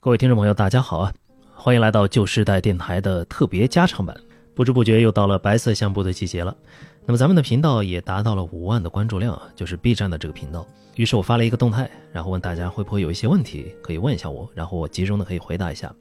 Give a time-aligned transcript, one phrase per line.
[0.00, 1.12] 各位听众朋友，大家好啊！
[1.52, 4.16] 欢迎来到旧时代电台的特别加长版。
[4.54, 6.56] 不知不觉又到了白色相簿的季节了，
[7.04, 10.64] 那么咱们的频道也达到了五万的关注量啊，就是 B 站的这个频道。
[10.94, 15.92] 于是我发了一个动态，然后问大家会不会有一些问题可以问一下我，然后我集中的可以回答一下，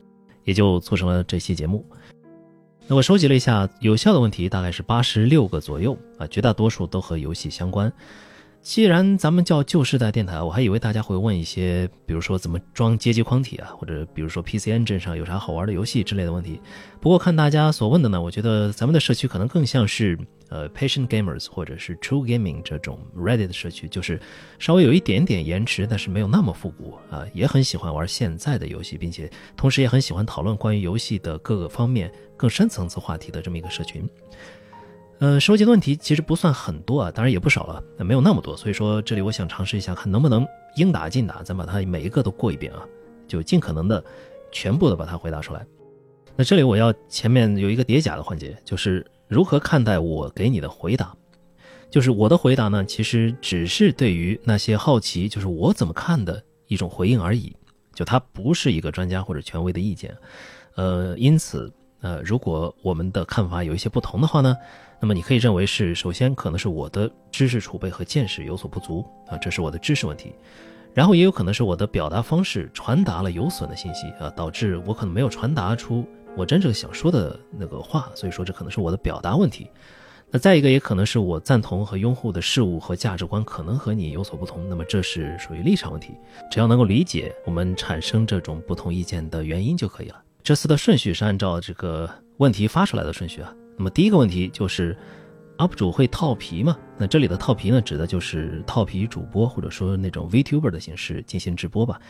[0.44, 1.84] 也就促成了这期节目。
[2.86, 7.92] 那我收集了一下有效的问题，大概是八十六个左右啊，绝大多数都和游戏相关。
[8.68, 16.60] 既然咱们叫旧时代电台，我还以为大家会问一些，比如说怎么装街机框体啊，或者比如说 PC Engine 上有啥好玩的游戏之类的问题。
[17.00, 24.20] 不过看大家所问的呢，我觉得咱们的社区可能更像是呃 Patient Gamers 或者是 True Gaming 这种 Reddit 的社区，就是
[24.60, 34.06] 稍微有一点点延迟，但是没有那么复古啊，也很喜欢玩现在的游戏，并且同时也很喜欢讨论关于游戏的各个方面更深层次话题的这么一个社群。
[35.20, 42.86] 呃，收集的问题其实不算很多啊，当然也不少了，那没有那么多，所以说这里我想尝试一下，看能不能应答尽答，咱把它每一个都过一遍啊，
[43.28, 44.04] 就尽可能的
[44.52, 45.66] 全部的把它回答出来。
[46.36, 51.16] 那这里我要前面有一个叠加的环节，就是如何看待我给你的回答，
[51.90, 57.56] 就是我的回答呢，其实只是对于那些好奇，就是我怎么看的一种回应而已，
[57.92, 60.16] 就它不是一个专家或者权威的意见，
[60.76, 61.74] 呃，因此。
[62.00, 64.56] 呃，如果我们的看法有一些不同的话呢，
[65.00, 70.34] 那么你可以认为是，首先可能是我的知识储备和见识有所不足啊，这是我的知识问题，
[70.94, 76.04] 然后也有可能是我的表达方式传达了有损的信息啊，导致我可能没有传达出
[76.36, 79.70] 我真正想说的那个话，所以说这可能是我的表达问题。
[80.30, 86.16] 那再一个也可能是我赞同和拥护的事物和价值观可能和你有所不同，那么这是属于立场问题。
[86.52, 90.22] 只要能够理解我们产生这种不同意见的原因就可以了。
[90.44, 93.54] 这次的顺序是按照这个问题发出来的顺序啊。
[93.78, 94.98] 那么第一个问题就是
[95.58, 96.76] ，UP 主会套皮吗？
[96.98, 102.02] 那这里的套皮呢，指的就是套皮主播或者说那种 VTuber 的形式进行直播吧。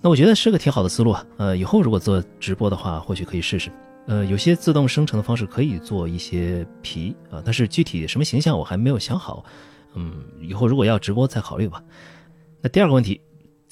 [0.00, 1.24] 那我觉得是个挺好的思路啊。
[1.36, 3.70] 呃，以后如果做直播的话，或许可以试试。
[4.06, 9.44] 呃，有些自动生成的方式可以做一些皮啊，但是具体什么形象我还没有想好。
[9.94, 10.12] 嗯，
[10.42, 11.82] 以后如果要直播再考虑吧。
[12.60, 13.20] 那第二个问题。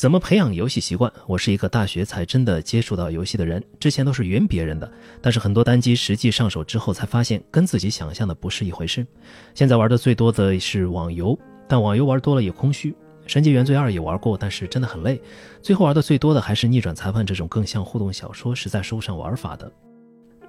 [0.03, 1.13] 怎么培养游戏习惯？
[1.29, 9.07] 我是一个大学才真的接触到游戏的人，之前都是云别人的，但是很多单机实际上手之后才发现跟自己想象的不是一回事。
[9.55, 12.93] 现在玩的最多的是网游，但网游玩多了也空虚。
[13.29, 15.23] 神级原罪二也玩过，但是真的很累。
[15.61, 19.71] 最后玩的最多的还是逆转裁判这种更像互动小说，实在说不上玩法的。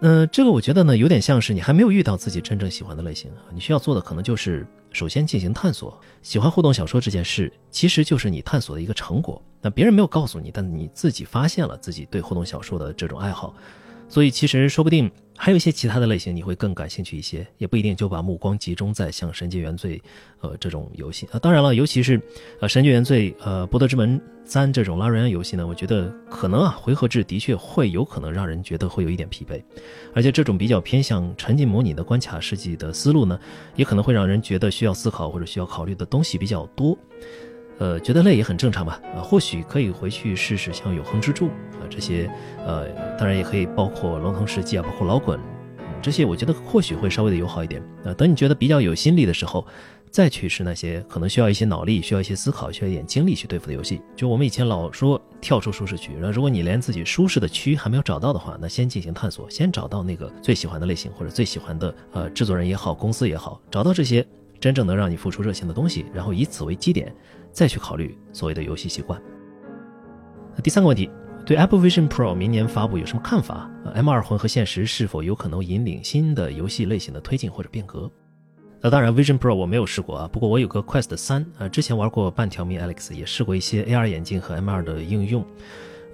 [0.06, 5.97] 嗯，这个我觉得呢，有点像是你还没有遇到自己真正喜欢的类型，你需要做的可能就是首先进行探索。
[6.22, 9.41] 喜欢互动小说这件事，其实就是你探索的一个成果。
[9.62, 13.56] 那别人没有告诉你，但你自己发现了自己对互动小说的这种爱好。
[14.09, 19.97] 所以其实说不定还有一些其他的类型你会更感兴趣一些，也不一定就把目光集中在像《神界原罪》
[20.41, 21.39] 呃这种游戏啊。
[21.39, 22.21] 当然了，尤其是
[22.59, 29.61] 呃《神界原罪》呃《博德之门三》这种拉瑞安游戏呢，我觉得可能啊回合制的确会有可能让人觉得会有一点疲惫，
[30.13, 33.38] 而且这种比较偏向沉浸模拟的关卡设计的思路呢，
[33.75, 36.97] 也可能会让人觉得需要思考或者需要考虑的东西比较多。
[37.79, 39.01] 呃，觉得累也很正常吧？
[39.16, 42.29] 啊，或许可以回去试试像永恒之柱啊这些，
[42.66, 45.39] 呃，当然也可以包括龙腾世纪啊，包括老滚，
[46.01, 47.81] 这些我觉得或许会稍微的友好一点。
[48.06, 49.66] 啊，等你觉得比较有心力的时候，
[50.11, 54.01] 再去试那些可能需要一些脑力、需要一些思考、需要一点精力去对付的游戏。
[54.16, 64.25] 就我们以前老说跳出舒适区，然后如果你连自己舒适的区还没有找到的话，那先进行探索，先找到那个最喜欢的类型或者最喜欢的呃制作人也好，公司也好，找到这些
[64.59, 67.13] 真正能让你付出热情的东西，然后以此为基点。
[67.53, 69.22] 再去考虑所谓的游戏习惯。
[70.56, 71.09] 那第三个问题，
[71.46, 78.12] 对 Apple Vision Pro 明年发布有什么看法？M2 混合现实是否有可能引领新的游戏类型的推进或者变革？
[78.81, 85.46] 那当然，Vision Pro 我没有试过啊，不过我有个 Quest 三啊，之前玩过半条命 Alex，也试过一些 AR 眼镜和 M2 的应用。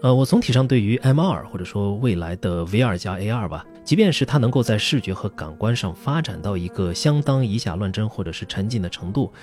[0.01, 9.33] 呃，我总体上对于 M2 或者说未来的 VR 加 AR 吧，即便是它能够在视觉和感官上发展到一个相当以假乱真或者是沉浸的程度。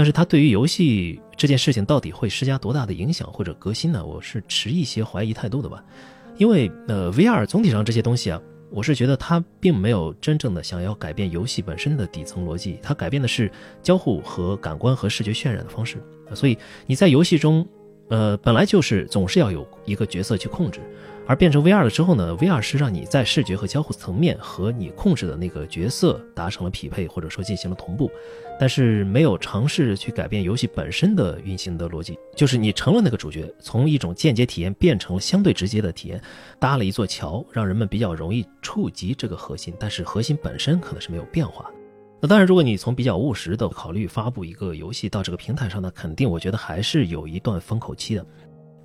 [0.00, 4.02] 但是它对于游戏这件事情到底会施加多大的影响或者革新呢？
[4.02, 5.84] 我是持一些怀疑态度的吧，
[6.38, 13.52] 因为呃，VR 总体上这些东西啊，我是觉得它并没有真正的想要改变游戏本身的底层逻辑，它改变的是
[13.82, 16.02] 交互和感官和视觉渲染的方式。
[16.32, 16.56] 所以
[16.86, 17.68] 你在游戏中，
[18.08, 20.80] 呃，本来就是总是要有一个角色去控制。
[21.26, 28.10] 而变成 VR 了之后呢？VR 是让你在视觉和交互层面和你控制的那个角色达成了匹配，或者说进行了同步，
[28.60, 32.18] 但是没有尝试去改变游戏本身的运行的逻辑。
[32.36, 36.20] 就是你成了那个主角，从一种间接体验变成了相对直接的体验，
[36.58, 41.74] 搭了一座桥，让人们比较容易触及这个核心，但是核心本身可能是没有变化的。
[42.20, 48.26] 那当然，如果你从比较务实的考虑发布一个游戏到这个平台上，那肯定我觉得还是有一段风口期的。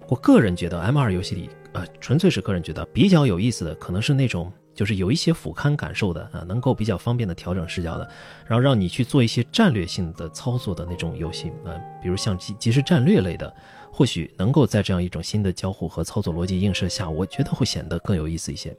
[0.07, 8.07] 我个人觉得，M2 游戏里啊，纯粹是个人觉得比较有意思的，可能是那种就是有一些俯瞰感受的啊，能够比较方便的调整视角的，
[8.45, 13.51] 然后让你去做一些战略性的操作的那种游戏啊，比如像即即时战略类的，
[13.92, 18.75] 或许能够在这样一种新的交互和操作逻辑映射下，我觉得会显得更有意思一些。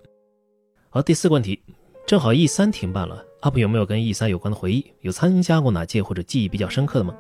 [0.91, 1.61] 好，第四个问题，
[2.07, 4.85] 正好 E 三停办了，UP 有没有跟 E 三有关的回忆？
[5.01, 7.15] 有参加过哪届或者记忆比较深刻的吗？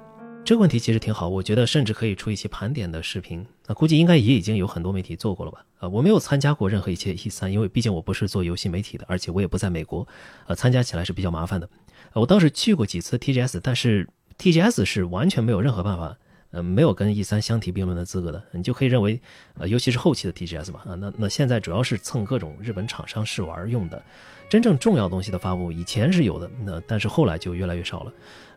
[0.47, 3.45] 这个问题其实挺好，我觉得甚至可以出一期盘点的视频。
[3.67, 5.65] 那估计应该也已经有很多媒体做过了吧？
[5.81, 10.07] 啊，我没有参加过任何一期 E 三，因为毕竟我不是做游戏媒体的，而且我也不在美国，
[10.47, 11.69] 呃，参加起来是比较麻烦的。
[12.13, 14.09] 我倒是去过几次 TGS，但是
[14.39, 16.17] TGS 是完全没有任何办法，
[16.53, 18.41] 呃，没有跟 E 三相提并论的资格的。
[18.53, 19.21] 你就可以认为，
[19.59, 24.01] 呃，尤其是后期的 TGS 吧，啊，那那现在主要是蹭各种日本厂商试玩用的，
[24.49, 28.13] 真正重要东西的发布以前是有的，那但是后来就越来越少了。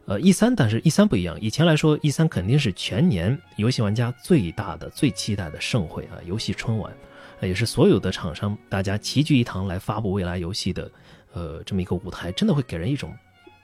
[0.09, 1.39] 呃，E 三，但是 E 三不一样。
[1.39, 6.91] 以前来说，E 三肯定是全年游戏玩家最大的、最期待的盛会啊，游戏春晚，
[7.41, 10.91] 也是所有的厂商大家齐聚一堂来发布未来游戏的，
[11.33, 13.15] 呃，这么一个舞台，真的会给人一种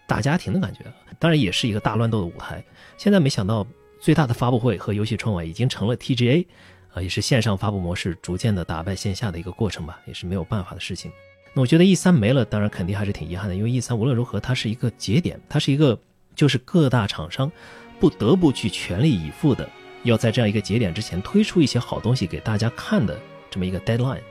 [0.08, 0.82] 大家庭的感觉。
[1.18, 2.64] 当然，也是一个大乱斗的舞台。
[2.96, 3.66] 现在没想到，
[4.00, 6.46] 最大的发布会和游戏春晚已经成了 TGA，
[6.94, 11.12] 啊，也是线上发布模式逐渐的打败线下的一个过程吧，也是没有办法的事情。
[11.56, 16.00] 那我觉得 E 三没了，当然肯定还是挺遗憾的，因为 E 三无论如何，它是一个节点，它是一个。
[16.36, 17.52] 就是各大厂商
[18.00, 19.68] 不得不去全力以赴的，
[20.04, 23.18] 要在这样一个节点之前推出一些好东西给大家看的
[23.50, 24.22] 这么一个 deadline。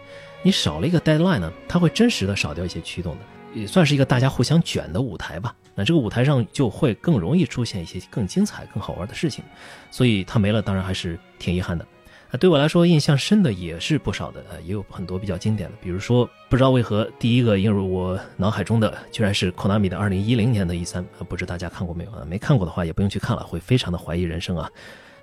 [0.43, 3.21] 你少了一个 deadline 呢，它会真实的少掉一些驱动的，
[3.61, 5.55] 也算是一个大家互相卷的舞台吧。
[5.75, 9.43] 那这个舞台上就会更容易出现一些更精彩、更好玩的事情。
[9.91, 11.85] 所以它没了，当然还是挺遗憾的。
[12.37, 22.25] 对我来说，印象深的也是不少的，呃，也有很多比较经典的，比如说，不知道为何第一个映入我脑海中的居然是 Konami 的2010年的 E3，啊，不知大家看过没有啊？
[22.29, 24.69] 没看过的话也不用去看了，会非常的怀疑人生啊。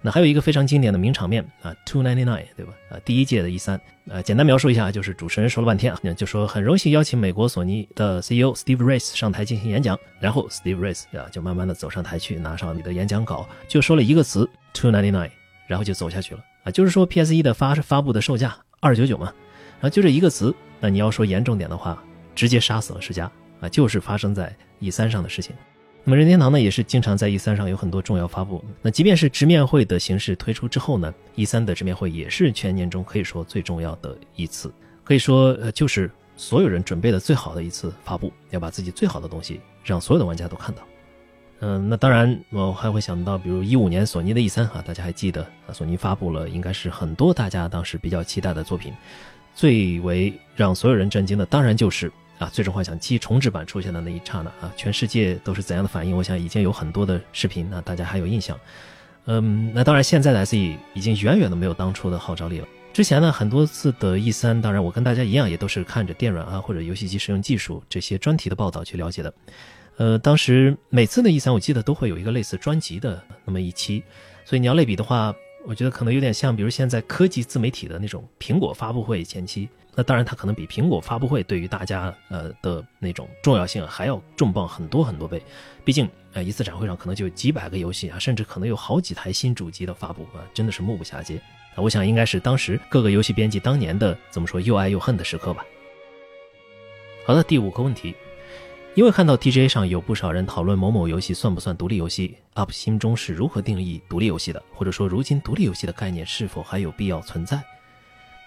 [0.03, 2.73] 那还有一个非常经典的名场面啊，299，对吧？
[2.89, 15.29] 啊，第一届的 E3，呃，简单描述一下，就是主持人说了半天啊，就说很荣幸邀请美国索尼的 CEO Steve Rice 上台进行演讲，然后 Steve Rice 啊就慢慢的走上台去，拿上你的演讲稿，就说了一个词，299，
[15.67, 16.41] 然后就走下去了。
[16.63, 19.33] 啊，就是说 P S 一的发发布的售价二九九嘛，
[19.79, 22.01] 然后就这一个词，那你要说严重点的话，
[22.35, 25.55] 直接杀死了世嘉啊，就是发生在 E 三上的事情。
[26.03, 28.63] 那么任天堂呢，也是经常在 E 三上有很多重要发布。
[28.81, 34.73] 那即便是直面会的形式推出之后呢，E 三的直面会也是全年中可以说最重要的一次，
[35.03, 40.81] 可以说呃就是所有人准备的最好的一次发布，要把自己最好的东西让所有的玩家都看到。
[41.63, 45.71] 嗯，那当然，我还会想到，比如一五年索尼的 E 三哈，大家还记得啊？
[45.71, 48.91] 索尼发布了，应该是很多大家当时比较期待的作品。
[49.53, 56.17] 最为让所有人震惊的，当然就是啊，《最终幻想七》重置版出现的那一刹那啊，全世界都是怎样的反应？
[56.17, 58.59] 我想已经有很多的视频，那大家还有印象。
[59.25, 60.57] 嗯，那当然，现在的 SE
[60.95, 62.67] 已经远远的没有当初的号召力了。
[62.91, 69.31] 之前呢，很多次的 E 三，当然我跟大家一样，也都是看着电软啊或者游戏机使用技术这些专题的报道去了解的。
[70.01, 74.01] 呃，当时每次的 E 三，我记得都会有一个类似专辑的那么一期，
[74.43, 75.31] 所以你要类比的话，
[75.63, 85.39] 我觉得可能有点像，比如现在科技自媒体的那种苹果发布会前期，那当然它可能比苹果发布会对于大家呃的那种重要性还要重磅很多很多倍，
[85.85, 91.39] 毕竟呃一次展会上可能就几百个游戏啊，甚至可能有好几台新主机的发布啊，真的是目不暇接
[91.75, 91.77] 啊。
[91.77, 95.63] 我想应该是当时各个游戏编辑当年的怎么说又爱又恨的时刻吧。
[97.23, 98.15] 好的，第五个问题。
[98.93, 104.61] 因为看到 TGA 上有不少人讨论某某游戏算不算独立游戏，UP 心中是如何定义独立游戏的？
[104.73, 107.63] 或者说，如今独立游戏的概念是否还有必要存在？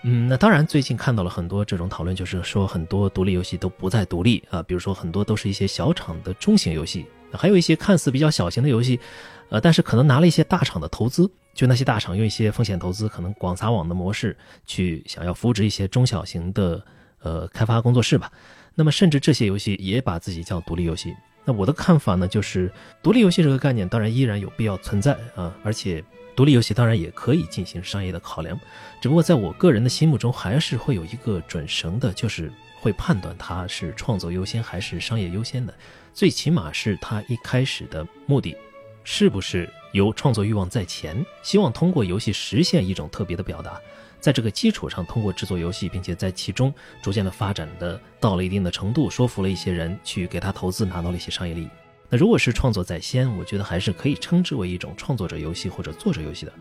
[0.03, 9.01] 嗯，那当然，最近看到了很多这种讨论，就是说很多独立游戏都不再独立啊，比如说很多都是一些小厂的中型游戏，还有一些看似比较小型的游戏，
[9.49, 14.37] 呃，但是可能拿了一些大厂的投资，就那些大厂用一些风险投资，可能广撒网的模式
[14.67, 16.85] 去想要扶植一些中小型的
[17.23, 18.31] 呃开发工作室吧。
[18.75, 21.15] 那么，甚至这些游戏也把自己叫独立游戏。
[21.45, 26.03] 那我的看法呢，就是独立游戏这个概念当然依然有必要存在啊，而且
[26.35, 28.59] 独立游戏当然也可以进行商业的考量。
[29.01, 32.51] 只不过在我个人的心目中，还是会有一个准绳的，就是
[32.81, 35.73] 会判断它是创作优先还是商业优先的。
[36.13, 38.57] 最起码是它一开始的目的，
[39.05, 43.79] 是不是由创作欲望在前，希望通过游戏实现一种特别的表达。
[44.25, 51.69] 在这个基础上，通过制作游戏，并且在其中逐渐的发展的到了一定的程度，说服了一些人去给他投资，拿到了一些商业利益。
[52.09, 56.53] 那如果是创作在先，我觉得还是可以称之为一种创作者游戏或者作者游戏的。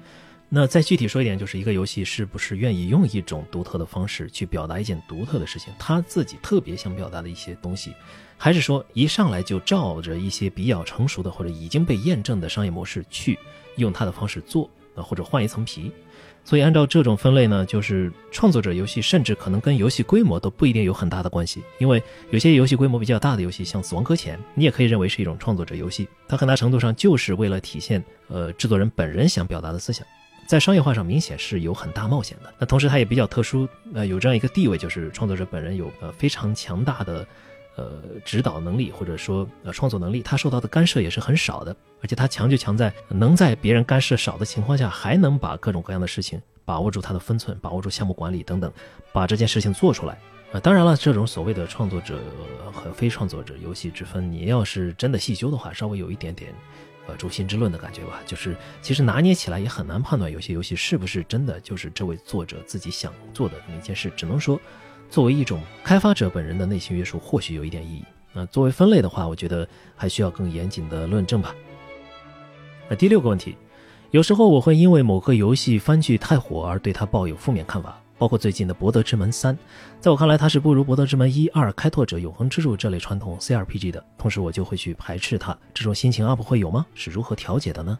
[0.49, 7.93] 那再具体说一点，就是一个游戏是不是愿意用一种独特的方式去表达一件独特的事情，他自己特别想表达的一些东西，
[8.37, 13.39] 还是说一上来就照着一些比较成熟的或者已经被验证的商业模式去
[13.77, 15.89] 用他的方式做，呃，或者换一层皮。
[16.45, 21.63] 所以按照这种分类呢，就是创作者游戏，甚至可能跟游戏规模都不一定有很大的关系。
[21.77, 30.05] 因为有些游戏规模比较大的游戏，像《死亡搁浅》，你也可以认为是一种创作者游戏，它很大程度上就是为了体现呃制作人本人想表达的思想，
[30.45, 32.53] 在商业化上明显是有很大冒险的。
[32.59, 37.25] 那同时它也比较特殊，呃，有这样一个地位，就是创作者本人有呃非常强大的。
[37.75, 37.91] 呃，
[38.23, 48.71] 指导能力或者说呃创作能力，他受到的干涉也是很少的，而且他强就强在能在别人干涉少的情况下，还能把各种各样的事情把握住它的分寸，把握住项目管理等等，
[49.11, 50.19] 把这件事情做出来。
[50.51, 52.19] 啊，当然了，这种所谓的创作者
[52.71, 56.53] 和非创作者游戏之分，你要是真的细究的话，稍微有一点点
[57.07, 58.19] 呃诛心之论的感觉吧。
[58.27, 64.61] 就是其实拿捏起来也很难判断有些游戏是不是真的就是这位作者自己想做的那么一件事，只能说。
[65.13, 68.03] 作为一种开发者本人的内心约束，或许有一点意义。
[68.33, 71.53] 那作为分类的话，我觉得还需要更严谨的论证吧。
[72.89, 73.55] 那第六个问题，
[74.09, 79.55] 有时候我会因为某个游戏番剧太火而对它抱有负面看法，包括最近的《博德之门三》，
[79.99, 85.55] 在我看来，它是不如《博德之门一二》《开拓者》《永恒之柱》这类传统 CRPG 的，同时我就会去排斥它。
[85.75, 86.87] 这种心情 UP 会有吗？
[86.95, 87.99] 是如何调节的呢？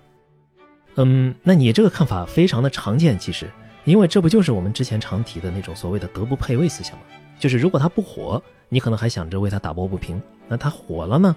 [0.96, 3.48] 嗯，那你这个看法非常的常见，其实。
[3.86, 7.04] 因为这不就是我们之前常提的那种所谓的德不配位思想吗？
[7.40, 11.36] 就是如果它不火，你可能还想着为它打抱不平；那它火了呢，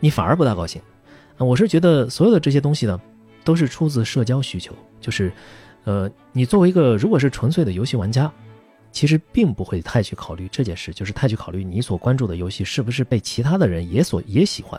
[0.00, 0.80] 你反而不大高兴。
[1.38, 3.00] 我是觉得所有的这些东西呢，
[3.44, 4.74] 都是出自社交需求。
[5.00, 5.32] 就是，
[5.84, 8.30] 呃，你作为一个如果是纯粹的游戏玩家，
[8.90, 14.78] 其实并不会太去考虑这件事，就是太去考虑你所关注的游戏是不是被其他的人也所也喜欢。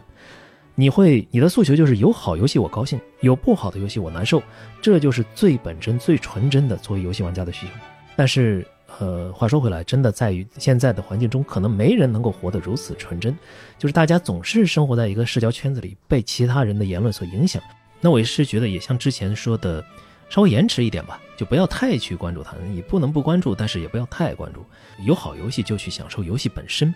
[0.79, 4.41] 你会，你的诉求就是有好游戏我高兴，有不好的游戏我难受，
[4.81, 7.73] 这就是最本真、最纯真的作为游戏玩家的需求。
[8.15, 8.65] 但是，
[8.97, 13.37] 呃，话说回来，真的在于现在的环境中，可能没人能够活得如此纯真，
[13.77, 17.61] 就是大家总是生活在一个社交圈子里，被其他人的言论所影响。
[17.99, 19.83] 那我也是觉得，也像之前说的，
[20.29, 24.63] 稍微延迟一点吧，就不要太去关注它，你不能不关注，但是也不要太关注。
[25.03, 26.95] 有好游戏就去享受游戏本身。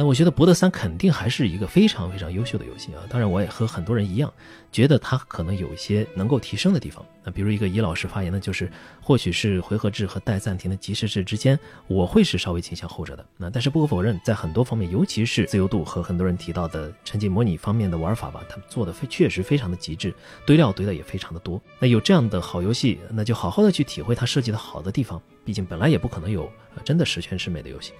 [0.00, 3.02] 那我觉得《博德三》肯定还是一个非常非常优秀的游戏啊！
[3.10, 4.32] 当然，我也和很多人一样，
[4.70, 7.04] 觉得它可能有一些能够提升的地方。
[7.24, 8.70] 那比如一个尹老师发言的，就是
[9.02, 13.26] 或许是回合制和带暂停的即时制之间，我会是稍微倾向后者的。
[13.36, 20.14] 那但是不可否认，在很多方面，尤其是自由度和很多人提到的沉浸模拟方面的玩法吧，他们做的非确实非常的极致，
[20.46, 21.60] 堆料堆的也非常的多。
[21.80, 25.20] 那有这样的好游戏，那就好好的去体会它设计的好的地方。
[25.44, 26.48] 毕竟本来也不可能有
[26.84, 27.92] 真的十全十美的游戏。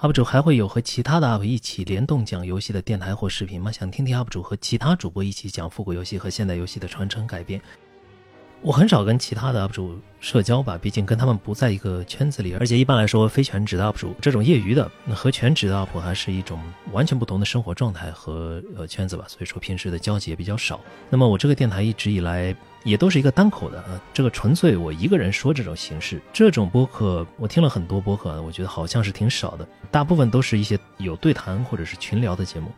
[0.00, 3.72] UP 主还会有和其他的 UP 一起联动讲游戏的电台或视频吗？
[3.72, 7.60] 想听听 UP 主和其他主播一起讲复古游戏和现代游戏的传承改编。
[8.62, 16.60] 我很少跟其他的 UP 主社交吧，毕竟跟他们不在一个圈子里，而且一般来说，非全职的 UP 主这种业余的和全职的 UP 还是一种
[16.92, 20.80] 完全不同的生活状态和呃圈子吧，所以说平时的交集也比较少。
[21.10, 32.70] 那么我这个电台一直以来也都是一个单口的啊，这个纯粹我一个人说这种形式，这种播客我听了很多播客，我觉得好像是挺少的，大部分都是一些有对谈或者是群聊的节目。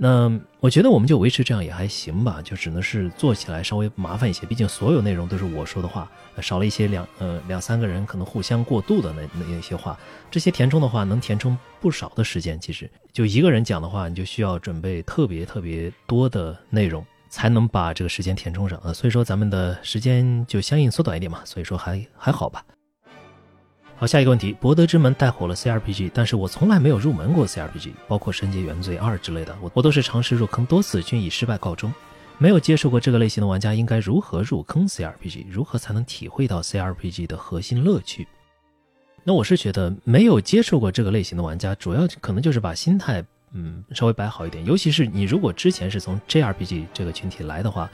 [0.00, 0.30] 那
[0.60, 6.08] 我觉得我们就维持这样也还行吧，就只能是做起来稍微麻烦一些，毕竟所有内容都是我说的话，
[6.40, 9.98] 少了一些两呃两三个人可能互相过渡的那那一些话，
[10.30, 12.60] 这些填充的话能填充不少的时间。
[12.60, 18.92] 其实就一个人讲的话，你就需要准备特别特别多的内容，才能把这个时间填充上啊。
[18.92, 22.64] 所以说咱们的时间就相应缩短一点嘛，所以说还还好吧。
[23.96, 31.92] 好，下一个问题，《博德之门》带火了 CRPG，但是我从来没有入门过 CRPG，包括《神界原罪二》之类的，我我都是尝试入坑多次，均以失败告终。
[32.40, 35.46] 没有接触过这个类型的玩家应该如何入坑 CRPG？
[35.50, 38.28] 如何才能体会到 CRPG 的核心乐趣？
[39.24, 44.64] 那我是觉得，没有接触过这个类型的玩家，主要可能就是把心态，嗯，稍微摆好一点。
[44.64, 47.90] 尤其是你如果之前是从 JRPG 这个群体来的话。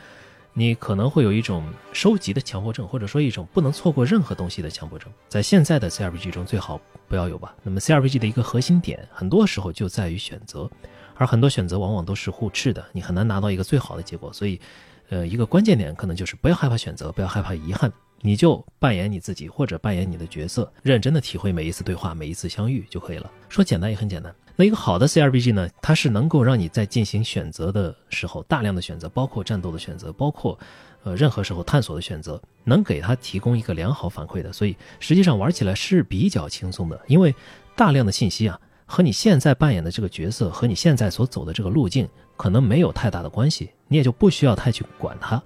[0.57, 5.13] 你可能会有一种收集的强迫症，或者说一种不能错过任何东西的强迫症。
[5.29, 7.53] 在现在的 CRPG 中，最好不要有吧。
[7.65, 10.71] 那么 CRPG 的一个核心点，很多时候就在于选择，
[11.17, 14.33] 而很多选择往往都是互斥的，你很难拿到一个最好的结果。
[14.33, 14.61] 所以，
[15.09, 23.31] 呃，一个关键点可能就是不要害怕选择，不要害怕遗憾，你就扮演你自己或者扮演你的角色，认真的体会每一次对话，每一次相遇就可以了。
[23.49, 24.35] 说简单也很简单。
[24.57, 25.69] 那一个好的 CRPG 呢？
[25.83, 30.57] 它是能够让你在进行选择的时候，大量的选择，包括战斗的选择，包括，
[31.03, 34.53] 呃，任何时候探索的选择，能给它提供一个良好反馈的。
[34.53, 37.35] 所以实际上玩起来是比较轻松的，因为
[37.75, 45.43] 大量的信息啊，和你现在扮演的这个角色和你现在所走的这个路径可能没有太大的关系，你也就不需要太去管它，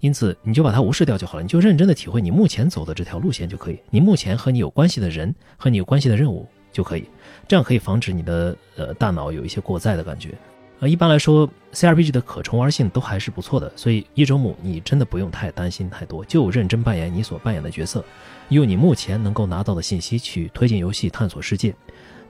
[0.00, 6.46] 因此你就把它无视掉就好了，你就认真的体会你目前走的这条路线就可以，你目前和你有关系的人和你有关系的任务。
[6.72, 7.04] 就可以，
[7.48, 10.32] 这样可以防止你的呃大脑有一些过载的感觉。
[10.78, 18.04] 呃，一般来说，CRPG 的可重玩性都还是不错的，所以一周目你真的不用太担心太多，就认真扮演你所扮演的角色，
[18.50, 21.74] 用你目前能够拿到的信息去推进游戏、探索世界，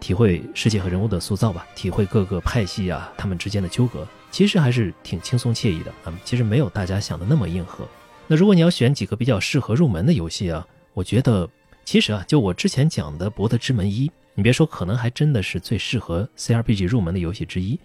[0.01, 7.87] 体会世界和人物的塑造吧，体会各个派系啊他们之间的纠葛，其实还是挺轻松惬意的啊，其实没有大家想的那么硬核。
[8.27, 11.49] 那如果你要选几个比较适合入门的游戏啊，我觉得
[11.85, 17.79] 其实啊，就我之前讲的《博德之门一》，你别说，可能还真的是最适合 CRPG 入门的游戏之一。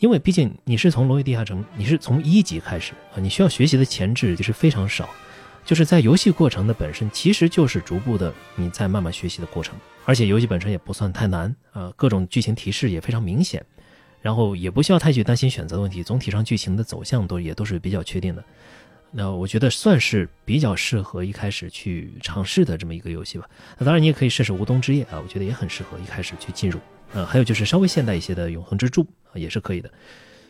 [0.00, 5.08] 因为毕竟你是从《龙与地下城》，你是从一级开始啊，你需要学习的前置就是非常少，
[5.64, 9.74] 就是在游戏过程的本身其实就是逐步的你在慢慢学习的过程，
[10.08, 13.62] 而且游戏本身也不算太难啊，各种剧情提示也非常明显，
[14.22, 18.42] 然后也不需要太去担心选择问题，总体上剧情的走向都也都是比较确定的，
[19.10, 23.46] 那我觉得算是比较适合一开始去尝试的这么一个游戏吧。
[23.76, 26.80] 那当然你也可以试试《无冬之夜》啊，我觉得也很适合一开始去进入。
[27.12, 29.90] 呃，还有就是稍微现代一些的《永恒之柱》啊，也是可以的。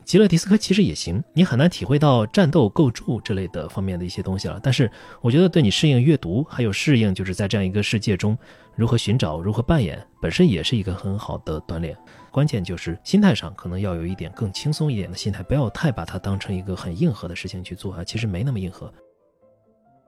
[0.09, 4.59] 极乐迪斯科其实也行，你很难体会到战斗构筑之类的方面的一些东西了。
[4.63, 8.35] 但是我觉得对你适应阅读，还有适应就是在这样一个世界中
[8.75, 11.95] 如何寻找、如何扮演，本身也是一个很好的锻炼。
[12.31, 18.03] 关键就是心态上可能要有一点更轻松一点的心态，不要太把它当成一个很硬核的事情去做啊。
[18.03, 18.91] 其实没那么硬核。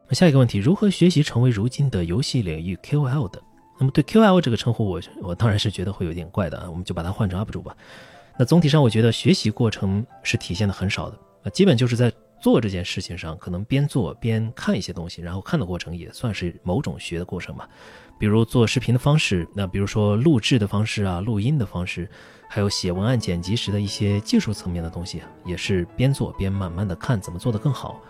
[0.08, 3.38] 那下一个问题，如何学习成为如今的游戏领域 KOL 的？
[3.78, 7.76] 那么对 QL 这个称呼，我我当然是觉得会有点怪的啊，我们就把它换成 UP 主吧。
[8.40, 17.68] 那总体上，我觉得学习过程是体现的很少的啊，基本就是在做这件事情上，可能边做边看一些东西，然后看的过程也算是某种学的过程吧。
[18.18, 22.08] 比如做视频的方式，那比如说录制的方式啊，录音的方式，
[22.48, 28.00] 还有写文案剪辑时的一些技术层面的东西，也是边做边慢慢的看怎么做得更好。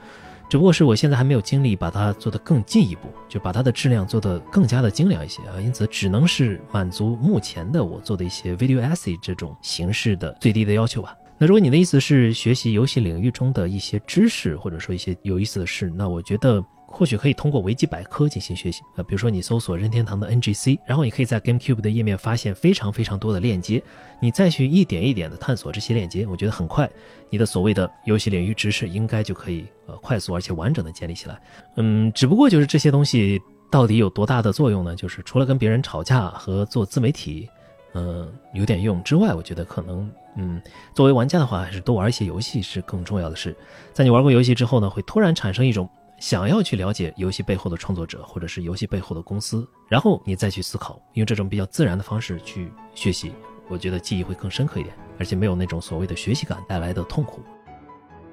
[0.51, 11.15] 只不过是我现在还没有精力把它做得更进一步，就把它的质量做得更加的精良一些啊，因此只能是满足目前的我做的一些 video essay 这种形式的最低的要求吧。
[11.39, 16.61] 那如果你的意思是学习游戏领域中的一些知识，或者说一些有意思的事，那我觉得。
[16.93, 23.81] 或许可以通过维基百科进行学习啊，比如说你搜索任天堂的 NGC，然后你可以在 GameCube 的页面发现非常非常多的链接，
[24.21, 26.91] 你再去一点一点的探索这些链接，我觉得很快
[27.31, 31.41] 你的所谓的游戏领域知识应该就可以呃快速而且完整的建立起来。
[31.77, 34.97] 嗯，只不过就是这些东西到底有多大的作用呢？
[34.97, 37.49] 就是除了跟别人吵架和做自媒体，
[37.95, 40.61] 嗯，有点用之外，我觉得可能嗯，
[40.93, 43.57] 作为玩家的话，还是多玩一些游戏是更重要的事。
[43.93, 45.89] 在你玩过游戏之后呢，会突然产生一种。
[46.21, 53.33] 想要去了解游戏背后的创作者，或者是游戏背后的公司，然后你再去思考，用这种比较自然的方式去学习，
[53.69, 57.41] 我觉得记忆会更深刻一点，而且没有那种所谓的学习感带来的痛苦。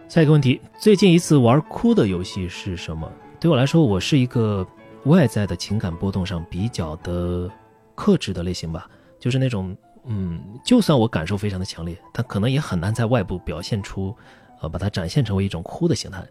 [0.10, 3.10] 下一个问题，最近一次玩哭的游戏是什么？
[3.40, 4.68] 对我来说，我是一个
[5.06, 7.50] 外在的情感波动上比较的
[7.96, 14.14] 克制的类型吧，就是那种，嗯，就算我感受非常的强烈，但可能也很难在外部表现出，
[14.62, 16.22] 呃，把它展现成为一种哭的形态。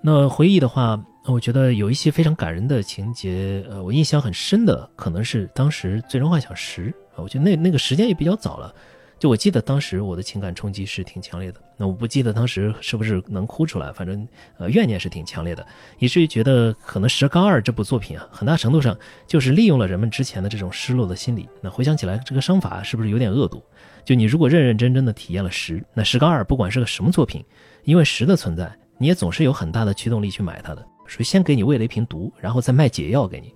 [0.00, 8.72] 那回忆的话，我觉得有一些非常感人的情节，呃，我印象很深的可能是当时《最终幻想十》啊，我觉得那那个时间也比较早了，
[9.18, 11.60] 就我记得当时我的情感冲击是挺强烈的。
[11.76, 15.66] 那我不记得当时是不是能哭出来，反正呃怨念是挺强烈的，
[15.98, 21.48] 以至于觉得可能《十杠二》这部作品啊，很大程度上就是利用了人们之前的这种失落的心理。
[21.60, 23.62] 那回想起来，这个伤法是不是有点恶毒？
[24.04, 27.44] 就你如果认认真真的体验了十，那《十杠二》不管是个什么作品，
[27.84, 28.72] 因为十的存在。
[29.00, 33.54] 你也总是有很大的驱动力去买它的，属于先给你喂了一瓶毒，然后再卖解药给你。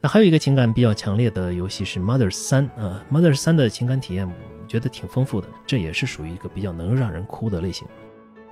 [0.00, 4.28] 那还有一个情感比较强烈的游戏是《Mother 三》啊，《Mother 三》的情感体验
[4.66, 7.86] 觉得挺丰富的，这也是属于一个比较能让人哭的类型。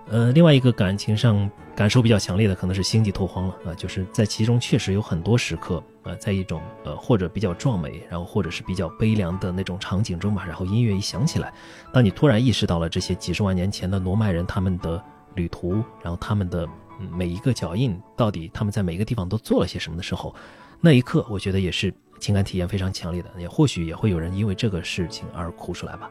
[0.08, 11.52] 呃，另外一个感情上感受比较强烈的可能是《星际拓荒》了啊，就是在其中确实有很多时刻啊，在一种呃或者比较壮美，然后或者是比较悲凉的那种场景中吧，然后音乐一响起来，
[11.92, 15.02] 当你突然意识到了这些几十万年前的罗麦人他们的。
[15.34, 16.68] 旅途，然后他们的
[17.10, 20.34] 每一个脚印，到底他们在每一个地方都做了些什么的时候，
[20.80, 26.10] 那一刻，我觉得也是情感体验非常强烈的，也或许也会有人因为这个事情而哭出来吧。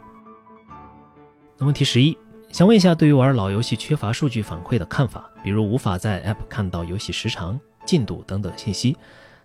[1.57, 2.17] 那问题十一，
[2.51, 8.97] 想问一下，对于玩老游戏缺乏数据反馈的看法，比如无法在 App 看到游戏时长、进度等等信息，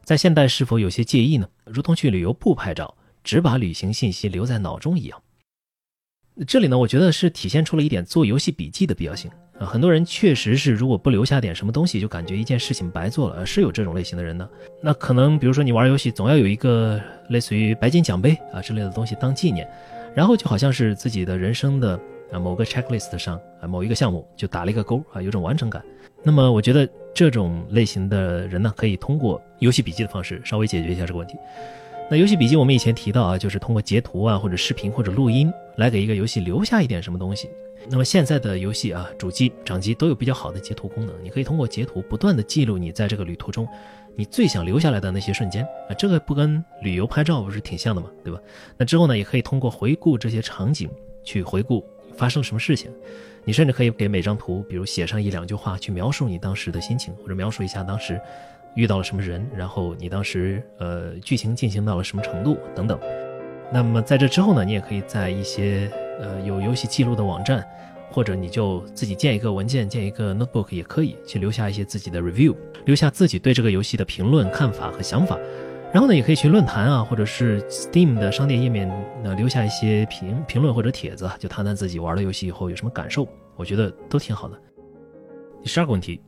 [0.05, 1.49] 在现代是否有些介意呢？
[1.65, 5.21] 如同去旅游不拍照，只把旅行信息留在脑中一样。
[6.47, 9.31] 这里呢，我觉得是体现出了一点做游戏笔记的必要性。
[9.59, 13.47] 啊，很多人确实是，如果不留下点什么东西，就感觉一件事情白做了。
[13.47, 14.49] 是有这种类型的人呢。
[14.83, 19.69] 那可能，比如说你玩游戏，总要有一个类似于白金奖杯啊之类的东西当纪念，
[20.13, 21.99] 然后就好像是自己的人生的
[22.33, 25.81] 啊某个 checklist 上啊某一个项目就打了一个勾啊，有种完成感。
[26.25, 31.37] 那么我觉得这种类型的人呢，可以通过游戏笔记的方式稍微解决一下这个问题。
[32.11, 37.49] 那游戏笔记我们以前提到啊，就是通过截图啊或者视频或者录音来给一个游戏留下一点什么东西。
[37.89, 43.67] 那么现在的游戏啊，主机、掌机都有比较好的截图功能，你可以通过截图不断的记录你在这个旅途中
[44.17, 48.11] 你最想留下来的那些瞬间啊，这个不跟旅游拍照不是挺像的吗？
[48.23, 48.41] 对吧？
[48.77, 50.89] 那之后呢，也可以通过回顾这些场景
[51.23, 51.85] 去回顾
[52.17, 52.91] 发生什么事情，
[53.45, 58.21] 你甚至可以给每张图，比如写上一两句话去描述你当时的心情，或者描述一下当时。
[58.77, 62.99] 遇到了什么人，然后你当时呃剧情进行到了什么程度等等。
[63.73, 65.89] 那么在这之后呢，你也可以在一些
[66.21, 67.67] 呃有游戏记录的网站，
[68.11, 75.39] 或者你就自己建一个文件，建一个 notebook 也可以去留下一些自己的 review，留下自己对这个游戏的评论、看法和想法。
[75.93, 78.91] 然后呢，也可以去论坛啊，或者是 Steam 的商店页面，
[79.23, 83.29] 那留下一些评评论或者帖子，就谈谈自己玩了游戏以后有什么感受。
[83.57, 84.59] 我觉得都挺好的。
[85.63, 86.21] 第十二个问题。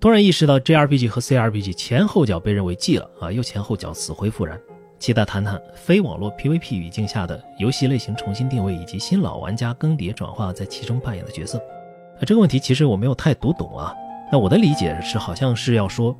[0.00, 4.56] 突然意识到 JRPG 和 CRPG 前后脚被认为记了啊，又前后脚死灰复燃。
[4.98, 11.58] 期待谈谈非网络 PVP 语境下的游戏类型重新定位，以及新老玩家更迭转化在其中扮演的角色。
[11.58, 13.94] 啊，这个问题其实我没有太读懂啊。
[14.30, 16.16] 那我的理解是，好像是要说，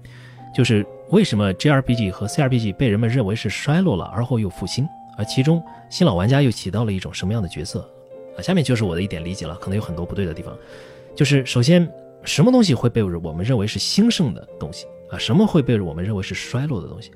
[0.54, 7.80] 就是为什么 JRPG 和 CRPG 被人们认为是衰落了，而后又复兴，而其中新老玩家又起到了一种什么样的角色？
[8.36, 10.56] 啊，下面就是我的一点理解了，可能有很多不对的地方。
[11.14, 11.88] 就是首先。
[12.24, 15.16] 什么东西会被我们认为是兴盛的东西啊？
[15.16, 17.12] 什么会被我们认为是衰落的东西？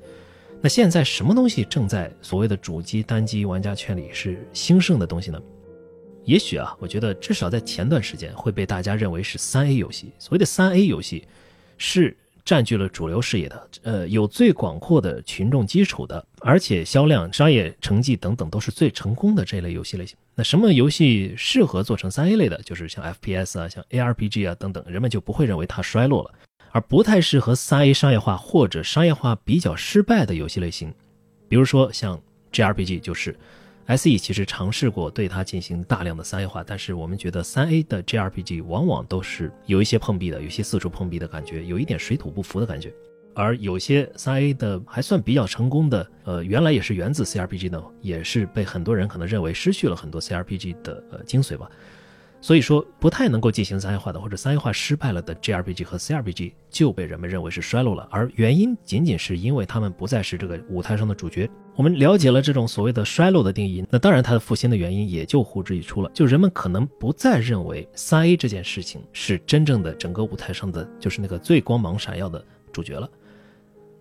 [0.65, 5.37] 那现在什么东西正在所谓的主机单机玩家圈里是兴盛的东西呢？
[6.23, 10.13] 也许啊，我觉得至少在前段时间会被大家认为是三 A 游戏。
[10.17, 11.27] 所谓的三 A 游戏，
[11.77, 20.15] 是占据了主流视野的，呃，有最广阔的群众基础的，而且销量、商业成绩等等都是最成功的这类游戏类型。
[20.33, 22.57] 那什么游戏适合做成三 A 类的？
[22.61, 26.33] 就是像 FPS 啊，像 ARPG 啊等等，人们就不会认为它衰落了。
[26.73, 30.91] 而不太适合三 A 商业化或者商业化比较失败的游戏类型，
[31.47, 32.19] 比如说像
[32.51, 33.37] JRPG，就是
[33.87, 42.91] SE 其实尝试过对它进行大量的三 A 化，但是我们觉得三 A 的 JRPG 往往都是有一些碰壁的，有些四处碰壁的感觉，有一点水土不服的感觉。
[43.35, 51.69] 而有些三 A 的还算比较成功的，呃，原来也是源自 CRPG 的，也是被很多人可能认为失去了很多 CRPG 的呃精髓吧。
[52.43, 61.49] 所以说，不太能够进行三 A 化的，或者三 A 化失败了的 JRPG 和 CRPG 就被人们认为是衰落了，而原因仅仅是因为他们不再是这个舞台上的主角。
[61.77, 73.09] 我们了解了这种所谓的衰落的定义，那当然它的复兴的原因也就呼之欲出了，就人们可能不再认为三 A 这件事情是真正的整个舞台上的就是那个最光芒闪耀的主角了。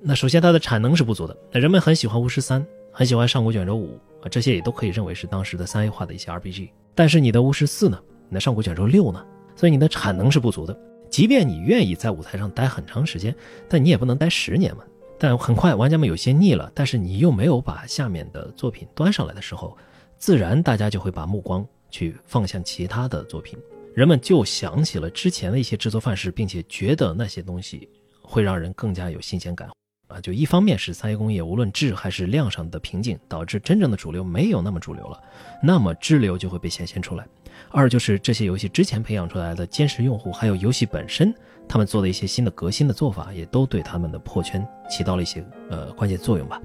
[0.01, 6.71] 那首先它的产能是不足的，那人们很喜欢巫师三，很喜欢上古卷轴五啊，这些也都可以认为是当时的三 A 化的一些 RPG。
[6.93, 7.97] 但是你的巫师四呢？
[8.33, 9.23] 你的上古卷轴六呢？
[9.55, 10.75] 所以你的产能是不足的。
[11.11, 13.37] 即便你愿意在舞台上待很长时间，
[13.69, 14.83] 但你也不能待十年嘛。
[15.19, 19.77] 但很快玩家们有些腻了，但是你又没有把下面的作品端上来的时候，
[20.17, 23.59] 自然大家就会把目光去放向其他的作品，
[23.95, 27.87] 人们就想起了之前的一些制作范式，并且觉得那些东西
[28.23, 29.69] 会让人更加有新鲜感。
[30.09, 35.23] 啊，就一方面是三 A 工业无论质还是量上的瓶颈，导致真正的主流没有那么主流了，
[35.63, 37.27] 那么支流就会被显现出来。
[37.73, 41.35] 二就是这些游戏之前培养出来的坚实用户，还有游戏本身，
[41.67, 46.61] 他们做的一些新的革新的做法，也都对他们的破圈起到了一些呃关键作用吧。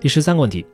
[0.00, 0.66] 第十三个问题，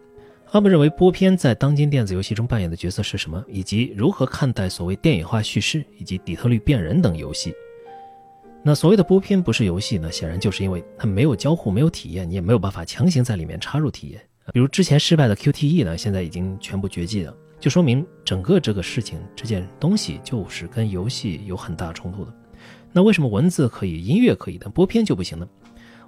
[0.51, 7.55] 阿木认为播片在当今电子游戏中扮演的角色是什么，以及如何看待所谓电影化叙事以及底特律变人等游戏？
[8.63, 10.11] 那所谓的播片不是游戏呢？
[10.11, 14.21] 显然就是因为它没有交互，没有体验，你也没有办法强行在里面插入体验。
[14.53, 22.33] 比如之前失败的 QTE 呢，现在已经全部绝迹了，就说明整个这个事情这件东西就是跟游戏有很大冲突的。
[22.93, 25.49] 那为什么文字可以，音乐可以，但播片就不行呢？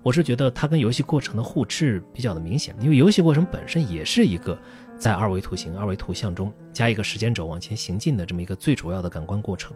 [0.02, 4.58] 我是觉得它跟游戏过程的互斥比较的明显，因为游戏过程本身也是一个。
[4.98, 9.74] 在二维图形、二维图像中加一个时间轴往前行进的这么一个最主要的感官过程，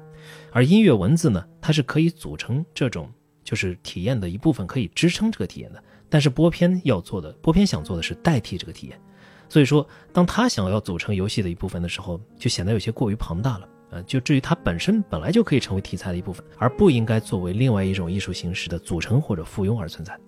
[0.53, 3.11] 而音乐文字呢，它是可以组成这种
[3.43, 5.83] 就是体验的一部分，可以支撑这个体验的。
[6.11, 9.01] 但是播片要做的，播片想做的是代替这个体验，
[9.49, 13.69] 所以说，当他想要组成游戏的一部分的时候，就显得有些过于庞大了。
[13.91, 20.19] 呃，就至于它本身本来就可以成为题材的一部分，而不应该作为另外一种艺术形式的组成或者附庸而存在。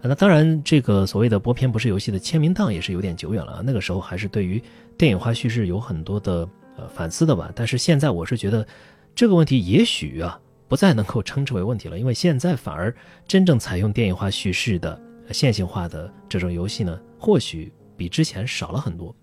[0.00, 3.62] 那当然，这个所谓的播片不是游戏的签名档也是有点久远了。
[3.62, 4.62] 那个时候还是对于
[4.96, 7.52] 电影化叙事有很多的呃反思的吧。
[7.54, 8.66] 但是现在我是觉得
[9.14, 12.94] 这个问题也许啊不再能够称之为问题了，因为现在反而
[13.28, 14.98] 真正采用电影化叙事的
[15.32, 17.70] 线性化的这种游戏呢，或许
[18.02, 19.14] 比之前少了很多。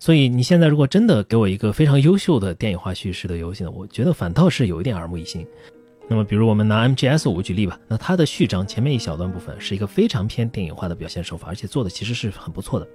[0.00, 5.46] 所以你现在如果真的给我一个非常优秀的电影化叙事的游戏呢，我觉得反倒是有一点耳目一新。
[6.10, 12.88] 那么，比如我们拿 MGS 五举例吧，那它的序章前面一小段部分是一个非常偏电影化的表现手法，而且做的其实是很不错的。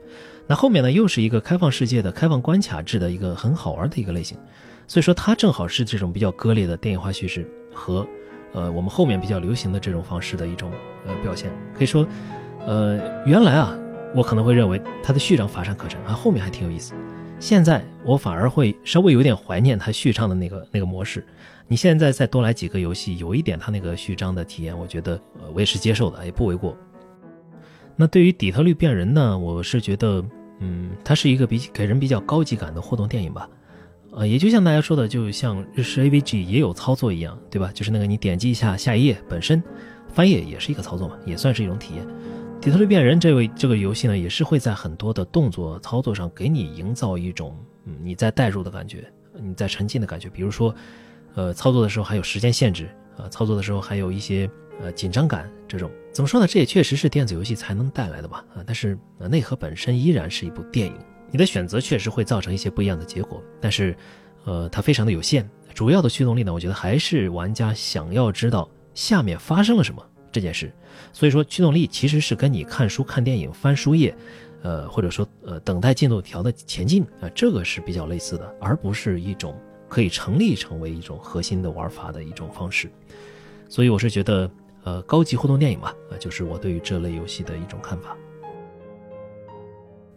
[0.47, 4.35] 那后面呢，又是一个开放世界的开放关卡制的一个很好玩的一个类型，
[4.87, 8.07] 所以说它正好是这种比较割裂的电影化叙事和，
[8.53, 10.71] 呃，我们后面比较流行的这种方式的一种
[11.05, 11.51] 呃表现。
[11.77, 12.07] 可以说，
[12.65, 13.77] 呃，原来啊，
[14.15, 16.93] 我可能会认为它的序章乏善可陈啊，后面还挺有意思。
[17.39, 21.25] 现在我反而会稍微有点怀念它序章的那个那个模式。
[21.67, 26.77] 你现在再多来几个游戏，有一点它那个序章的体验，我觉得呃我也是接受的，也不为过。
[27.95, 30.23] 那对于底特律变人呢，我是觉得，
[30.59, 33.49] 嗯，它是一个比给人比较高级感的互动电影吧。
[34.11, 37.71] 呃，也就像大家说的，就像日式 AVG 也有操作一样，对吧？
[37.73, 39.61] 就是那个你点击一下下一页，本身
[40.07, 42.05] 翻页也是一个操作嘛，也算是一种体验。
[42.63, 50.73] 底特律变人这位这个游戏呢，也是会在很多的动作操作上给你营造一种嗯你在代入的感觉，你在沉浸的感觉，比如说。
[51.35, 54.47] 呃，操作的时候还有时间限制啊，操作的时候还有一些
[54.79, 56.45] 呃紧张感，这种怎么说呢？
[56.45, 60.95] 这也确实是电子游戏才能带来的吧啊，但是呃内核本身依然是一部电影，
[61.31, 63.97] 你的选择确实会造成一些不一样的结果，但是
[64.45, 70.71] 呃它非常的有限，主要的驱动力呢，我觉得还是玩家想要知道下面发生了什么这件事，
[71.13, 74.13] 所以说驱动力其实是跟你看书、看电影、翻书页，
[74.63, 79.55] 呃或者说呃等待进度条的前进啊，这个是比较类似的，而不是一种。
[79.89, 82.89] 可以成立成为一种核心的玩法的一种方式，
[83.69, 84.49] 所以我是觉得，
[84.83, 88.17] 呃，高级互动电影嘛，呃，就是我对于这类游戏的一种看法。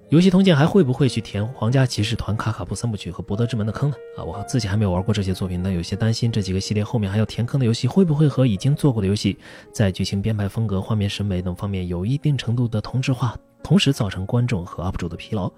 [0.09, 3.97] 游戏通鉴还会不会去填《皇家骑士团》《卡卡布三部曲》和《博德之门》的坑呢？
[4.17, 9.37] 啊，我自己还没有玩过这些作品，但有些担心这几个系列后面还要填坑的游戏会不会和已经做过的游戏
[9.73, 15.51] 在剧情编排、风格、画面审美等方面有一定程度的同质化，同时造成观众和 UP 主的疲劳。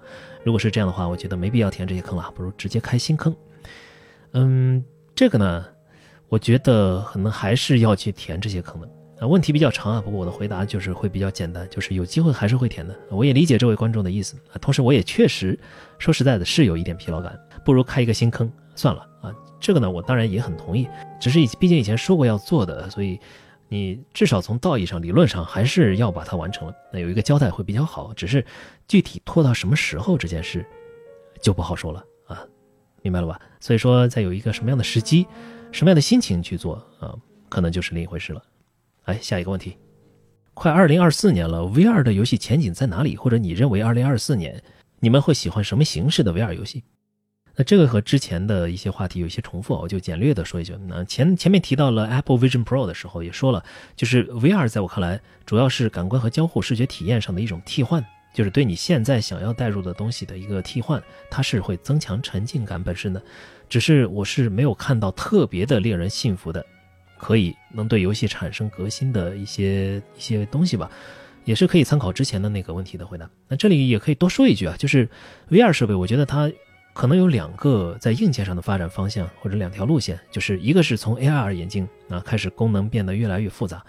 [0.43, 3.35] 如果是这样的话，我觉得没必要填这些坑了，不如直接开新坑。
[4.31, 4.83] 嗯，
[5.13, 5.63] 这个呢，
[6.27, 9.27] 我觉得可能还是要去填这些坑的啊。
[9.27, 12.97] 问题比较长啊，不过我的回答就是会比较简单，就是有机会还是会填的。
[13.09, 15.57] 我也理解这位观众的意思啊，同时我也确实
[15.97, 19.33] 说实在的，是有一点疲劳感，不如开一个新坑算了啊。
[19.59, 20.87] 这个呢，我当然也很同意，
[21.19, 23.19] 只是以毕竟以前说过要做的，所以
[23.67, 28.13] 你至少从道义上、理论上还是要把它完成了，那有一个交代会比较好。
[28.13, 28.45] 只是
[28.87, 30.65] 具体拖到什么时候这件事
[31.41, 32.41] 就不好说了啊。
[33.01, 33.39] 明白了吧？
[33.59, 35.25] 所以说，在有一个什么样的时机、
[35.71, 37.15] 什么样的心情去做啊，
[37.47, 38.43] 可能就是另一回事了。
[39.09, 39.75] 哎，下一个问题，
[40.53, 43.17] 快二零二四年了，VR 的游戏前景在哪里？
[43.17, 44.61] 或者你认为二零二四年
[44.99, 46.83] 你们会喜欢什么形式的 VR 游戏？
[47.55, 50.75] 那这个和之前的一些话题有一些重复，我就简略的说一句。
[50.87, 53.63] 那前前面提到了 Apple Vision Pro 的时候，也说了，
[53.95, 58.05] 就是 VR 在我看来，主要是感官和交互视觉体验上的一种替换。
[58.31, 63.21] 就是对你现在想要带入的东西的一个替换，它是会增强沉浸感本身的。
[63.67, 66.63] 只是我是没有看到特别的令人信服的，
[67.19, 70.89] 可以能对游戏产生革新的一些一些东西吧，
[71.43, 73.29] 也是可以参考之前的那个问题的回答。
[73.47, 75.07] 那这里也可以多说一句啊，就是
[75.49, 76.51] VR 设备，我觉得它
[76.93, 83.83] 可能有两个在硬件上的发展方向或者两条路线，就是一个是从 AR 眼镜啊开始功能变得越来越复杂。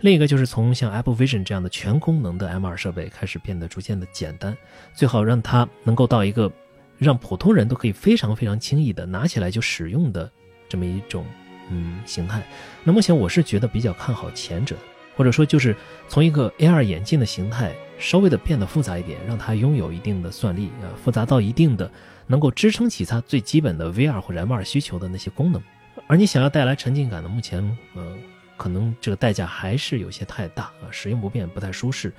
[0.00, 4.56] 另一个就是从像 Apple Vision 这样的全功能的 MR 设备开始变得逐渐的简单，
[4.94, 6.52] 最好让它能够到一个
[6.98, 10.30] 让普通人都可以非常非常轻易的拿起来就使用的
[10.68, 11.24] 这么一种
[11.70, 12.42] 嗯形态。
[12.84, 14.76] 那目前我是觉得比较看好前者，
[15.16, 15.74] 或者说就是
[16.08, 21.90] 从一个 AR 眼镜的形态稍微的变得复杂一点，让它拥有一定的算力啊，复杂到一定的
[22.26, 25.62] 能够支撑起它最基本的 VR 或者 MR 需求的那些功能。
[26.06, 28.16] 而你想要带来沉浸感的，目前呃。
[28.58, 32.10] 可能这个代价还是有些太大啊，使用不便，不太舒适，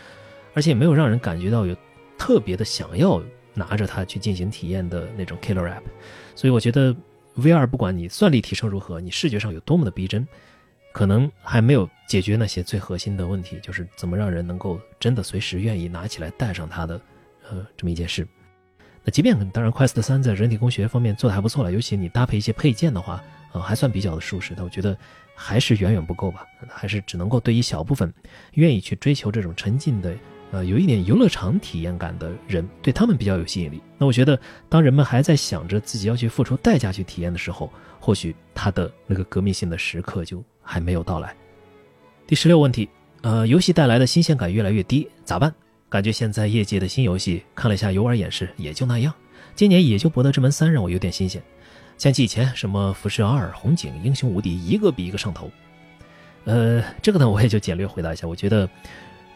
[0.54, 1.76] 而且也没有让人感觉到有
[2.16, 3.20] 特别的想要
[3.56, 5.82] 拿着它去进行体验的那种 killer app。
[6.36, 6.96] 所以我觉得
[7.38, 10.28] VR 不管你算力提升如何，你视觉上有多么的逼真，
[10.92, 17.00] 可能还没有解决那些最核心的问题，就是怎么让人能够真的随时愿意拿起来带上它的
[17.50, 18.28] 呃这么一件事。
[19.04, 23.24] 那即便当然 Quest 三在人体工学方面做的还不错了，尤其你搭配一些配件的话，
[23.54, 24.54] 呃还算比较的舒适。
[24.56, 24.98] 但我觉得。
[25.40, 28.12] 还是远远不够吧，还是只能够对一小部分
[28.54, 30.12] 愿意去追求这种沉浸的，
[30.52, 33.82] 呃，有一点游乐场体验感的人，对他们比较有吸引力。
[33.98, 41.36] 那我觉得，当人们还在想着自己要去付出代价去体验的时候，或许他的那个革命性的时刻就还没有到来。
[42.26, 42.90] 第十六问题，
[43.22, 45.54] 呃，游戏带来的新鲜感越来越低，咋办？
[45.90, 49.14] 感觉现在业界的新游戏，看了一下游玩演示，也就那样。
[49.56, 51.42] 今年也就《博德之门三》让我有点新鲜。
[51.98, 55.50] 想起以前什么辐射二、红警、英雄无敌，一个比一个上头。
[56.44, 58.28] 呃，这个呢，我也就简略回答一下。
[58.28, 58.70] 我觉得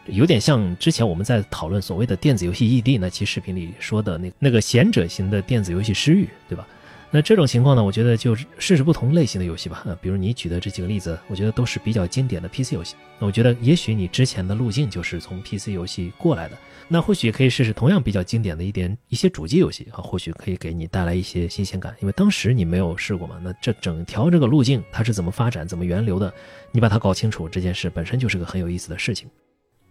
[0.06, 6.66] 有点像之前我们在讨论所谓的电子游戏异地那期视频里说的那那个贤者型的电子游戏失域，对吧？
[7.14, 9.82] 那这种情况呢，我觉得就是试试不同类型的游戏吧。
[9.84, 12.96] 呃，比如你举的这几个例子，我觉得都是比较经典的 PC 游戏。
[13.18, 16.56] 那我觉得也许你之前的路径就是从 PC 游戏过来的，
[16.88, 23.38] 那或许可以试试同样比较经典的一点一些主机游戏啊，或许可以给你带来一些新鲜感，因为当时你没有试过嘛。
[23.42, 26.32] 那这整条这个路径它是怎么发展、怎么源流的，
[26.72, 29.28] 你把它搞清楚，这件事本身就是个很有意思的事情。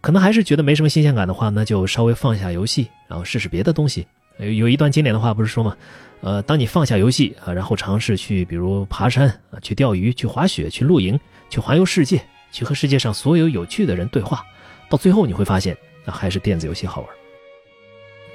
[0.01, 4.05] 可能还是觉得没什么新鲜感的话，那就稍微放下游戏，然后试试别的东西。
[4.39, 5.77] 有一段经典的话不是说吗？
[6.21, 14.43] 呃，当你放下游戏啊，然后尝试去，比如爬山啊，去钓鱼，去滑雪，去露营，去环游世界，去和世界上所有有趣的人对话，
[14.89, 17.09] 到最后你会发现，那还是电子游戏好玩。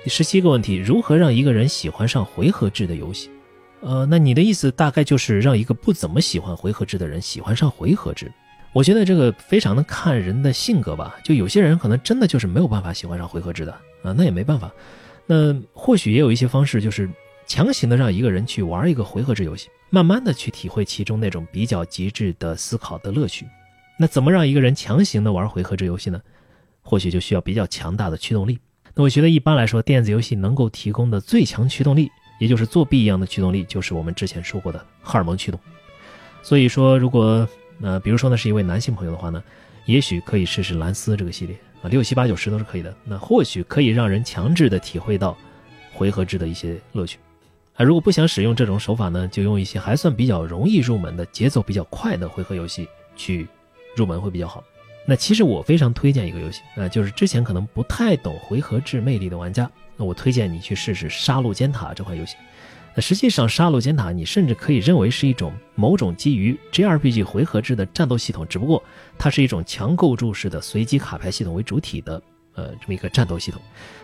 [0.04, 3.28] 第十七个问题：如何让一个人喜欢上回合制的游戏？
[3.80, 8.30] 呃，那你的意思大概就是让一个不怎么喜欢回合制的人喜欢上回合制。
[8.76, 14.70] 我觉得这个非常的看人的性格吧，就有些人可能真的就是没有办法喜欢上回合制的啊，那也没办法。
[15.24, 17.08] 那或许也有一些方式，就是。
[17.48, 23.46] 强行的让一个人去玩一个回合制游戏，慢慢的去体会其中那种比较极致的思考的乐趣。
[23.96, 26.20] 那怎么让一个人强行的玩回合制游戏呢？
[26.82, 28.58] 或许就需要比较强大的驱动力。
[28.96, 32.10] 那我觉得一般来说，电子游戏能够提供的最强驱动力，
[32.40, 35.60] 也就是作弊一样的驱动力，就是我们之前说过的荷尔蒙驱动。
[36.42, 39.42] 所以说，如果那，比如说呢是一位男性朋友的话呢，
[39.84, 42.94] 也许可以试试蓝斯这个系列啊，六七八九十都是可以的。
[43.04, 45.36] 那或许可以让人强制的体会到
[45.92, 47.18] 回合制的一些乐趣。
[47.74, 53.46] 啊，如果不想使用这种手法呢，就用一些还算比较容易入门的、节奏比较快的回合游戏去
[53.94, 54.64] 入门会比较好。
[55.04, 62.36] 那其实我非常推荐一个游戏，啊，就是之前可能不太懂回合制魅力的玩家，那我推荐你去试试《杀戮尖塔》这款游戏。
[62.96, 68.82] 那实际上，《杀戮尖塔》你甚至可以认为是一种某种基于 JRPG 回合制的战斗系统，只不过
[69.18, 72.22] 它是一种强构筑式的随机卡牌系统为主体的，
[72.54, 73.60] 呃，这么一个战斗系统。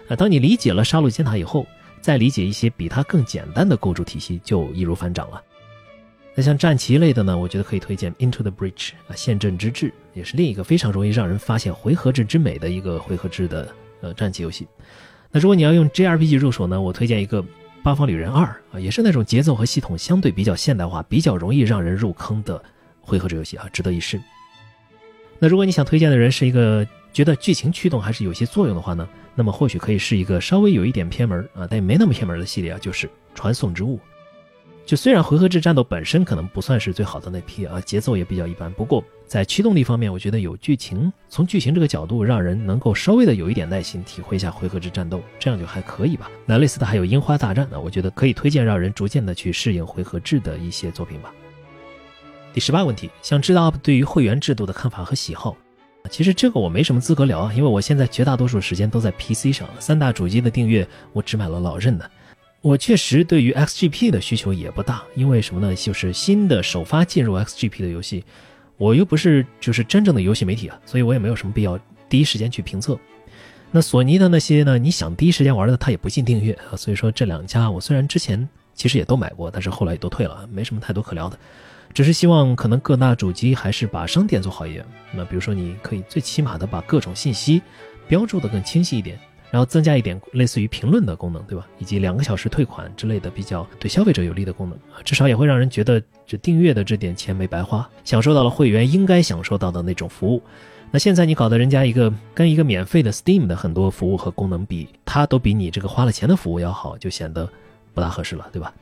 [0.07, 1.67] 那当你理解了《杀戮尖塔》以后，
[2.03, 5.43] 再理解一些比它更简单的构筑体系，就易如反掌了。
[6.35, 14.67] 那像战棋类的呢，我觉得可以推荐《Into the Breach》啊，陷阵之志，也是另一个非常容易让人发现回合制之美的一个回合制的呃战棋游戏。
[15.31, 17.43] 那如果你要用 JRPG 入手呢，我推荐一个
[17.83, 18.45] 《八方旅人二》
[18.77, 22.63] 啊，也是那种节奏和系统相对比较现代化、比较容易让人入坑的
[23.01, 24.21] 回合制游戏啊，值得一试。
[25.39, 29.09] 那如果你想推荐的人是一个觉得剧情驱动还是有些作用的话呢？
[29.35, 33.97] 那么或许可以是一个稍微有一点偏门啊，但也没那么偏门的系列啊，就是《传送之物》。
[34.85, 46.31] 就虽然回合制战斗本身可能不算是最好的那批啊，节奏也比较一般，不过在驱动力方面，我觉得有剧情，从剧情这个角度让人能够稍微的有一点耐心体会一下回合制战斗，这样就还可以吧。
[46.45, 51.33] 那类似的还有《樱花大战》呢，我觉得可以推荐让人逐渐的去适应回合制的一些作品吧。
[52.53, 55.57] 第十八个问题，想知道对于会员制度的看法和喜好。
[56.11, 62.11] 其实这个我没什么资格聊啊，因为我现在绝大多数时间都在 PC 上，三大主机的订阅我只买了老任的。
[62.61, 65.75] 我确实对于 XGP 的需求也不大，因为什么呢？
[65.75, 68.23] 就是新的首发进入 XGP 的游戏，
[68.77, 72.99] 我又不是就是真正的游戏媒体啊，所以我也没有什么必要第一时间去评测。
[73.71, 81.39] 那索尼的那些呢，你想第一时间玩的，它也不进订阅啊，所以说这两家我虽然之前其实也都买过，但是后来也都退了，没什么太多可聊的。
[81.95, 84.85] 只是希望可能各大主机还是把商店做好一点。
[85.13, 87.61] 那比如说，你可以最起码的把各种信息
[88.09, 89.19] 标注的更清晰一点，
[89.53, 91.67] 然后增加一点类似于评论的功能，对吧？
[91.79, 100.43] 以及两个小时退款之类的比较对消费者有利的功能，至少也会让人觉得这订阅的这点钱没白花，享受到了会员应该享受到的那种服务。
[100.91, 107.47] 那现在你搞得人家一个跟一个免费的 Steam 的很多服务和功能比，它都比你这个花了钱的服务要好，就显得
[107.93, 108.73] 不大合适了，对吧？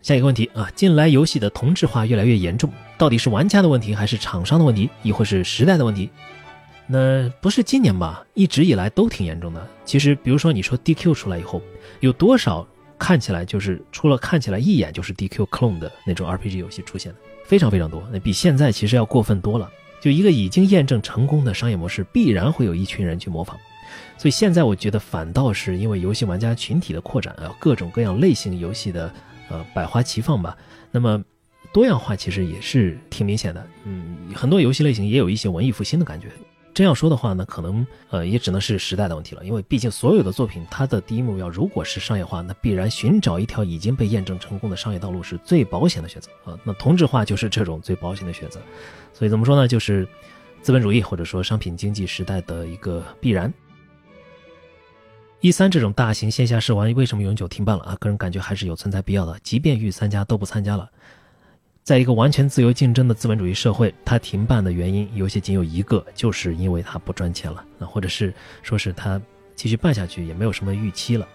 [0.00, 6.10] 下一个问题啊，近来游戏的同质化越来越严重，到底是玩家的问题，还是厂商的问题，亦或是时代的问题？
[6.86, 8.24] 那不是今年吧？
[8.34, 9.66] 一直以来都挺严重的。
[9.84, 11.62] 其实，比如说你说 DQ 出来以后，
[12.00, 12.66] 有多少
[12.98, 18.02] 看起来就是除了看起来一眼就是 DQ clone 的那种 RPG 游戏出现的，非常非常多。
[18.12, 19.70] 那比现在其实要过分多了。
[20.00, 23.56] 就一个已经验证成功的商业模式，必然会有一群人去模仿。
[24.18, 29.12] 所以现在我觉得反倒是因为游戏玩家群体的扩展啊，各种各样类型游戏的。
[29.48, 30.56] 呃，百花齐放吧。
[30.90, 31.22] 那么，
[31.74, 33.66] 多样化其实也是挺明显的。
[33.84, 36.28] 嗯，很多游戏类型也有一些文艺复兴的感觉。
[36.74, 39.44] 真要说的话呢，可能呃也只能是时代的问题了。
[39.44, 46.58] 因为毕竟所有的作品，它的第一目标如果是商业化，那必然寻找一条已经被验证成功的商业道路是最保险的选择啊。
[46.64, 48.60] 那同质化就是这种最保险的选择。
[49.12, 49.68] 所以怎么说呢？
[49.68, 50.08] 就是
[50.62, 53.52] 资本主义或者说商品经济时代的一个必然。
[55.40, 57.96] 一三这种大型线下试玩为什么永久停办了啊？
[57.96, 59.36] 个人感觉还是有存在必要的。
[59.42, 60.88] 即便御三家都不参加了，
[61.82, 69.20] 在一个完全自由竞争的资本主义社会，它停办的原因有些仅有一个，就是因为它不赚钱了，那，或者是说是它
[69.56, 71.26] 继续办下去也没有什么预期了。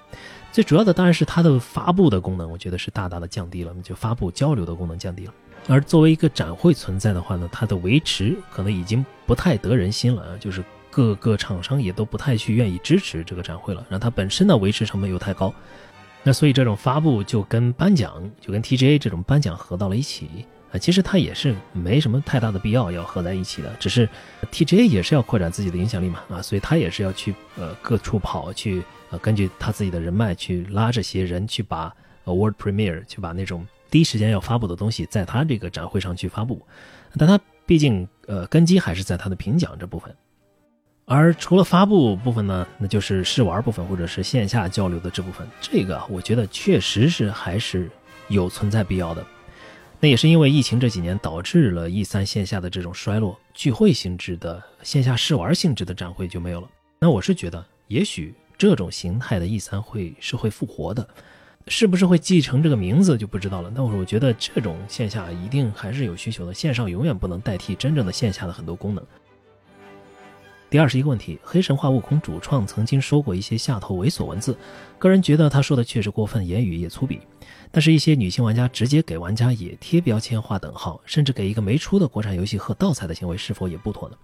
[0.54, 5.34] 最主要的当然是它的发布的功能，我觉得是大大的降低了，就发布交流的功能降低了。
[5.68, 15.54] 而作为一个展会存在的话呢，它的维持可能已经不太得人心了啊，就是各个厂商也都不太去愿意支持这个展会了，让它本身的维持成本又太高。
[16.24, 20.28] 那所以这种发布就跟颁奖，就跟 TGA 这种颁奖合到了一起
[20.72, 24.08] 啊，其实它也是没什么太大的必要要合在一起的，只是
[24.52, 31.96] TGA 也是要扩展自己的影响力嘛啊，所以他也是要去呃各处跑去呃根据他自己的人脉去拉这些人去把
[32.26, 36.62] World Premiere 去把那种第一时间要发布的东西在他这个展会上去发布，
[37.18, 40.14] 但他毕竟呃根基还是在他的评奖这部分。
[41.10, 47.90] 而除了发布部分呢，那就是试玩部分或者是线下交流的这部分，这个我觉得确实是还是
[48.28, 49.26] 有存在必要的。
[50.02, 56.68] 那也是因为疫情这几年导致了 E 三线下的这种衰落，聚会性质的线下试玩性质的展会就没有了。
[57.00, 61.08] 那我是觉得，也许这种形态的 E 三会是会复活的，
[61.68, 63.72] 是不是会继承这个名字就不知道了。
[63.74, 69.02] 那我我觉得这种线下一定还是有需求的，线上永远不能代替真正的线下的很多功能。
[70.70, 74.58] 第二十一个问题，黑神话悟空主创曾经说过一些下头猥琐文字，
[75.00, 77.20] 个人觉得他说的确实过分，言语也粗鄙。
[77.72, 84.18] 但是，一些女性玩家直接给玩家也贴标签、划等号，甚至给一个没出的国产游戏喝倒彩的行为，是否也不妥呢？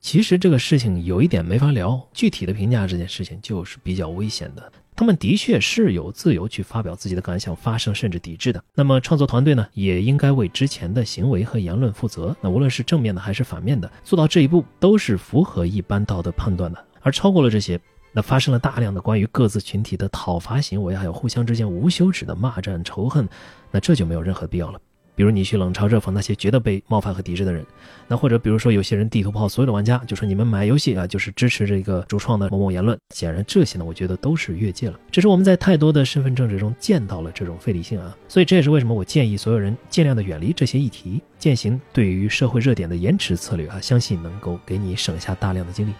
[0.00, 4.72] 其实这个事情有一点没法聊，具体的评价这件事情就是比较危险的。
[5.00, 8.62] 他们的确是有自由去发表自己的感想、发声甚至抵制的。
[8.74, 12.36] 那么创作团队呢，也应该为之前的行为和言论负责。
[12.42, 16.84] 那无论是正面的还是反面的，做到这一步都是符合一般道德判断的。
[17.00, 17.80] 而超过了这些，
[18.12, 23.26] 那发生了大量的关于各自群体的讨伐行为，还有互相之间无休止的骂战仇恨，
[23.70, 24.78] 那这就没有任何必要了。
[25.20, 27.62] 比如你去冷嘲热讽那些觉得被冒犯和抵制的人，
[28.08, 34.98] 那或者比如说有些人地图炮所有的玩家，就说你们买游戏啊就是支持这个主创的某某言论，显然这些呢，我觉得都是越界了。
[35.10, 45.92] 只是我们在太多的身份政治中见到了这种非理性啊，所以这也是为什么我建议所有人尽量的远离这些议题，践行对于社会热点的延迟策略啊，相信能够给你省下大量的精力。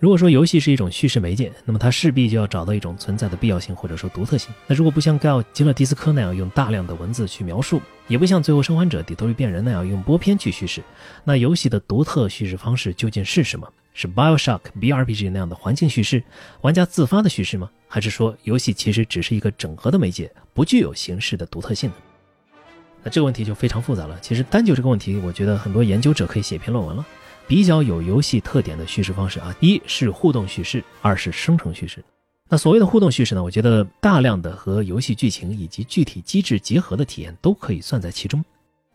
[0.00, 4.50] 如果说游戏是一种叙事媒介，那么它势必就要找到一种存在的必要性或者说独特性。
[4.66, 10.82] 那如果不像盖奥吉勒迪斯科那样用大量的文字去描述，也不像最后生还者底特律变人那样用播片去叙事，
[11.22, 13.70] 那游戏的独特叙事方式究竟是什么？
[13.92, 16.22] 是 BioShock BRPG 那样的环境叙事，
[16.62, 17.68] 玩家自发的叙事吗？
[17.86, 21.96] 还是说游戏其实只是一个整合的媒介，不具有形式的独特性呢？
[23.02, 24.18] 那这个问题就非常复杂了。
[24.22, 27.04] 其实单就这个问题，我觉得很多研究者可以写篇论文了。
[27.50, 32.00] 比较有游戏特点的叙事方式啊，一是互动叙事，二是生成叙事。
[32.48, 38.40] 那所谓的互动叙事呢，我觉得大量的和游戏剧情以及具体机制结合的体验都可以算在其中。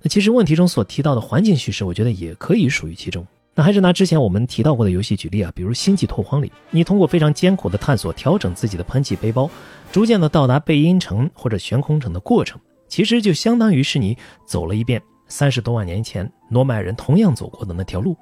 [0.02, 3.28] 那其实问题中所提到的环境叙事，我觉得也可以属于其中。
[3.54, 9.52] 那还是拿之前我们提到过的游戏举例啊，比如《星际拓荒》里，你通过非常艰苦的探索，调整自己的喷气背包，
[9.92, 18.16] 逐渐的到达贝因城或者悬空城的过程，其实就相当于是你走了一遍三十多万年前诺曼人同样走过的那条路。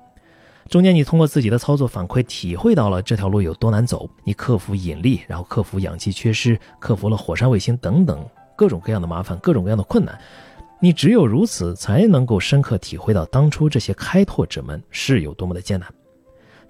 [0.74, 10.19] 中间你通过自己的操作反馈，体会到了这条路有多难走，你克服引力，然后克服氧气缺失，克服了火山卫星等等各种各样的麻烦，各种各样的困难。
[10.80, 15.88] 你只有如此，才能够深刻体会到当初这些开拓者们是有多么的艰难。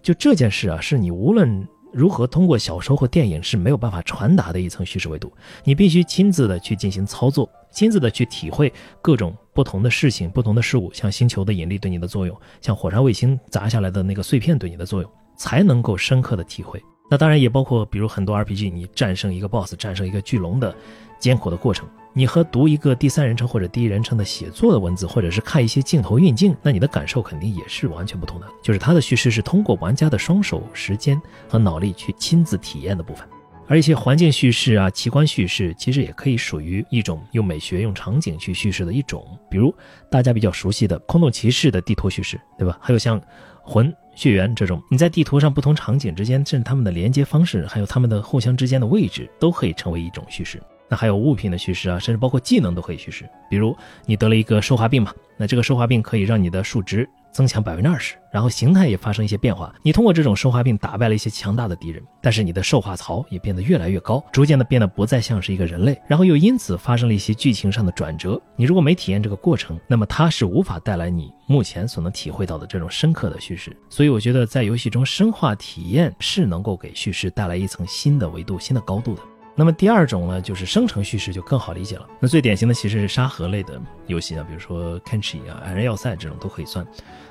[0.02, 5.32] 就这件事啊，是你无论如何通过小说或电影是没有办法传达的一层叙事维度，
[5.64, 7.50] 你必须亲自的去进行操作。
[7.72, 8.72] 亲自的去体会
[9.02, 16.80] 各种不同的事情、不同的事物，像星球的引力对你的作用，像火山卫星砸下来的那个碎片对你的作用，才能够深刻的体会。
[17.10, 20.76] 那当然也包括，比如很多 RPG，你战胜一个 BOSS、战胜一个巨龙的
[21.20, 28.48] 艰苦的过程，你和读一个第三人称或者第一人称的写作的文字，或者是看一些镜头运镜，那你的感受肯定也是完全不同的。
[28.62, 33.28] 就是它的叙事是通过玩家的双手、时间和脑力去亲自体验的部分。
[33.66, 39.26] 而一些环境叙事啊、奇观叙事，其实也可以属于一种用美学、用场景去叙事的一种。
[39.50, 39.74] 比如
[40.12, 42.78] 大家比较熟悉的《空洞骑士》的地图叙事，对吧？
[42.80, 43.20] 还有像
[43.64, 50.62] 《魂血缘》这种，你在地图上不同场景之间，甚至他们的连接方式，还有他们的互相之间的位置，都可以成为一种叙事。
[50.94, 53.28] 那还有物品的叙事啊，甚至包括技能都可以叙事。
[53.50, 53.76] 比如
[54.06, 57.10] 你得了一个受化病嘛，那这个受化病可以让你的数值。
[57.32, 59.74] 增强百分之二十，然后形态也发生一些变化。
[59.82, 68.40] 你通过这种受化病打败了一些强大的敌人，但是你的受化槽也变得越来越高，逐渐的变得不再像是一个人类，然后又因此发生了一些剧情上的转折。
[68.56, 73.76] 你如果没体验这个过程，那么它是无法带来你目前所能体会到的这种深刻的叙事。
[73.90, 79.22] 所以我觉得在游戏中深化体验是能够给叙事带来一层新的维度、新的高度的。
[79.56, 82.08] 那么第二种呢，就是生成叙事就更好理解了。
[82.20, 86.86] 那最典型的其实是沙盒类的游戏啊，比如说 Kenshi 啊、矮人要塞这种都可以算。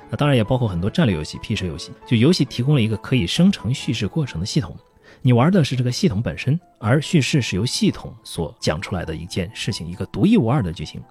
[0.09, 4.75] 那当然也包括很多战略游戏、P 社游戏，就游戏提供了一个可以生成叙事过程的系统。
[5.21, 11.01] 你玩的是这个系统本身，而叙事是由系统所讲出来的一件事情，一个独一无二的剧情。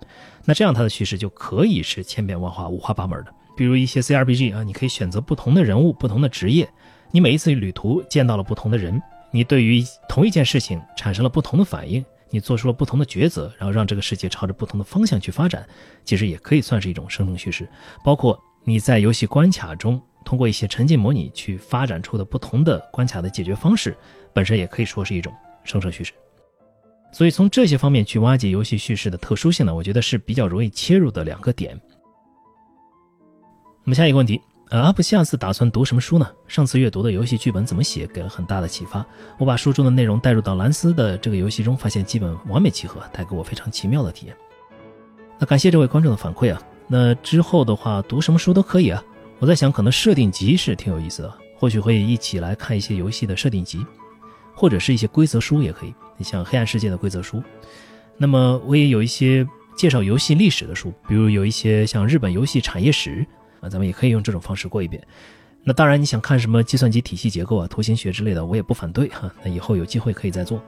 [0.44, 3.32] 那这样它的叙事就可以是千变万化、五花八门的。
[3.56, 6.68] 比如一些 CRPG 啊，你可以选择不同的人物、不同的职业，
[7.10, 9.00] 你每一次旅途见到了不同的人，
[9.32, 15.66] 你对于同一件事情产生了不同的反应，你做出了不同的抉择，然后让这个世界朝着不同的方向去发展，
[16.04, 17.68] 其实也可以算是一种生成叙事。
[18.04, 20.00] 包括你在游戏关卡中。
[20.24, 23.96] 通过一些沉浸模拟去发展出的不同的关卡的解决方式，
[24.32, 26.12] 本身也可以说是一种生成叙事。
[27.10, 31.76] 所以从这些方面去挖掘游戏叙事的特殊性呢，我觉得是比较容易切入的两个点。
[33.84, 34.40] 那么下一个问题，
[34.80, 36.26] 阿布下次打算读什么书呢？
[36.48, 39.04] 上次阅读的游戏剧本怎么写，给了很大的启发。
[39.38, 44.34] 我把书中的内容带入到兰斯的这个游戏中，发现基本完美契合，带给我非常奇妙的体验。
[45.38, 46.62] 那感谢这位观众的反馈啊。
[46.86, 49.04] 那之后的话，读什么书都可以啊。
[49.38, 53.84] 我在想，可能设定集是挺有意思的，或许会一起来看一些游戏的设定集，
[54.54, 55.92] 或者是一些规则书也可以。
[56.16, 57.42] 你像《黑暗世界》的规则书，
[58.16, 59.46] 那么我也有一些
[59.76, 63.26] 介绍游戏历史的书，比如有一些像日本游戏产业史
[63.62, 65.02] 啊，咱们也可以用这种方式过一遍。
[65.64, 69.32] 那当然，你想看什么计算机体系结构啊、图形学之类的，我也不反对哈。
[69.44, 70.60] 那以后有机会可以再做，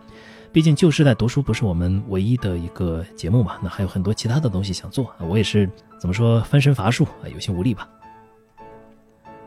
[0.53, 5.26] 毕竟旧时代读书不是我们唯一的一个节目嘛，那还有很多其他的东西想做啊。
[5.28, 5.68] 我也是
[5.99, 7.88] 怎么说分身乏术啊，有心无力吧。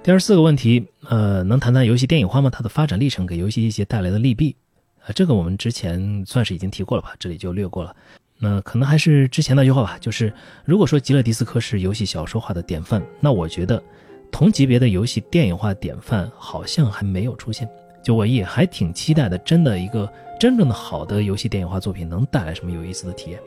[0.04, 2.50] 第二四个问题，呃，能谈谈游戏电影化吗？
[2.50, 4.54] 它的发展历程给游戏一些带来的利弊，
[5.00, 7.96] 啊，这个我们之前算是已经提过了吧，这里就略过了。
[8.40, 10.32] 那可能还是之前那句话吧，就是
[10.64, 13.82] 如果说《极乐迪斯科》是游戏小说化的典范，那我觉得
[14.32, 17.68] 同级别的游戏电影化典范好像还没有出现。
[18.04, 23.40] 就我也还挺期待的，真的一个真正的好的游戏电影化作品能带来什么有意思的体验。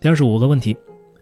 [0.00, 0.76] 第二十五个问题。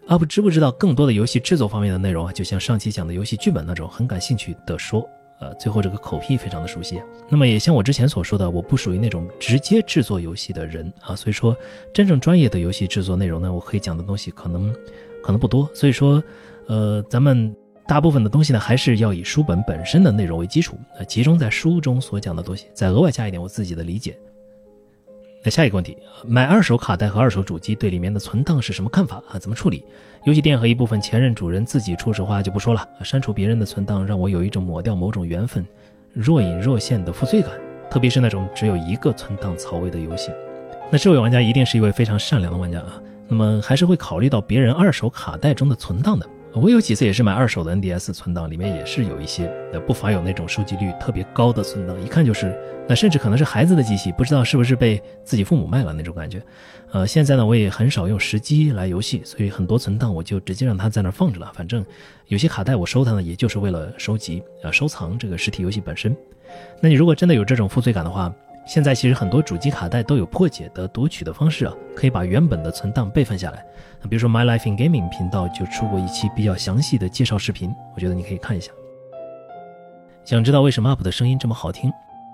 [0.07, 2.33] UP 知不知道更多的游戏制作方面的内容啊？
[2.33, 5.07] 就像上期讲的游戏剧本那种，很感兴趣的说，
[5.41, 7.01] 呃，最后这个口癖非常的熟悉。
[7.27, 11.57] 那么也像我之前所说的，我不属于那种直接制作游戏的人啊，所以说
[11.91, 14.71] 真正专业的游戏制作内容呢，我可以讲的东西可能
[15.23, 15.67] 可能不多。
[15.73, 16.23] 所以说，
[16.67, 17.53] 呃，咱们
[17.87, 24.15] 大部分的东西呢，还是要以书本本身的内容为基础，呃，集中在书中所讲的东西，再额外加一点我自己的理解。
[25.43, 29.39] 那下一个问题，买二手卡带和二手主机对里面的存档是什么看法啊？
[29.39, 29.83] 怎么处理？
[30.23, 35.65] 游戏店和一部分前任主人自己初始化就不说了，删除别人的存档让我有一种抹掉某种缘分，
[36.13, 37.49] 若隐若现的负罪感，
[37.89, 40.29] 特别是那种只有一个存档槽位的游戏。
[40.91, 46.29] 那这位玩家一定是一位非常善良的玩家啊，那么还是会考虑到别人二手卡带中的存档的。
[46.53, 52.53] 我有几次也是买二手的 NDS 存档，里面也是有一些，呃，不乏有那种收集率特别高的存档，一看就是，
[52.89, 56.41] 那甚至可能是孩子的机器，不知道是不是被自己父母卖了那种感觉。
[56.91, 61.49] 呃，现在呢，我也很少用实机来游戏，所以很多存档我就直接让它在那放着了。
[61.55, 61.85] 反正
[62.27, 66.13] 有些卡带我收它呢，也就是为了收集，呃，收藏这个实体游戏本身。
[66.81, 68.33] 那你如果真的有这种负罪感的话，
[68.65, 73.65] 现在其实很多主机卡带都有破解的读取的方式啊，可以把原本的存档备份下来。
[74.09, 78.71] 比如说 My Life in Gaming 频道就出过一期比较详细的介绍视频，我觉得你可以看一下。
[80.23, 81.91] 想知道为什么 UP 的声音这么好听？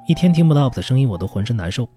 [0.08, 1.88] 一天听不到 UP 的声音我都浑身难受。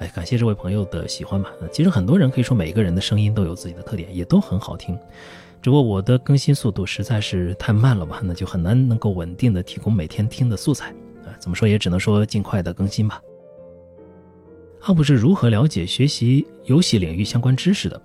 [0.00, 1.50] 哎，感谢这位朋友的喜欢吧。
[1.70, 4.98] 其实很多人可以说每个人的声音都有自己的特点，也都很好听。
[5.62, 10.90] 只不过我的更新速度实在是太慢了吧，那就很难能够稳定的提供每天听的素材
[11.24, 11.30] 啊。
[11.38, 13.20] 怎么说也只能说尽快的更新吧。
[14.86, 18.00] UP 是如何了解学习游戏领域相关知识的？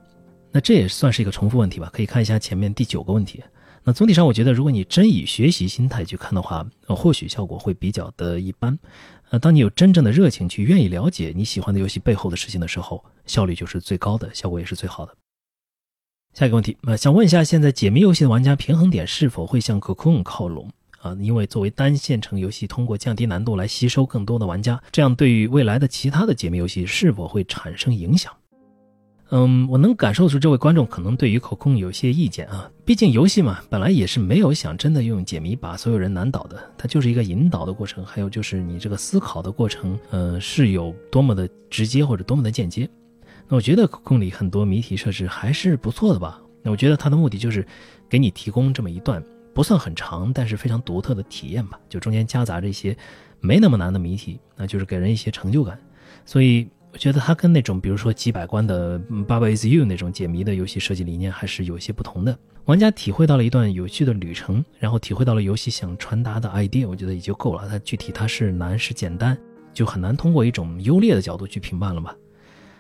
[0.50, 1.90] 那这也算是一个重复问题吧？
[1.94, 3.44] 可以看一下前面第九个问题。
[3.84, 8.80] 那总体上，我觉得如果你真以学习心态去看的话，呃，或许效果会比较的一般。
[9.30, 15.14] 呃，当你有真正的热情去愿意了解你喜欢的游戏背后的事情的时候，效率就是最高的，效果也是最好的。
[16.34, 20.70] 下一个问题，呃，想问一下，现在解谜游戏的玩家平衡点是否会向 Cocoon 靠拢？
[21.02, 28.32] 啊，因为作为单线程游戏，通过降低难度来吸收更多的玩家，这样对于未来的其他的解密游戏是否会产生影响？
[29.32, 32.68] 嗯，我能感受出这位观众可能对于口控有些意见啊。
[32.84, 42.90] 毕竟游戏嘛，本来也是没有想真的用解谜把所有人难倒的，它就是一个引导的过程，还有就是你这个思考的过程，呃，是有多么的直接或者多么的间接。
[43.48, 46.42] 那我觉得口控里很多谜题设置还是不错的吧。
[46.64, 47.66] 那我觉得它的目的就是
[48.10, 49.24] 给你提供这么一段。
[49.60, 51.78] 不算很长，但是非常独特的体验吧。
[51.90, 52.96] 就中间夹杂着一些
[53.42, 55.78] 没那么难的谜题，那就是给人一些成就感。
[56.24, 62.40] 所以我觉得它跟那种比如说几百关的《Baba Is You》那种解谜的游戏设计理念还是有些不同的。
[62.68, 67.68] 玩家体会到了一段有趣的旅程，然后体会到了游戏想传达的 idea，我觉得也就够了。
[67.68, 69.38] 它具体它是难是简单，
[69.74, 72.16] 就很难通过一种优劣的角度去评判了吧。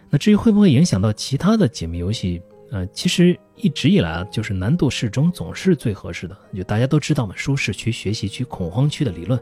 [0.09, 2.41] 那至于会不会影响到其他的解谜游戏？
[2.71, 6.37] 呃，其实一直以来啊，就是难度适中总是最合适的。
[6.55, 9.39] 就大家都知道嘛，舒适区、学习区、恐慌区的理论。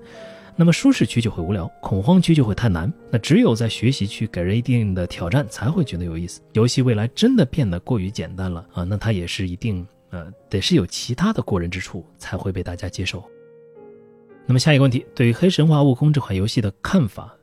[0.55, 2.91] 那么舒适区就会无聊，恐慌区就会太难。
[3.11, 6.41] 那只有在学习区给人一定的挑战，才会觉得有意思。
[6.53, 13.23] 游戏未来真的变得过于简单了啊，那它也是一定呃得是有其他的过人之处才会被大家接受。
[14.47, 17.36] 那么下一个问题，对于《黑神话：悟空》这款游戏的看法？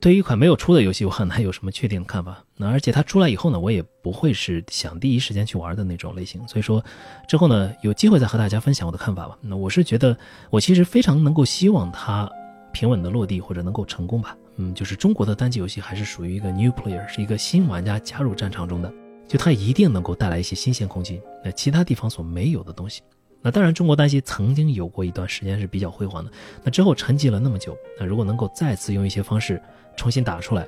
[0.00, 2.44] 对于一款没有出的游戏，我很难有什么确定的看法。
[2.56, 6.46] 那而且它出来以后呢，我也不会是想第一时间去玩的那种类型。
[6.46, 6.84] 所以说，
[7.26, 9.36] 之后呢有机会再和大家分享我的看法吧。
[9.40, 10.16] 那我是觉得，
[10.50, 12.30] 我其实非常能够希望它
[12.72, 14.36] 平稳的落地或者能够成功吧。
[14.56, 18.92] 嗯，就是中国的单机游戏还是属于一个 new player，是一个新玩家加入战场中的，
[19.26, 23.02] 就它一定能够带来一些新鲜空间，那其他地方所没有的东西。
[23.40, 26.30] 那当然，中国单机曾经有过一段时间是比较辉煌的。
[26.64, 29.62] 那之后沉寂了那么久，那如果能够再次用一些方式
[29.98, 30.66] 重新打出来，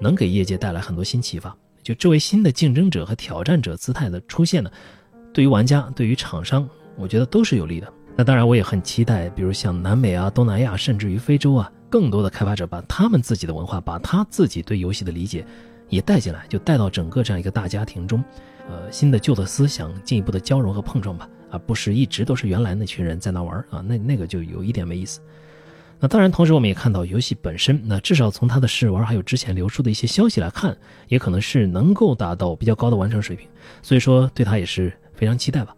[0.00, 1.54] 能给业界带来很多新启发。
[1.82, 4.70] 就这位新的竞争者和挑战者姿态的出现呢，
[5.32, 7.92] 对于玩家、对于厂商，我觉得都是有利的。
[8.16, 15.46] 那当然，我也很期待，比如像南美啊、东南亚，甚至于非洲啊，更多的开发者把他们自己的文化，把他自己对游戏的理解
[15.88, 18.22] 也带进来，就带到整个这样一个大家庭中。
[18.68, 21.28] 呃，新的旧的思想进一步的交融和碰撞吧。
[21.52, 25.20] 而不是一直都是原来那群人在那玩啊，那那个就有一点没意思。
[26.02, 30.74] 那当然，同时我们也看到游戏本身，那至少从它的试玩还有之前流出的一些消息来看，
[31.08, 33.46] 也可能是能够达到比较高的完成水平，
[33.82, 35.76] 所以说对它也是非常期待吧。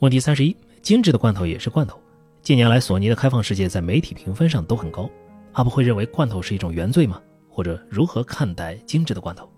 [0.00, 1.98] 问题三十一：精致的罐头也是罐头。
[2.42, 5.08] 近年来，索尼的开放世界在媒体评分上都很高
[5.54, 7.20] ，UP 会认为罐头是一种原罪吗？
[7.48, 9.50] 或者如何看待精致的罐头？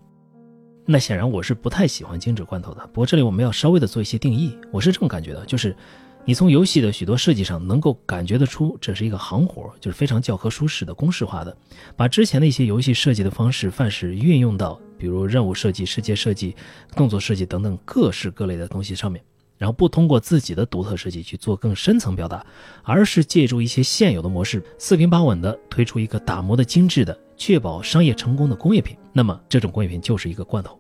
[0.85, 2.81] 那显然我是不太喜欢精致罐头的。
[2.89, 4.57] 不过这里我们要稍微的做一些定义。
[4.73, 5.77] 我是这么感觉的，就是
[6.25, 11.57] 你从游戏的许多设计上能够感觉得出，这是一个行活，就是非常教科书式的、公式化的，
[11.97, 16.55] 把之前的一些游戏设计的方式范式运用到，比如任务设计、世界设计、
[16.95, 19.21] 动作设计等等各式各类的东西上面，
[19.59, 22.47] 然后不通过自己的独特设计去做更深层表达，
[22.85, 27.19] 而是借助一些现有的模式，四平八稳的推出一个打磨的精致的。
[27.37, 30.79] 确保商业成功的工业品，那么这种工业品就是一个罐头。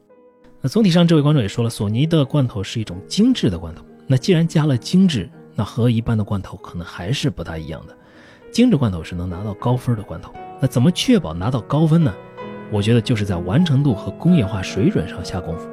[0.61, 3.84] 那总体上，这位观众也说了，索尼的罐头是一种精致的罐头。
[4.07, 7.97] 那既然加了精致，那和一般的罐头可能还是不大一样的。
[8.51, 10.33] 精致罐头是能拿到高分的罐头。
[10.61, 12.15] 那怎么确保拿到高分呢？
[12.71, 15.69] 我觉得就是在完成度和工业化水准上下功夫。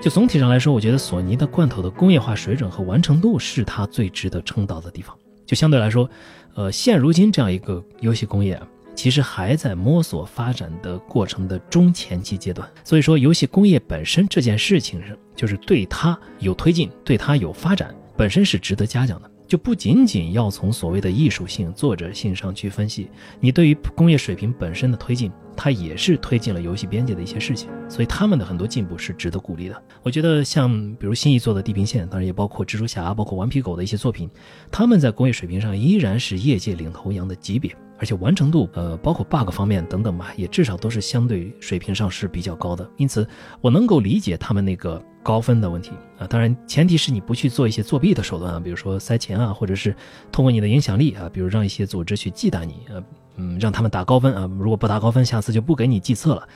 [0.00, 5.16] 就总体上来说，我觉得索尼的罐头的工业化水准和完成度是它最值得称道的地方。
[5.44, 6.08] 就相对来说，
[6.54, 8.60] 呃，现如今这样一个游戏工业。
[8.98, 19.30] 其实还在摸索发展的过程的中前期阶段，所以说游戏工业本身这件事情上，就是对它有推进，对它有发展，本身是值得嘉奖的。
[19.46, 27.70] 就不仅仅要从所谓的艺术性、作者性上去分析，你对于工业水平本身的推进，它也是推进了游戏边界的一些事情。
[27.88, 29.80] 所以他们的很多进步是值得鼓励的。
[30.02, 34.28] 我觉得像比如新一做的《地平线》，当然也包括蜘蛛侠、包括顽皮狗的一些作品，
[34.72, 37.72] 他们在工业水平上依然是业界领头羊的级别。
[37.98, 42.88] 而且完成度，呃，包括 bug 方面等等吧，也至少都是相对水平上是比较高的。
[42.96, 43.26] 因此，
[43.60, 46.26] 我能够理解他们那个高分的问题啊。
[46.26, 49.94] 当然，前提是你不去做一些作弊的手段啊，比如说塞钱啊，或者是
[50.30, 53.02] 通过你的影响力啊，比如让一些组织去忌惮你，呃，
[53.36, 54.48] 嗯，让他们打高分啊。
[54.58, 56.48] 如果不打高分，下次就不给你计策了。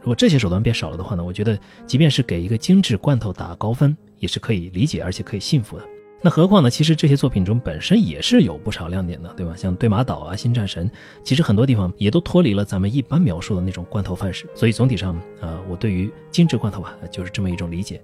[0.00, 5.84] 如果这些手段变少了的话呢，我觉得即便是给一个精致罐头打高分，也是可以理解而且可以信服的。
[6.22, 6.70] 那何况呢？
[6.70, 9.54] 其实这些作品中本身也是有不少亮点的，对吧？
[9.54, 10.90] 像对马岛啊、新战神，
[11.22, 14.48] 其实很多地方也都脱离了咱们一般描述的那种罐头范式。
[14.54, 18.02] 所以总体上，呃，我对于精致罐头啊，就是这么一种理解。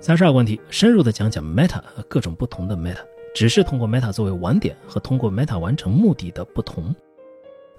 [0.00, 3.00] 三十二个问题，深入的讲讲 Meta 各种不同的 Meta，
[3.34, 6.94] 只是通过 Meta 作为玩点和通过 Meta 完成目的的不同。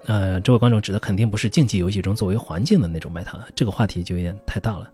[0.04, 4.90] 呃，这位观众指的肯定不是竞技游戏中作为环境的那种 Meta，这个话题就有点太大了。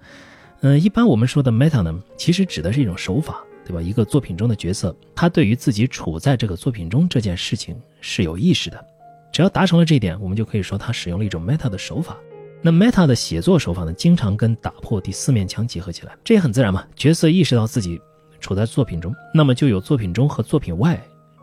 [0.60, 3.44] 嗯，一般我们说的 Meta 呢，其实指的是一种手法。
[3.66, 3.82] 对吧？
[3.82, 8.86] 一个作品中的角色，他对于自己处在这个作品中这件事情是有意识的。
[9.32, 12.16] 只要达成了这一点，我们就可以说他使用了一种 meta 的手法。
[12.62, 16.86] 那 meta 的写作手法呢，经常跟打破第四面墙结合起来，这也很自然嘛。
[16.94, 18.00] 角色意识到自己
[18.40, 20.98] 处在作品中，那么就有作品中和作品外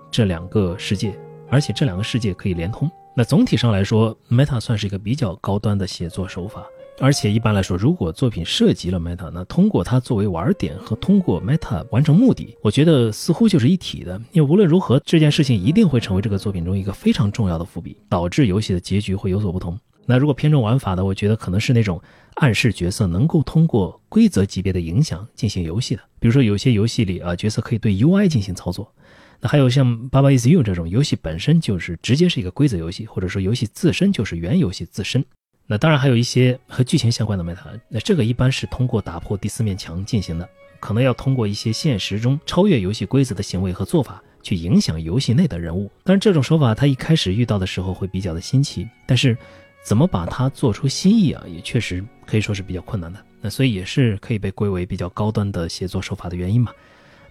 [0.09, 1.13] 这两个世界，
[1.49, 2.89] 而且这两个世界可以连通。
[3.15, 6.65] 那总体上来说，meta 算是一个比较高端的写作手法。
[6.99, 14.21] 而且一般来说，如果作品涉及了 Meta，那通过它作为玩点和通过 Meta 完成目的，我觉得似乎就是一体的。
[14.31, 19.77] 因为无论如何，这件事情一定会成为这个作品中一个非常重要的伏笔，导致游戏的结局会有所不同。
[20.05, 21.99] 那如果偏重玩法的，我觉得可能是那种
[22.35, 26.01] 暗示角色能够通过规则级别的影响进行游戏的。
[26.19, 28.93] 比如说有些游戏里啊，角色可以对 UI 进行操作。
[29.41, 35.23] 那还有像《爸爸 is you》这种游戏本身就是直接是一个规则游戏，或者说游戏自身就是原游戏自身。
[35.65, 40.47] 那当然还有一些和剧情相关的 meta，那这个一般是通过打破第四面墙进行的，
[40.79, 45.89] 可能要通过一些现实中超越游戏规则的行为和做法去影响游戏内的人物。
[46.03, 49.37] 当然，这种手法它一开始遇到的时候会比较的新奇，但是
[49.83, 53.19] 怎么把它做出新意啊，也确实可以说是比较困难的。
[53.39, 56.71] 那所以也是可以被归为比较高端的写作手法的原因嘛。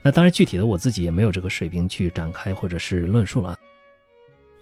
[0.03, 3.57] 那当然，具体的我自己也没有这个水平去展开或者是论述了。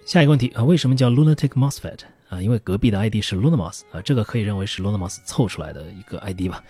[0.05, 2.01] 下一个问题啊，为什么叫 Lunatic Mosfet
[2.31, 2.41] 啊？
[2.41, 6.64] 因为隔壁的 ID 是 Lunamos 啊，这个可以认为是 Lunamos 凑出来的一个 ID 吧。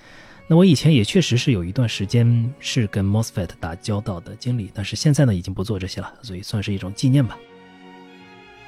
[0.48, 7.38] 那我以前也确实是有一段时间是跟 Mosfet 打交道的经历，但是现在呢已经不做这些了，所以算是一种纪念吧。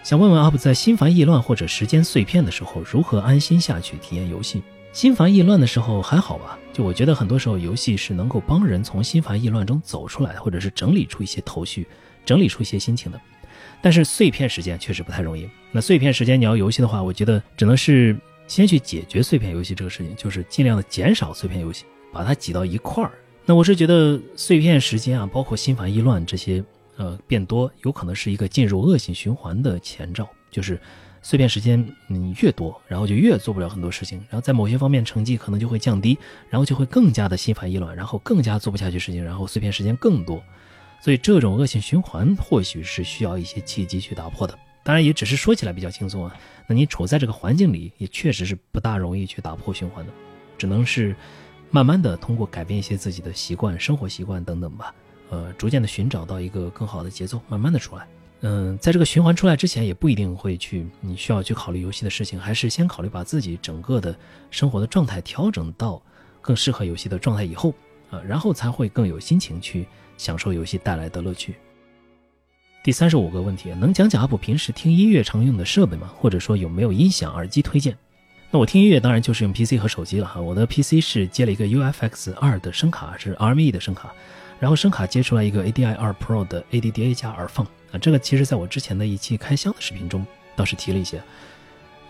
[0.05, 4.63] 想问问 UP 在心烦意乱或者时间碎片的时候，如何安心下去体验游戏？
[4.93, 6.59] 心烦意乱的时候还好吧？
[6.73, 11.87] 就我觉得很多时候游戏是能够帮人从心烦意乱中走出来，或者是整理出一些头绪，
[12.25, 13.21] 整理出一些心情的。
[13.83, 15.47] 但是碎片时间确实不太容易。
[15.73, 18.17] 那碎片时间你要游戏的话，我觉得只能是
[18.47, 23.13] 先去解决碎片游戏这个事情，就是尽量的减少碎片游戏，把它挤到一块儿。
[23.45, 26.63] 那我是觉得碎片时间啊，包括心烦意乱这些，
[26.97, 30.29] 呃，变多有可能是一个进入恶性循环的前兆。
[30.51, 30.79] 就是
[31.23, 36.19] 碎片时间你越多，然后就越做不了很多事情，然后在某些方面成绩可能就会降低，
[36.51, 40.43] 然后就会更加的心烦意乱，然后更加做不下去事情，然后碎片时间更多。
[41.03, 46.37] 所以这种恶性循环或许是需要一些契机去打破的，当然也只是说起来比较轻松啊。
[46.69, 50.13] 那你处在这个环境里，也确实是不大容易去打破循环的，
[50.57, 51.17] 只能是
[51.73, 54.95] 慢慢的通过改变一些自己的习惯、生活习惯等等吧，
[55.31, 58.07] 呃，逐渐的寻找到一个更好的节奏，慢慢的出来。
[58.43, 64.17] 嗯，在这个循环出来之前，也不一定会去你需要去考虑游戏的事情，还是先考虑把自己整个的
[64.53, 66.01] 生活的状态调整到
[66.41, 67.75] 更适合游戏的状态以后
[68.09, 69.85] 啊，然后才会更有心情去。
[70.23, 71.57] 享受游戏带来的乐趣。
[72.85, 76.09] 第三十五个问题，能讲讲阿普平时听音乐常用的设备吗？
[76.17, 77.97] 或者说有没有音响耳机推荐？
[78.53, 80.41] 那我听音乐当然就是用 PC 和手机了哈。
[80.41, 84.13] 我的 PC 是接了一个 UFX 二的声卡，是 RME 的声卡，
[84.61, 87.99] 然后声卡接出来一个 ADI 二 Pro 的 ADDA 加耳放啊。
[88.01, 91.21] 这个其实在我之前的一期开箱的视频中倒是提了一些。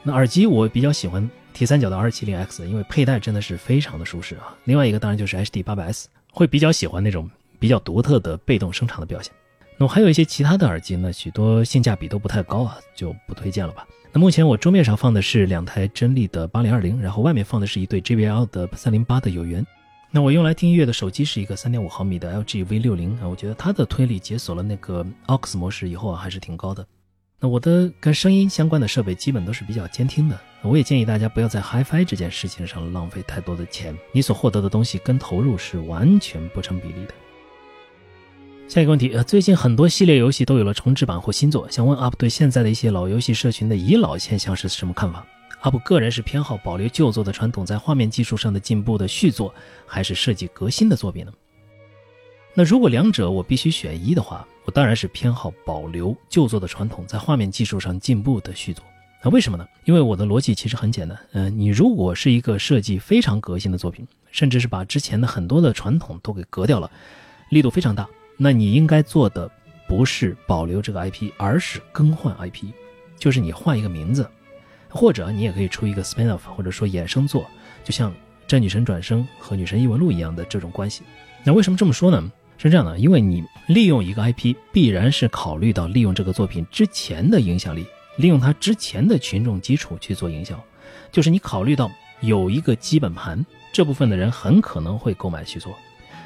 [0.03, 4.57] 那耳机我比较喜欢铁三角的 R70X，因为佩戴真的是非常的舒适啊。
[4.65, 7.31] 另外一个当然就是 HD 800S，会比较喜欢那种。
[7.63, 9.33] 比较独特的被动声场的表现，
[9.79, 13.87] 那么还有一些其他的耳机呢，许多性价比都不太高啊，就不推荐了吧。
[14.11, 19.65] 那目前我桌面上放的是两台真力的八零二零，然后外面放的是一对 JBL 的三零八的有源。
[20.11, 26.85] 那我用来听音乐的手机是一个三点五毫米的 LG V 六零啊，我觉得它的推力解锁了那个 AUX 模式以后啊，还是挺高的。
[27.39, 37.15] 那我的跟声音相关的设备基本都是比较监听的，我也建议大家不要在 HiFi 这件事情上浪费太多的钱，你所获得的东西跟投入是完全不成比例的。
[38.69, 45.27] 下一个问题，呃，最近很多系列游戏都有了重制版或新作，想问 UP 对现在的一些老游戏社群的遗老现象是什么看法
[45.63, 49.55] ？UP 个人是偏好保留旧作的传统，在画面技术上的进步的续作，
[49.87, 51.33] 还是设计革新的作品呢？
[52.55, 58.83] 那如果两者我必须选一的话，我当然是偏好保留旧作的传统，在画面技术上进步的续作。
[59.23, 59.67] 那为什么呢？
[59.85, 66.91] 因为我的逻辑其实很简单，嗯，你如果是一个设计非常革新的作品，甚至是把之前的很多的传统都给革掉了，
[67.51, 68.09] 力度非常大。
[68.37, 69.51] 那你应该做的
[69.89, 72.67] 不是保留这个 IP，而是更换 IP，
[73.19, 74.29] 就是你换一个名字，
[74.89, 77.47] 或者你也可以出一个 spin off，或者说衍生作，
[77.85, 78.11] 就像
[78.47, 81.03] 《真女神转生》和《女神异闻录》一样的这种关系。
[81.45, 82.33] 那为什么这么说呢？
[82.59, 87.85] 是这样的，因为你利用一个 IP，必然是考虑到利用这个作品之前的影响力，
[88.19, 90.63] 利用它之前的群众基础去做营销，
[91.11, 95.77] 就是你考虑到有一个基本盘，这部分的人很可能会购买续作。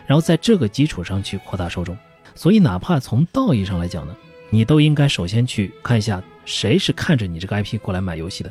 [0.07, 1.97] 然后在这个基础上去扩大受众，
[2.35, 4.15] 所以哪怕从道义上来讲呢，
[4.51, 8.51] 你都应该首先去看一下谁是看着你这个 IP 过来买游戏的。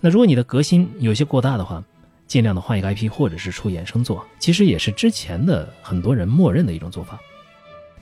[0.00, 1.82] 那如果你的革新有些过大的话，
[2.26, 7.18] 尽量的换一个 IP 或者是出衍生作，其实也是之前的很多人默认的一种做法。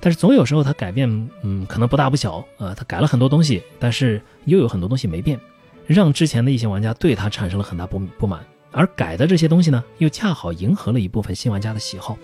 [0.00, 5.38] 但是总有时候它改变，嗯，可能不大不小，呃，它改了很多东西，但是又有很多东西没变，
[5.86, 8.44] 让之前的一些玩家对它产生了很大不不满。
[8.72, 12.18] 而改的这些东西呢，又恰好迎合了一部分新玩家的喜好，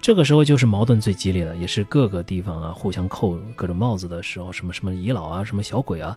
[0.00, 6.16] 这个时候就是矛盾最激烈的，也是各个地方啊互相扣各种帽子的时候，什么什么遗老啊，什么小鬼啊，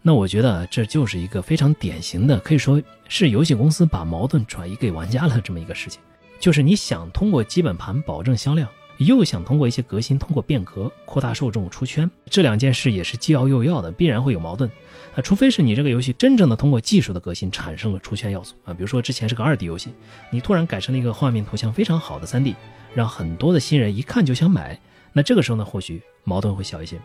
[0.00, 6.00] 那我觉得这就是一个非常典型的，可以说是游戏公司把矛盾转移给玩家了这么一个事情，
[6.40, 8.68] 就是你想通过基本盘保证销量。
[8.98, 14.70] 又想通过一些革新，通过变革扩大受众、出圈，这两件事也是既要又要的，必然会有矛盾
[15.14, 15.20] 啊。
[15.20, 19.90] 除非是你这个游戏真正的通过技术的革新产生了出圈要素啊，比如说之前是个二 D 游戏，
[20.30, 22.54] 你突然改成了一个画面图像非常好的三 D，
[22.96, 24.80] 让很多的新人一看就想买，
[25.12, 26.98] 那这个时候呢，或许矛盾会小一些。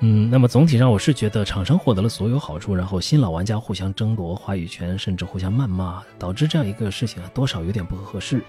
[0.00, 8.42] 嗯，那么总体上我是觉得厂商获得了所有好处，然后新老玩家互相争夺话语权，甚至互相谩骂，导致这样一个事情啊，多少有点不合适。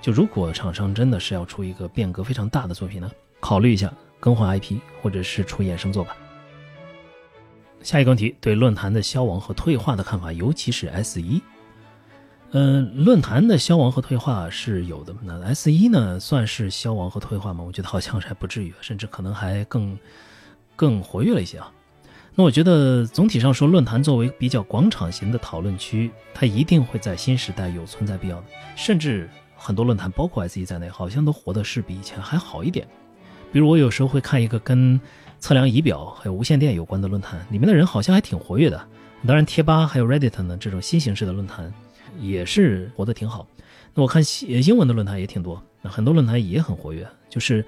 [0.00, 6.16] 就如果厂商真的是要出一个变革非常大的作品呢，考虑一下更换 IP 或者是出衍生作吧。
[7.82, 11.42] 下一个问题，对论坛的消亡和退化的看法，尤其是 S 一。
[12.58, 15.14] 嗯，论坛的消亡和退化是有的。
[15.22, 17.62] 那 S 一呢，算是消亡和退化吗？
[17.62, 19.98] 我觉得好像是还不至于，甚至可能还更
[20.74, 21.70] 更活跃了一些啊。
[22.34, 28.44] 那我觉得总体上说，论坛作为比较广场型的讨论区，它一定会在新时代有存在必要的。
[28.74, 32.88] 甚至很多论坛，包括 S 一在内，好像都活的是比以前还好一点。
[33.52, 34.98] 比如我有时候会看一个跟
[35.40, 38.82] 测量仪表还有无线电有关的论坛，里面的人好像还挺活跃的。
[39.26, 41.70] 当然，贴吧还有 Reddit 呢这种新形式的论坛。
[42.18, 43.46] 也是活得挺好，
[43.94, 47.06] 那我看英文的论坛也挺多，那很多论坛也很活跃。
[47.28, 47.64] 就是，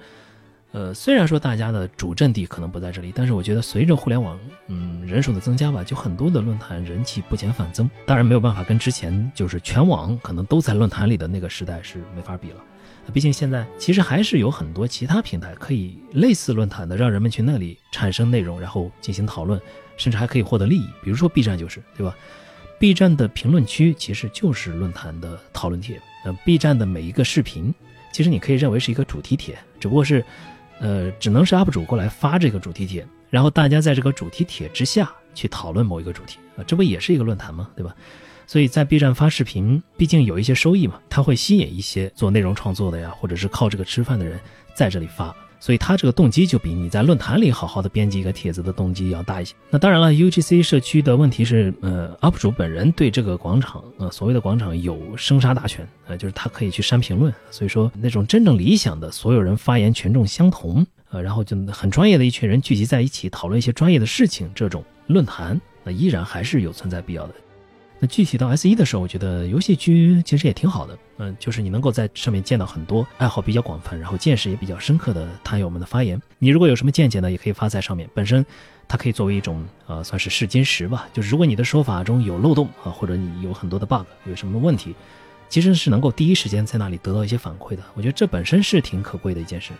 [0.71, 7.89] 呃，虽然说大家的主阵地可能不在这里，但是我觉得随着互联网，嗯，人数的增加吧，就很多的论坛人气不减反增。
[8.05, 12.63] 当然没有办法跟之前就是全网可能都在论坛里的那个时代是没法比了。
[13.11, 19.59] 毕竟现在其实还是有很多其他平台可以类似论坛的，让人们去那里产生内容，然后进行讨论，
[19.97, 20.85] 甚至还可以获得利益。
[21.03, 22.15] 比如说 B 站就是，对吧
[22.79, 26.01] ？B 站的评论区其实就是论坛的讨论帖。
[26.25, 27.73] 呃，B 站的每一个视频，
[28.11, 30.23] 其实你可以认为是一个主题帖，只不过是，
[30.79, 37.69] 呃，只能是 UP 主过来发这个主题帖，然后大家在这个主题帖之下去讨论某一个主题啊，这不也是一个论坛吗？
[37.75, 37.95] 对吧？
[38.47, 44.39] 所以在 B 站发视频，毕竟有一些收益嘛，它会吸引一些做内容创作的呀，或者是靠这个吃饭的人
[44.73, 45.35] 在这里发。
[45.59, 49.53] 所以他这个动机就比你在论坛里好好的编辑一个帖子的动机要大一些。
[49.69, 57.33] 那当然了，UGC 社区的问题是，呃，UP 主本人对这个广场，呃，所谓的广场有生杀大权，呃，就是他可以去删评论。
[57.51, 67.33] 所以说，那种真正理想的所有人发言权重相同，呃，然后就很专业的一群人聚集在一起讨论一些专业的事情，这种论坛，那依然还是有存在必要的。
[68.01, 76.21] 那具体到 S 一的时候，我觉得游戏区其实也挺好的，嗯，就是你能够在上面见到很多爱好比较广泛，然后见识也比较深刻的坛友们的发言。
[76.37, 78.09] 你如果有什么见解呢，也可以发在上面。
[78.13, 78.45] 本身
[78.87, 81.09] 它可以作为一种呃，算是试金石吧。
[81.11, 84.95] 就是如果你的说法中有漏洞啊，或者你有很多的 bug，有什么问题，
[85.49, 87.83] 其实是能够第一时间在那里得到一些反馈的。
[87.95, 89.73] 我觉得这本身是挺可贵的一件事。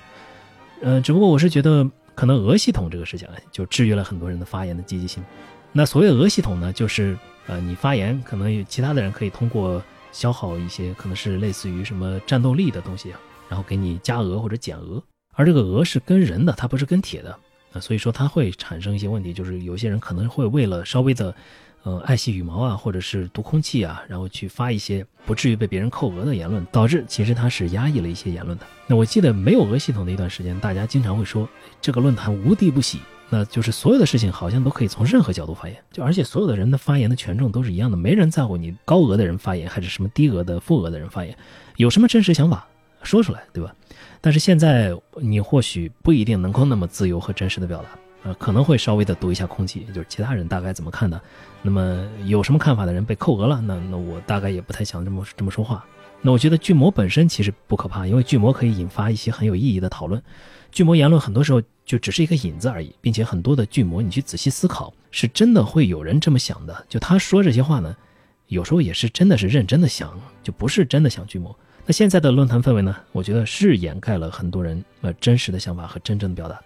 [0.82, 5.24] 呃，只不过我是觉得可能俄系统这个事情就制约了很多人的发言的积极性。
[5.72, 7.18] 那所谓俄系统呢，就是。
[7.50, 13.20] 呃，你发言可能有其他的人可以通过消耗一些可能是类似于什么战斗力的东西啊，
[13.50, 15.02] 然后给你加额或者减额，
[15.34, 17.36] 而这个额是跟人的，它不是跟铁的
[17.74, 21.34] 啊，所以说它会产生一些问题，就是有些人可能会为了稍微的，
[21.82, 28.66] 呃，爱惜羽毛啊，或者是读空气啊，然后去发一些不至于被别人扣额的言论，导致其实他是压抑了一些言论的。
[28.86, 31.50] 那我记得没有俄系统的一段时间，大家经常会说
[31.82, 33.00] 这个论坛无敌不喜。
[33.30, 41.38] 那就是所有的事情好像都可以从任何角度发言，就而且所有的人的发言的权重都是一样的，没人在乎你高额的人发言还是什么低额的负额的人发言，
[41.78, 42.68] 有什么真实想法
[43.04, 43.74] 说出来，对吧？
[44.20, 47.90] 但是现在你或许不一定能够那么自由和真实的表达，
[48.24, 51.22] 呃，可能会稍微的读一下空气，就是其他人大概怎么看的，
[51.62, 55.86] 那么有什么看法的人被扣额了，那那我大概也不太想这么这么说话。
[56.22, 60.22] 那我觉得巨魔本身其实不可怕，因为巨魔可以引发一些很有意义的讨论。
[60.70, 66.86] 巨魔言论很多时候就只是一个引子而已，并且很多的巨魔你去仔细思考，是真的会有人这么想的。
[66.88, 67.98] 就他说这些话呢，
[68.46, 71.58] 有时候也是真的是认真的想，就不是真的想巨魔。
[71.88, 76.62] 那现在的论坛氛围呢，我觉得是掩盖了很多人呃真实的想法和真正的表达。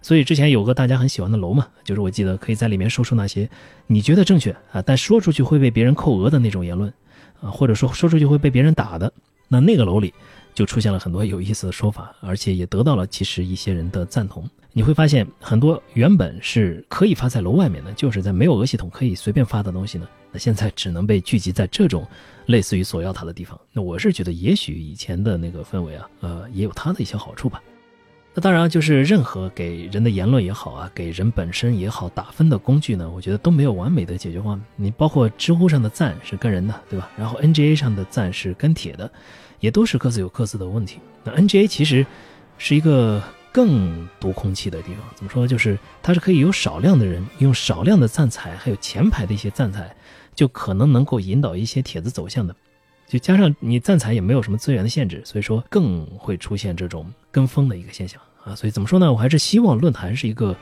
[0.00, 3.46] 所以之前有个大家很喜欢的楼嘛，就是我记得可以在里面说出那些
[3.86, 6.90] 你觉得正确啊，但说出去会被别人扣额的那种言论。
[7.42, 9.12] 啊，或者说说出去会被别人打的，
[9.48, 10.14] 那那个楼里
[10.54, 14.48] 就出现了很多有意思的说法，而且也得到了其实一些人的赞同。
[14.72, 22.06] 你会发现很多原本是可以发在楼外面的，就是在没有俄系统可以随便发的东西呢，那现在只能被聚集在这种
[22.46, 23.58] 类似于索要塔的地方。
[23.72, 27.62] 那我是觉得，也许以前的那个氛围啊，呃，也有它的一些好处吧。
[28.34, 34.64] 那当然，就是任何给人的言论也好啊，给人本身也好打分的工具呢，我觉得都没有完美的解决方案。
[34.74, 37.10] 你包括知乎上的赞是跟人的，对吧？
[37.14, 39.12] 然后 NGA 上的赞是跟帖的，
[39.60, 40.98] 也都是各自有各自的问题。
[41.24, 42.06] 那 NGA 其实
[42.56, 43.22] 是一个
[43.52, 45.46] 更读空气的地方，怎么说？
[45.46, 49.94] 就是它是可以有少量的人用少量的赞彩，还有前排的一些赞彩，
[50.34, 52.56] 就可能能够引导一些帖子走向的。
[53.06, 58.54] 就加上你赞彩也没有什么资源的限制，所以说更会出现这种跟风的一个现象啊。
[58.54, 59.12] 所以怎么说呢？
[59.12, 60.56] 我还是希望论坛是一个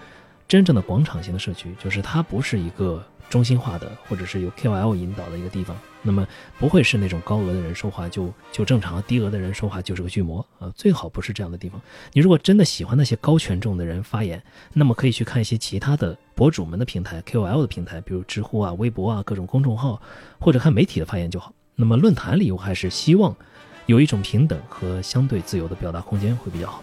[0.49, 5.77] 真正的广场型的社区，就是它不是一个中心化的，或者是由 KOL 引导的一个地方。
[6.03, 6.27] 那么
[6.59, 10.73] 不会是那种高额的人说话就就正常，低额的人说话就是个巨魔啊。
[10.75, 11.81] 最好不是这样的地方。
[12.13, 14.43] 你如果真的喜欢那些高权重的人发言，
[14.73, 20.01] 那么可以去看一些其他的博主们的平台，KOL 的平台，比如知乎啊、微博啊各种公众号，
[20.39, 21.53] 或者看媒体的发言就好。
[21.77, 23.35] 那么论坛里，我还是希望
[23.87, 26.83] 有一种平等和相对自由的表达空间会比较好。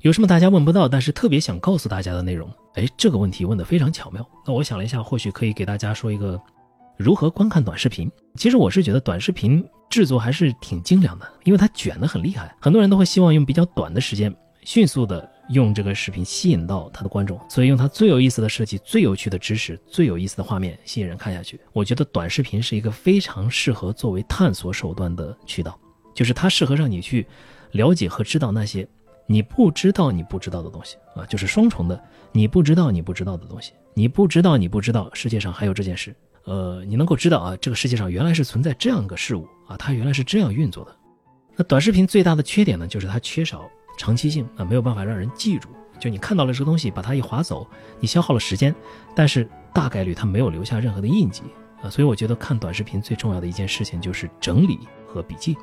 [0.00, 2.48] 有什么大家问不到，但是特别想告诉大家的内容？
[2.74, 4.24] 哎，这个问题问得非常巧妙。
[4.46, 6.40] 那我想了一下，或许可以给大家说一个
[6.96, 8.10] 如何观看短视频。
[8.36, 12.54] 其实我是觉得短视频制作还是挺精良的，因为它卷得很厉害。
[12.60, 21.60] 很多人都会希望用比较短的时间，迅速的用这个视频吸引到他的观众，所以用它最有意思的设计、最有趣的知识、最有意思的画面吸引人看下去。
[21.72, 25.78] 我觉得短视频是一个非常适合作为探索手段的渠道，
[26.14, 27.26] 就是它适合让你去
[27.72, 28.86] 了解和知道那些。
[29.28, 32.00] 你不知道你不知道的东西啊，就是双重的。
[32.30, 36.14] 你不知道你不知道的东西，你不知道你不知道世界上还有这件事。
[36.46, 40.96] 呃，你能够知道啊，这个世界上原来是存在这样一个事物啊，它原来是这样运作的。
[41.54, 43.68] 那短视频最大的缺点呢，就是它缺少
[43.98, 45.68] 长期性啊，没有办法让人记住。
[46.00, 47.66] 就你看到了这个东西，把它一划走，
[48.00, 48.74] 你消耗了时间，
[49.14, 51.42] 但是大概率它没有留下任何的印记
[51.82, 51.90] 啊。
[51.90, 55.56] 所以我觉得看短视频最重要的一件事情就是整理和笔记。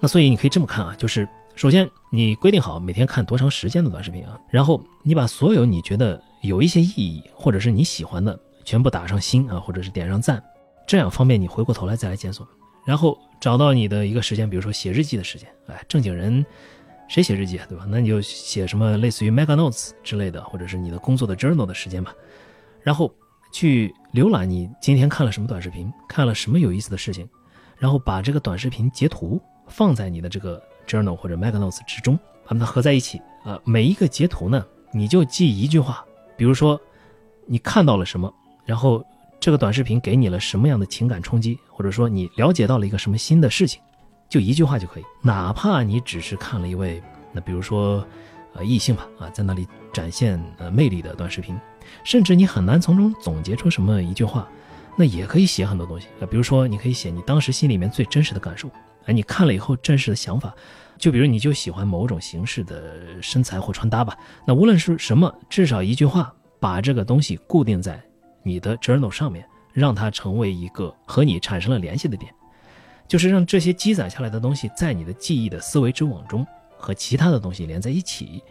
[0.00, 1.28] 那所以你可以这么看啊，就是。
[1.56, 10.42] 首先，你规定好每天看多长时间的短视频啊，然后你把所有你觉得有一些意义或者是你喜欢的全部打上星啊，或者是点上赞，
[10.86, 12.46] 这样方便你回过头来再来检索。
[12.84, 16.44] 然后找到你的一个时间，比如说写日记的时间，哎，正经人
[17.08, 17.84] 谁写日记啊，对吧？
[17.88, 22.14] 那你就写什么类似于 Mega Notes 之类的，或者是你的工作的 Journal 的时间吧。
[22.82, 23.12] 然后
[23.52, 27.28] 去浏览你今天看了什么短视频，看了什么有意思的事情，
[27.78, 30.60] 然后把这个短视频截图放在你的这个。
[30.86, 33.60] Journal 或者 Mega Notes 之中，把它合在一起啊。
[33.64, 36.04] 每一个截图呢，你就记一句话，
[36.36, 36.80] 比如说
[37.46, 38.34] 你看到了什么，
[38.70, 39.04] 然后
[39.40, 43.82] 这个短视频给你了什么样的情感冲击，或者说你了解到了一个什么新的事情，
[44.28, 45.04] 就一句话就可以。
[45.22, 47.02] 哪怕你只是看了一位，
[47.32, 48.06] 那比如说
[48.54, 51.58] 呃异性吧啊，在那里展现呃魅力的短视频，
[52.04, 54.48] 甚至你很难从中总结出什么一句话，
[54.94, 56.26] 那也可以写很多东西啊。
[56.30, 58.70] 比如说你可以写你当时心里面最真实的感受。
[59.06, 60.54] 哎，你看了以后真实的想法，
[60.96, 64.16] 就比如你就喜欢某种形式的身材或穿搭吧，
[64.46, 68.00] 那无论是什么，至少一句话把这个东西固定在
[68.42, 72.32] 你的 journal 上面，让它成为一个和你产生了联系的点，
[73.08, 78.42] 就是让这些积攒下来的东西在你的记忆的思维之网中和其他的东西连在一起，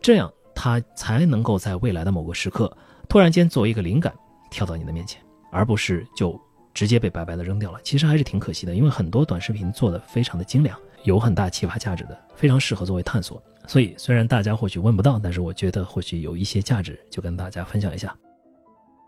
[0.00, 2.76] 这样它才能够在未来的某个时刻
[3.08, 4.12] 突然间作为一个灵感
[4.50, 5.20] 跳到你的面前，
[5.50, 6.40] 而不是就。
[6.74, 13.40] 直接被白白的扔掉了，其实还是挺可惜的，因为很多短视频做的非常的精良，有很大启发价值的，非常适合作为探索。
[13.68, 18.12] 所以虽然大家或许问不到，但是我觉得或许有一些价值，就跟大家分享一下。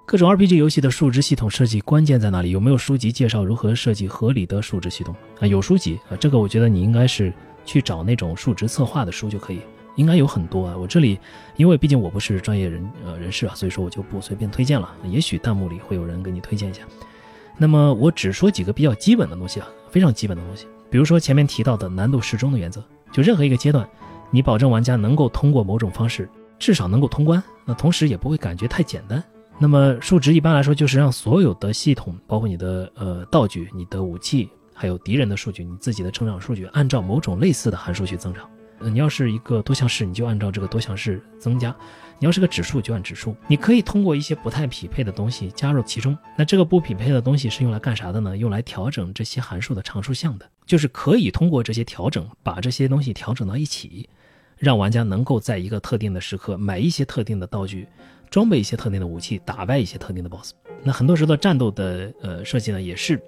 [0.06, 2.52] 各种 RPG 游戏的数值系统设计关键在哪里？
[2.52, 5.46] 有没有书籍介绍如何设计合理的数值系统啊？
[5.48, 7.32] 有书籍啊，这个我觉得你应该是
[7.64, 9.58] 去找那种数值策划的书就可以，
[9.96, 10.76] 应该有很多啊。
[10.76, 11.18] 我这里
[11.56, 14.94] 因为毕竟我不是专业人呃人士啊，所以说我就不随便推荐了。
[15.10, 16.82] 也许弹幕里会有人给你推荐一下。
[17.58, 22.80] 那么我只说几个比较基本的东西啊，非常基本的东西，比如说前面提到的难度适中的原则，
[23.10, 23.84] 就任何一个阶段，
[24.30, 26.28] 你保证玩家能够通过某种方式，
[26.60, 29.20] 至少能够通关，那同时也不会感觉太简单。
[29.58, 38.48] 那么数值一般来说就是让所有的系统，包括你的呃道具、你的武器，还有敌人的数据、你自己的成长数据，按照某种类似的函数去增长。
[38.78, 41.70] 你要是一个多项式，你就按照这个多项式增加；
[42.18, 43.34] 你要是个指数，就按指数。
[43.46, 46.16] 你可以通过一些不太匹配的东西加入其中。
[46.36, 48.36] 那这个不匹配的东西是用来干啥的呢？
[48.36, 54.06] 用来调整这些函数的常数项的，就是可以通过这些调整，把这些东西调整到一起，
[54.58, 57.88] 让玩家能够在一个特定的时刻买一些特定的道具，
[58.36, 60.50] 装备一些特定的武器，打败一些特定的 BOSS。
[60.82, 63.18] 那很多时候的战斗的呃设计呢，也是。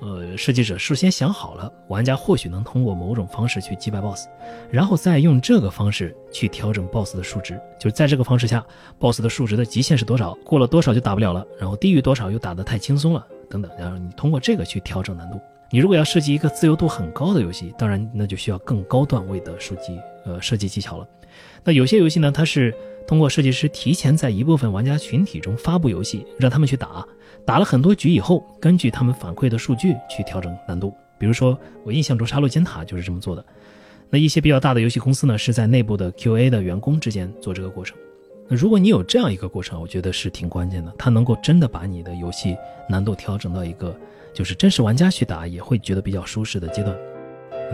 [0.00, 4.26] 呃，设计者事先想好了，玩家或许能通过某种方式去击败 BOSS，
[4.68, 7.56] 然后再用这个方式去调整 BOSS 的数值。
[7.78, 8.66] 就是在这个方式下
[8.98, 10.34] ，BOSS 的数值的极限是多少？
[10.44, 11.46] 过了多少就打不了了？
[11.56, 13.24] 然后低于多少又打得太轻松了？
[13.48, 13.70] 等等。
[13.78, 15.40] 然后你通过这个去调整难度。
[15.70, 21.06] 你如果要设计一个自由度很高的游戏，当然那就需要更高段位的数据呃设计技巧了。
[21.62, 22.74] 那有些游戏呢，它是
[23.06, 27.06] 通过设计师提前在一部分玩家群体中发布游戏，让他们去打。
[27.44, 30.94] 打了很多局以后，根据他们反馈的数据去调整难度。
[31.18, 33.44] 比如说，我印象中《杀戮尖塔》就是这么做的。
[34.10, 37.96] 那一些比较大的游戏公司呢，是在内部的 QA 的员工之间做这个过程。
[38.48, 42.56] 那如果你有这样一个过程，我觉得是挺关键的，它能够真的把你的游戏
[42.88, 43.96] 难度调整到一个
[44.34, 46.96] 就是真实玩家去打也会觉得比较舒适的阶段。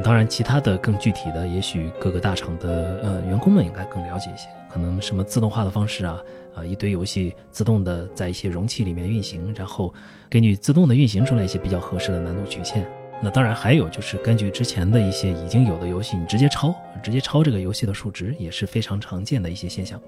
[0.04, 6.20] 当然，其他的更具体的，也许各个大厂的呃员工们应该更了解一些，可能什么自动化的方式啊。
[6.54, 9.94] 啊，一堆游戏自动的在一些容器里面运行，然后
[10.28, 12.84] 给你自动的运行出来一些比较合适的难度曲线。
[13.22, 20.00] 那当然还有就是根据之前的一些已经有的游戏，你直接抄，直接抄这个游戏的数值也是非常常见的一些现象。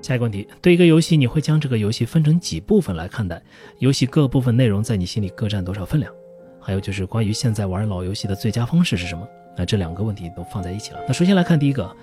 [0.00, 3.42] 下一个问题，对一个游戏，你会将这个游戏分成几部分来看待？
[3.78, 6.10] 游戏各部分内容在你心里各占多少分量？
[6.58, 9.28] 还有就是关于现在玩老游戏的最佳方式是什么？
[9.58, 11.00] 那这两个问题都放在一起了。
[11.06, 11.94] 那首先来看第一个。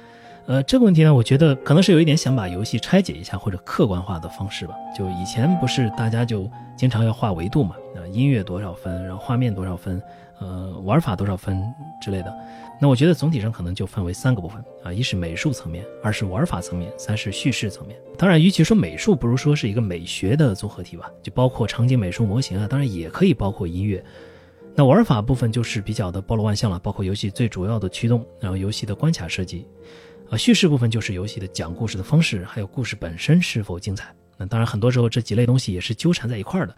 [0.46, 4.76] 呃，这个问题呢，我觉得可能是有一点想把游戏拆解一下或者客观化的方式吧。
[4.96, 10.02] 就以前不是大家就经常要画维度嘛，啊，音乐多少分，然后画面多少分，
[10.40, 11.64] 呃，玩法多少分
[12.02, 12.34] 之类的。
[12.82, 17.98] 那我觉得总体上可能就分为三个部分啊，一是美术层面，二是玩法层面，三是叙事层面。
[18.18, 24.04] 当然，与其说美术，不如说是一个美学的综合体吧，就包括场景美术模型啊，当然也可以包括音乐。
[24.76, 29.66] 那玩法部分就是比较的包罗万象了，包括游戏最主要的驱动，然后游戏的关卡设计。
[30.34, 34.12] 啊，叙事部分就是游戏的讲故事的方式，还有故事本身是否精彩。
[34.36, 36.76] 那当然，很多时候这几类东西也是纠缠在一块儿的。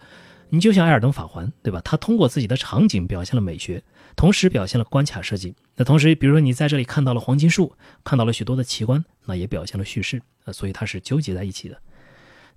[0.50, 1.80] 你就像《艾尔登法环》，对吧？
[1.82, 3.82] 它通过自己的场景表现了美学，
[4.14, 5.56] 同时表现了关卡设计。
[5.74, 10.22] 那同时，比如说你在这里看到了黄金树，看到了许多的奇观，那也表现了叙事。
[10.44, 11.78] 啊，所以它是纠结在一起的。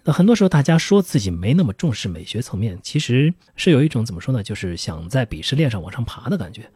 [0.03, 4.43] 那很多时候大家说自己没那么重视美学层面，其实是有一种怎么说呢？
[4.43, 6.69] 就是想在鄙视链上往上爬的感觉。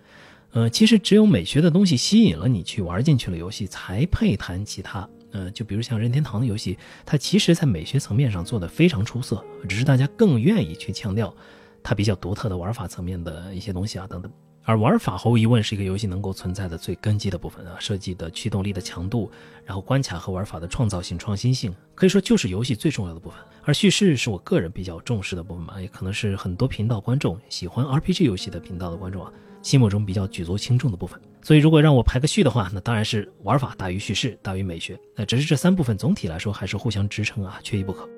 [0.52, 5.08] 呃，其实只有美学的东西吸引了你去玩进去了游戏，才配谈其他。
[5.30, 11.34] 呃，就比如像任天堂的游戏，它其实在美学层面上做的非常出色，只是大家更愿意去强调
[11.82, 14.30] 它比较独特的玩法层面的一些东西啊等等。
[14.64, 19.30] 而玩法毫无疑问是一个游戏能够存在的最根基的部分啊，设计的驱动力的强度，
[19.64, 23.38] 然后关卡和玩法的创造性、创新性，可以说就是游戏最重要的部分。
[23.64, 29.32] 而叙事是我个人比较重视的部分嘛，也可能是很多频道观众喜欢 RPG 游戏的频道的观众啊。
[29.62, 34.98] 心目中比较举足轻重的部分，所以如果让我排个序的话，那当然是玩法大于叙事大于美学。
[35.14, 38.08] 那只是这三部分总体来说还是互相支撑啊，缺一不可。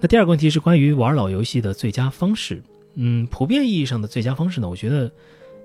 [0.00, 2.62] 那第二个问题是关于玩老游戏的最佳方式。
[2.94, 5.10] 嗯，普遍意义上的最佳方式呢，我觉得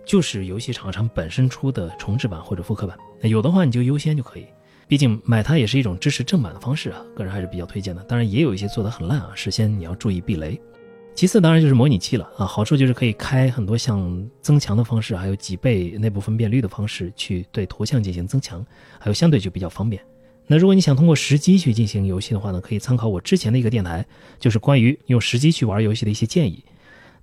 [0.04, 2.98] 就是游戏厂商本身出的重制版或者复刻版。
[3.22, 4.46] 那有的话你就优先就可以，
[4.88, 8.02] 毕竟买它也是一种支持正版的方式啊，个人还是比较推荐的。
[8.06, 10.60] 当然也有一些做得很烂啊，事先你要注意避雷。
[11.20, 18.66] 其次当然就是模拟器了啊，好处就是可以开很多像增强的方式，还有几倍内部分辨率的方式去对图像进行增强，
[18.98, 20.02] 还有相对就比较方便。
[20.48, 24.06] 那如果你想通过时机去进行游戏的话呢，可以参考我之前的一个电台，
[24.40, 26.64] 就是关于用时机去玩游戏的一些建议。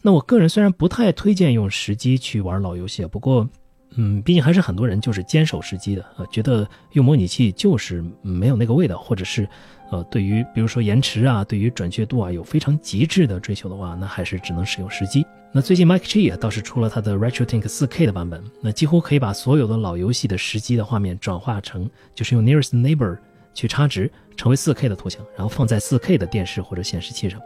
[0.03, 3.49] 那我个人虽然不太推荐用时机去玩老游戏，不过，
[3.97, 9.49] 嗯，毕竟还是很多人就是坚守时机的呃，觉得用模拟器就是没有那个味道，或者是。
[9.89, 15.25] 呃，对于比如说延迟啊，对于准确度啊，有非常极致的追求的话，那还是只能使用时机。
[15.53, 23.17] 那最近 Mike G 倒是出了他的 RetroTink 4K 的版本，那几乎可以把所有的老游戏的时机的画面转化成，就是用 Nearest Neighbor
[23.55, 27.41] 去插值，成为 4K 的图像，然后放在 4K 的电视或者显示器上。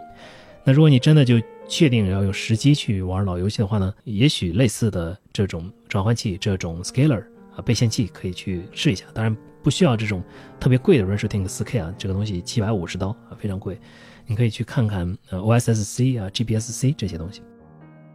[0.64, 9.04] 那如果你真的就确定要用时机去玩老游戏的话呢，也许类似的这种转换器、这种 Scaler 啊倍线器可以去试一下。
[9.14, 9.36] 当然。
[9.62, 10.24] 不需要这种
[10.58, 13.78] 特别贵的 RetroTink 4K 啊，这个东西七百五十刀啊，非常贵。
[14.26, 17.42] 你可以去看看 OSSC 啊、GPSC 这些东西。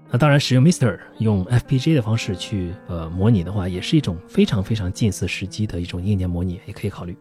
[0.10, 7.16] 那当然，使用 Mister 用 FPGA 的方式去呃模拟的话，也是一种非常非常近似实机的一种硬件模拟，也可以考虑。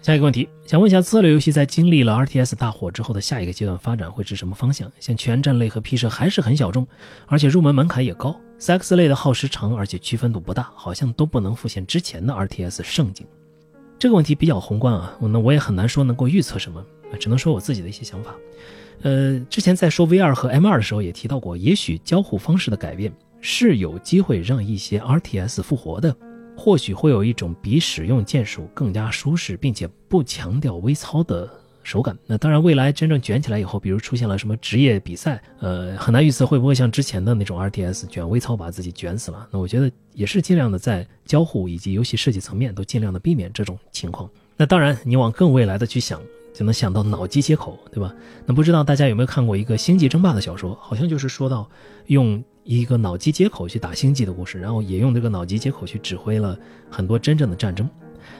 [0.00, 4.90] 下一个问题，想问一下，策略游戏在经历了 RTS 大火之后的下一个阶段发展会是什么方向？
[5.00, 6.86] 像全战类和 P 社还是很小众，
[7.26, 8.34] 而且入门门槛也高。
[8.58, 13.26] X 类的耗时长，而且区分度不大，好像都不能复现之前的 RTS 盛景。
[13.98, 16.82] 这个问题比较宏观啊，我那我也很难说能够预测什么，
[17.18, 18.34] 只能说我自己的一些想法。
[19.02, 26.16] 呃，之前在说 VR 和 M2 的时候也提到过，也许交互方式的改变是有机会让一些 RTS 复活的。
[26.58, 31.48] 或许会有一种比使用键鼠更加舒适，并且不强调微操的
[31.84, 32.18] 手感。
[32.26, 39.46] 那当然，未来真正卷起来以后，比如出现了什么职业比赛，呃，很难预测会不会像之前的那种 RTS 卷微操把自己卷死了。
[39.52, 44.28] 那我觉得也是尽量的在交互以及游戏设计层面都尽量的避免这种情况。
[44.56, 46.20] 那当然，你往更未来的去想，
[46.52, 48.12] 就能想到脑机接口，对吧？
[48.44, 50.76] 那不知道大家有没有看过一个《星际争霸》的小说？
[50.80, 51.70] 好像就是说到
[52.06, 52.42] 用。
[52.76, 56.54] 一个脑机接口去打星际的故事，然后也用这个脑机接口去指挥了
[56.90, 57.88] 很多真正的战争。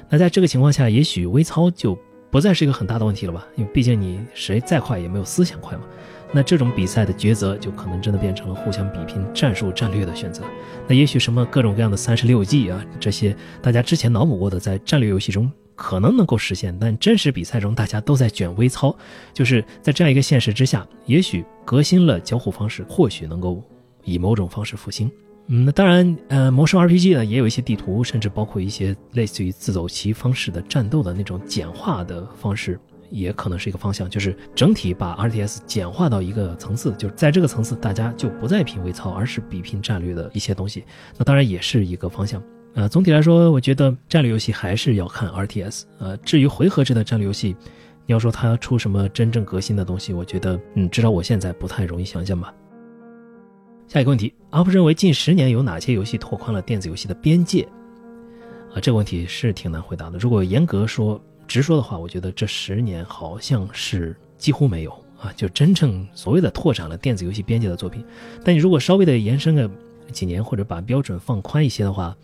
[0.06, 1.98] 那在这个情况下，也许微操就
[2.30, 3.46] 不再是一个很大的问题了吧？
[3.56, 5.84] 因为毕竟你谁再快也没有思想快嘛。
[6.30, 10.42] 那这种比赛的抉择就可能真的变成了互相比拼战术战略的选择。
[10.86, 18.94] 那也许什么各种各样的三十六计啊，这些大家之前脑补过的，在战略游戏中可能能够实现，但真实比赛中大家都在卷微操，
[19.32, 23.64] 就是在这样一个现实之下，也许革新了交互方式，或许能够。
[24.08, 25.10] 以某种方式复兴，
[25.48, 32.78] 嗯，那当然，呃，魔兽 RPG 呢也有一些地图，甚至包括一些类似于自走棋方式的战斗的那种简化的方式，
[33.10, 40.84] 也可能是一个方向，就是整体把 RTS 简化到一个层次，就是在这个层次，大家就不再拼微操，而是比拼战略的一些东西。
[41.16, 42.42] 那当然也是一个方向。
[42.74, 45.82] 呃，总体来说，我觉得战略游戏还是要看 RTS。
[45.98, 47.56] 呃，至于回合制的战略游戏，
[48.06, 52.52] 你要说它出什么真正革新的东西，我觉得，嗯，至少我现在不太容易想象吧。
[53.88, 57.66] 下一个问题，阿布认为近十年有哪些游戏拓宽了电子游戏的边界？
[58.74, 60.18] 啊，这个问题是挺难回答的。
[60.18, 68.04] 如果严格说、直说的话，我觉得这十年好像是几乎没有啊，就真正所谓的拓展了电子游戏边界的作品。
[68.44, 69.70] 但你如果稍微的延伸个
[70.12, 72.14] 几年，或者把标准放宽一些的话，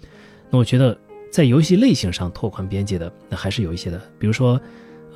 [0.50, 0.94] 那我觉得
[1.30, 3.98] 在游戏类型上拓宽边界的，那还是有一些的。
[4.18, 4.60] 比如说，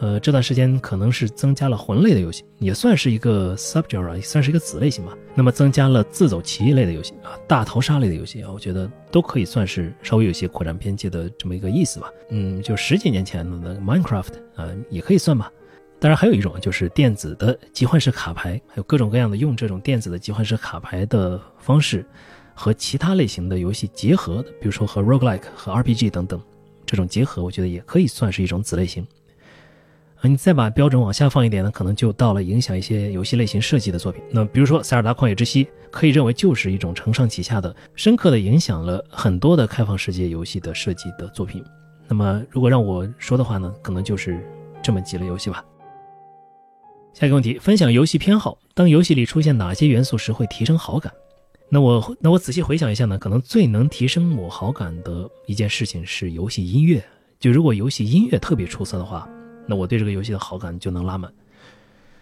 [0.00, 5.16] 呃，这段时间可能是增加了魂类的游戏，也算是一个 subgenre，也算是一个子类型吧。
[5.34, 12.10] 那么增加了自走棋类的游戏啊，大逃杀类的游戏啊，我觉得都可以算是稍微有些扩展边界的这么一个意思吧。
[12.30, 15.52] 嗯，就十几年前的那 Minecraft 啊，也可以算吧。
[15.98, 22.04] 当然还有一种就是电子的集幻式卡牌，还有各种各样的用这种电子的集幻式卡牌的方式。
[22.60, 26.42] 和其他类型的游戏结合的，比如说和 roguelike 和 RPG 等等，
[26.84, 29.06] 这种结合，我觉得也可以算是一种子类型。
[30.20, 34.22] 啊，你再把标准往下放一点呢，可能就到了影响一些游戏类型设计的作品。
[34.30, 41.64] 那比如说《塞尔达旷野之息》，可以认为就是一种承上启下的，深刻的影响了很多的开放世界游戏的设计的作品。
[42.08, 44.44] 那么如果让我说的话呢，可能就是
[44.82, 45.64] 这么几类游戏吧。
[47.14, 51.12] 下一个问题，分享游戏偏好，当游戏里出现哪些元素时会提升好感？
[51.68, 57.00] 那我那我仔细回想一下呢，可能最能提升我好感的一件事情是游戏音乐。
[57.38, 59.28] 就如果游戏音乐特别出色的话，
[59.68, 61.32] 那我对这个游戏的好感就能拉满。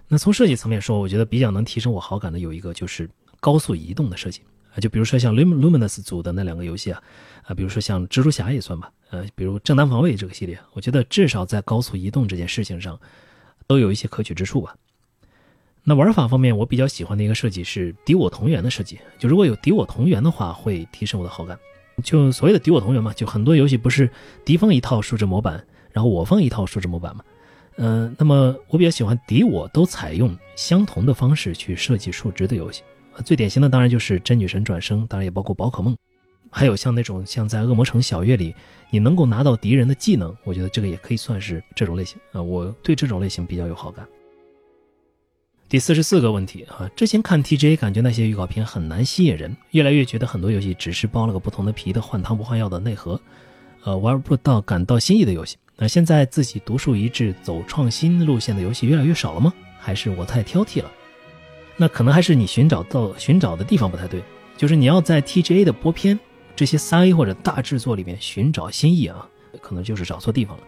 [0.09, 3.09] 那从设计层面说，我觉得比较能提升我好感的有一个就是
[3.41, 4.43] 高速移动的设计
[4.75, 7.03] 啊，就比如说像 Luminous 组的那两个游戏啊，
[7.45, 12.99] 啊，比如说像蜘蛛侠也算吧，呃，比如正当防卫这个系列，我觉得至少在高速移动这件事情上，
[13.67, 14.77] 都有一些可取之处吧。
[15.83, 18.99] 那玩法方面，我比较喜欢的一个设计是敌我同源的设计。
[19.19, 21.57] 就如果有敌我同源的话，会提升我的好感。
[22.03, 24.11] 就所谓的敌我同源嘛，就很多游戏不是
[24.45, 27.25] 敌方一套数值模板，然后我方一套数值模板嘛。
[27.79, 32.83] 嗯，那么我比较喜欢敌我都采用相同的方式去设计数值的游戏。
[33.25, 35.97] 最典型的当然就是真女神转生，当然也包括宝可梦，
[36.51, 38.55] 还有像那种像在恶魔城小月里，
[38.91, 42.43] 你能够拿到敌人的技能，我觉得这个也可以算是这种类型啊。
[42.43, 44.07] 我对这种类型比较有好感。
[45.69, 53.21] 第四十四个问题啊，之前看 TGA 感觉那些预告片很难吸引人，越来越觉得很多游戏只是包了个不同的皮的换汤不换药的内核，
[53.83, 55.57] 呃，玩不到感到新意的游戏。
[55.79, 59.53] 那现在自己独树一帜走创新路线的游戏越来越少了吗？
[59.79, 60.91] 还是我太挑剔了？
[61.77, 64.23] 那可能还是你寻找到寻找的地方不太对，
[64.57, 66.19] 就是你要在 TGA 的播片
[66.57, 69.29] 这些三 A 或者大制作里面寻找新意啊，
[69.61, 70.63] 可能就是找错地方了。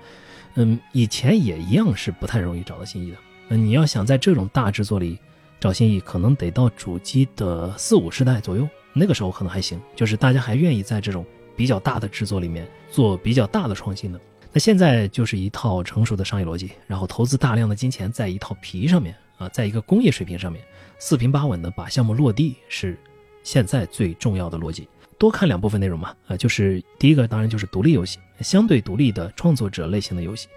[0.56, 3.16] 嗯，以前也一样是不太容易找到新意的。
[3.48, 5.18] 那你要想在这种大制作里
[5.58, 11.24] 找新意，可能得到主机的四五十代左右，那个时候可能还行，就是大家还愿意在这种
[11.56, 14.20] 比较大的制作里面做比较大的创新的。
[14.52, 20.62] 那现在就是一套成熟的商业逻辑，然后投资大量的金钱在一套皮上面啊，在一个工业水平上面，
[20.98, 22.98] 四平八稳的把项目落地是
[23.42, 24.88] 现在最重要的逻辑。
[25.18, 30.48] 多看两部分内容嘛，啊，就是第一个当然就是独立游戏，相对独立的创作者类型的游戏。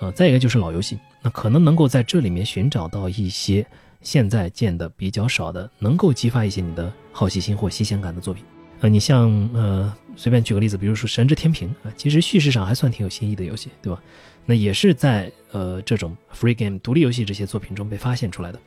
[0.00, 3.66] 呃，再一个就是老游戏，那可能能够在这里面寻找到一些
[4.02, 8.44] 现在见的比较少的，能够激发一些你的好奇心或新鲜感的作品。
[8.80, 14.02] 呃，你像呃，随便举个例子，比如说《神之天平》啊，其实叙事上还算挺有新意的游戏，对吧？
[14.46, 18.58] 那也是在呃这种 free game 独立游戏这些作品中被发现出来的。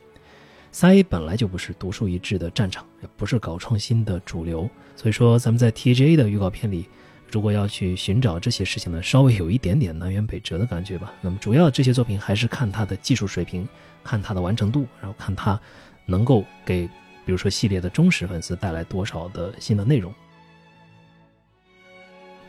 [0.72, 6.86] 三 A 本来就不是独树一帜的战场，也不是搞创新的主流，所以说咱们在 TGA 的预告片里。
[7.32, 11.12] 如果要去寻找这些事情呢，稍微有一点点南辕北辙的感觉吧。
[11.20, 13.68] 那么主要这些作品还是看它的技术水平，
[14.02, 15.58] 看它的完成度，然后看它
[16.06, 16.88] 能够给，
[17.24, 20.12] 比如说系列的忠实粉丝带来多少的新的内容。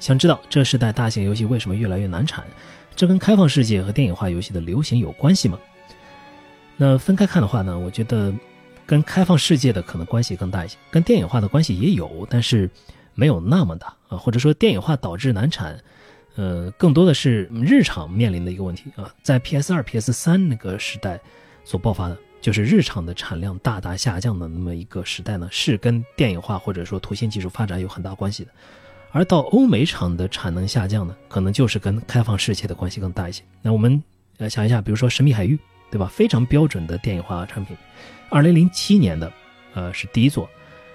[0.01, 2.43] 想知道这时代大型游戏为什么越来越难产？
[2.93, 5.57] 这跟开放世界和电影化游戏的流行有关系吗？
[6.75, 8.33] 那分开看的话呢，我觉得
[8.85, 12.69] 跟开放世界的可能关系更大一些，跟电影化的关系也有，但是。
[13.13, 15.77] 没有那么大啊，或者说电影化导致难产，
[16.35, 19.13] 呃，更多的是日常面临的一个问题啊。
[19.21, 21.19] 在 PS 二、PS 三那个时代
[21.65, 28.51] 所爆发的，就是日常的产量大大下降的那么一个时代呢，是跟电影化或者说图形技术发展有很大关系的。
[29.11, 33.43] 而到欧美厂的产能下降呢，可能就是跟开放世界的关系更大一些。
[33.61, 34.01] 那我们
[34.37, 35.55] 呃想一下，比如说《神秘海域》，
[35.91, 36.07] 对吧？
[36.07, 37.75] 非常标准的电影化产品，
[38.29, 39.31] 二零零七年的，
[39.73, 40.49] 呃，是第一座。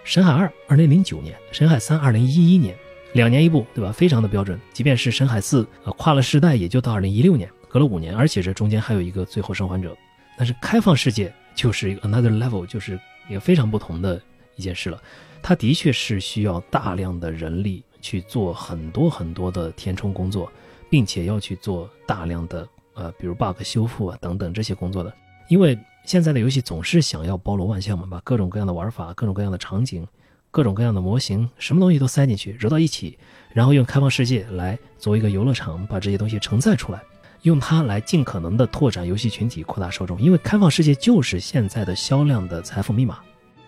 [0.05, 2.75] 神海二，二零零九年；神海三，二零一一年，
[3.13, 3.93] 两年一部，对吧？
[3.93, 4.59] 非常的标准。
[4.73, 8.17] 即便是神海四，呃，跨了世代，也就到二零一六年，隔了五年。
[8.17, 9.95] 而且这中间还有一个最后生还者。
[10.39, 12.99] 但是开放世界就是一个 another level，就是
[13.29, 14.21] 一个非常不同的
[14.55, 15.03] 一件事了。
[15.43, 20.51] 它的确是需要大量的人力去做很多很多的填充工作，
[20.89, 25.13] 并且要去做大量的呃，比如 bug 修复啊等等这些工作的，
[25.49, 25.79] 因为。
[26.07, 30.07] 现在的游戏总是想要包罗万象嘛，把各种各样的玩法、各种各样的场景、
[30.53, 33.19] 各种各样的模型，什么东西都塞进去，揉到一起，
[33.53, 37.03] 然后用开放世界来作为一个游乐场，把这些东西承载出来，
[37.43, 40.23] 用它来尽可能的拓展游戏群体，扩大受众。
[40.23, 43.19] 因为开放世界就是现在的销量的财富密码，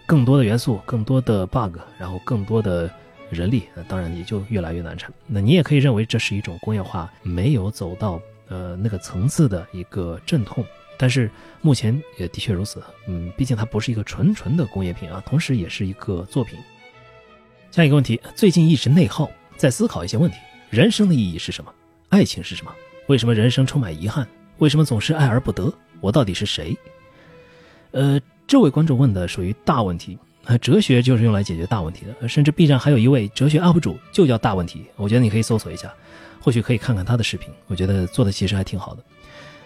[0.06, 2.88] 更多的元素，更多的 bug，然后更多的
[3.30, 5.12] 人力那，当然也就越来越难产。
[5.26, 10.64] 那你也可以认为这是一种工业化没有走到呃那个层次的一个阵痛。
[10.96, 11.30] 但是
[11.60, 16.58] 目前也的确如此，嗯，毕竟它不是一个纯纯的工业品啊，同时也是一个作品。
[17.70, 20.36] 下一个问题，最近一直内耗，在思考一些问题：
[20.70, 21.72] 人生的意义是什么？
[22.08, 22.74] 爱情是什么？
[23.06, 24.26] 为什么人生充满遗憾？
[24.58, 25.72] 为什么总是爱而不得？
[26.00, 26.76] 我到底是谁？
[27.92, 30.18] 呃，这位观众问的属于大问题
[30.48, 35.92] 啊，哲学就是用来解决大问题的，甚至 B 站还有一位哲学 UP 主就叫大问题，我觉得你可以搜索一下，
[36.40, 39.04] 或许可以看看他的视频，我觉得做的其实还挺好的。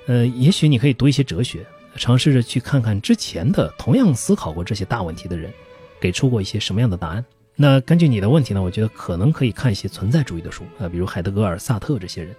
[0.06, 1.64] 呃，也许你可以读一些哲学，
[1.94, 5.52] 尝试着去看看之前的同样思考过这些大问题的人，
[6.00, 7.24] 给出过一些什么样的答案。
[7.54, 12.34] 那根据你的问题呢，我觉得可能可以看一些存在主义的书啊，比如海德格尔、萨特这些人。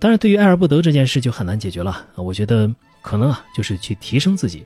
[0.00, 2.06] 当然，对于爱而不得这件事就很难解决了啊。
[2.16, 4.64] 我觉得可能啊，就是去提升自己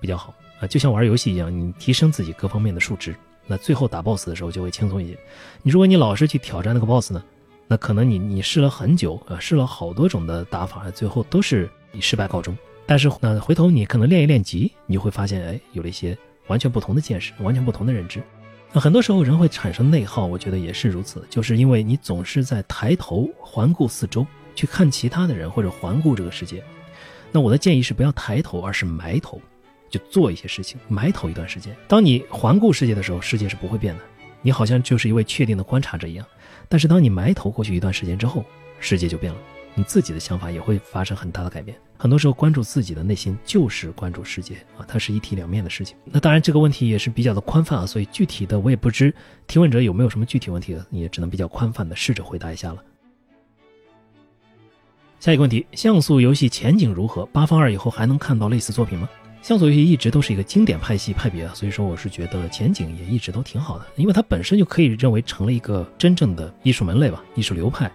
[0.00, 3.14] 比较好啊，就像玩游戏一样，你提升自己各方面的数值，
[3.46, 5.18] 那最后打 BOSS 的时候就会轻松一些。
[5.62, 7.22] 你如果你老是去挑战那个 BOSS 呢？
[7.68, 12.56] 那可能你你试了很久，呃，试了好多种的打法，最后都是以失败告终。
[12.86, 16.16] 但是呢，回头你可能练一练级，你会发现，哎，有了一些
[16.46, 18.22] 完全不同的见识，完全不同的认知。
[18.72, 24.24] 那很多时候人会产生内耗，我觉得也是如此，就是因为你总是在抬头环顾四周，
[24.54, 26.62] 去看其他的人或者环顾这个世界。
[27.32, 29.40] 那我的建议是不要抬头，而是埋头，
[29.88, 31.74] 就做一些事情，埋头一段时间。
[31.86, 34.02] 当你环顾世界的时候，世界是不会变的，
[34.42, 36.26] 你好像就是一位确定的观察者一样。
[36.68, 38.44] 但是当你埋头过去一段时间之后，
[38.80, 39.38] 世界就变了，
[39.74, 41.76] 你自己的想法也会发生很大的改变。
[41.98, 45.96] 很多时候关注自己的内心就是关注世界啊，它是一体两面的事情。
[46.04, 49.14] 那当然这个问题也是比较的宽泛啊，所以具体的我也不知
[49.46, 52.82] 提问者有没有什么具体问题，你也只能比较宽泛的试着回答一下了。
[55.18, 57.24] 下一个问题，像素游戏前景如何？
[57.26, 59.08] 八方二以后还能看到类似作品吗？
[59.46, 67.88] 像素游戏一直都是一个经典派系派别啊，所以说我是觉得前景也一直都挺好的，因为它本身就可以认为成了一个真正的艺术门类吧，艺术流派，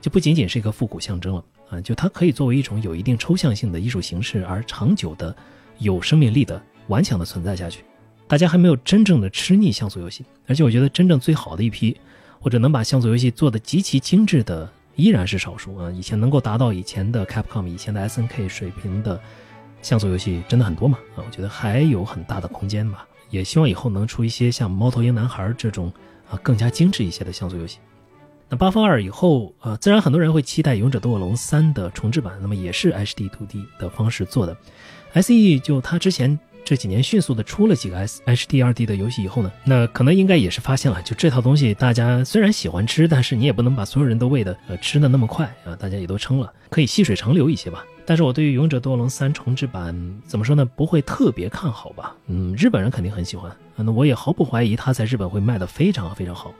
[0.00, 5.36] 就不仅仅是一个复古象征了啊，就它可以作为一种有一定抽象性的艺术形式而长久的、
[5.76, 7.84] 有生命力的、顽强的存在下去。
[8.26, 11.94] 大家还没有真正的吃腻像素游戏，而且我觉得真正最好的一批，
[12.40, 14.66] 或者能把像素游戏做的极其精致的，
[14.96, 15.90] 依然是少数啊。
[15.90, 19.20] 以前能够达到以前的 Capcom、以前的 SNK 水平的。
[19.84, 20.98] 像素游戏真的很多嘛？
[21.14, 23.06] 啊，我觉得还有很大的空间吧。
[23.28, 25.92] 也希望以后能出一些像《猫头鹰男孩》这种
[26.30, 27.78] 啊更加精致一些的像素游戏。
[28.48, 34.56] 那八方二以后啊，自然很多人会期待《勇者斗恶龙三》的重置版，那么也是 HD 2D 的方式做的。
[35.20, 47.84] SE 就他之前这几年迅速的出了几个 S HD 2D 的游戏以后呢，那可能应该也是发现了，就这套东西大家虽然喜欢吃，但是你也不能把所有人都喂的呃吃的那么快啊，大家也都撑了，可以细水长流一些吧。
[48.06, 50.64] 但是我对于《勇者斗恶龙三》重置版怎么说呢？
[50.64, 52.14] 不会特别看好吧？
[52.26, 56.52] 嗯，日本人肯定很喜欢，那我也毫不怀疑它在日本会卖得非常非常好。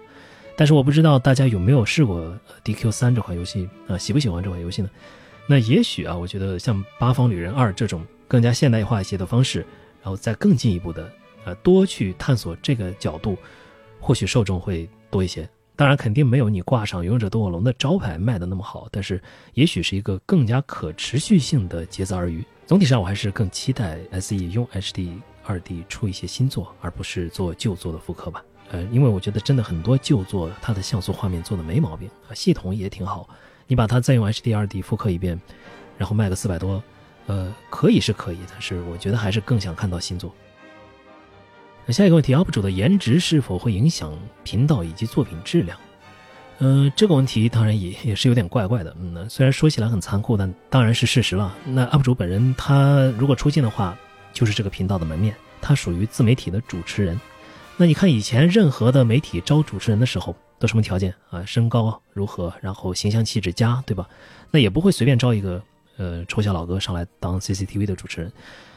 [0.56, 2.20] 但是我不知道大家有没有试过
[2.64, 3.98] 《DQ 三》这款游戏啊？
[3.98, 4.88] 喜不喜欢这款游戏呢？
[5.46, 9.66] 那也许啊，我觉得像《八方旅人二》这种更加现代化一些的方式，
[10.02, 11.12] 然后再更进一步的
[11.44, 13.36] 呃多去探索这个角度，
[14.00, 15.46] 或许受众会多一些。
[15.76, 19.20] 当然，肯定没有你挂上《勇者斗恶龙》的招牌卖的那么好，但是
[19.54, 22.44] 也许是一个更加可持续性的竭泽而渔。
[22.64, 28.44] 总体上，我还是更期待 SE 用 HD 2D 出一些新作，而不是做旧作的复刻吧。
[28.70, 33.28] 呃，因为我觉得真的很多旧作它的像素画面做的没毛病，系统也挺好。
[33.66, 35.40] 你把它再用 HD 二 D 复刻一遍，
[35.98, 36.82] 然后卖个四百多，
[37.26, 40.32] 呃，可以是可以，但是我觉得还是更想看到新作。
[41.92, 44.12] 下一个问题，UP 主的颜值是否会影响
[44.42, 45.78] 频道以及作品质量？
[46.58, 48.96] 嗯，这个问题当然也也是有点怪怪的。
[48.98, 51.54] 嗯，虽然说起来很残酷，但当然是事实了。
[51.66, 53.96] 那 UP 主本人他如果出镜的话，
[54.32, 57.20] 就是这个频道的门面，他属于自媒体的主持人。
[57.76, 61.44] 那你看以前任何的媒体招主持人的时候都什么条件啊？
[61.44, 62.54] 身高如何？
[62.62, 64.08] 然后形象气质佳，对吧？
[64.50, 65.60] 那也不会随便招一个
[65.96, 68.32] 呃丑小老哥上来当 CCTV 的主持人。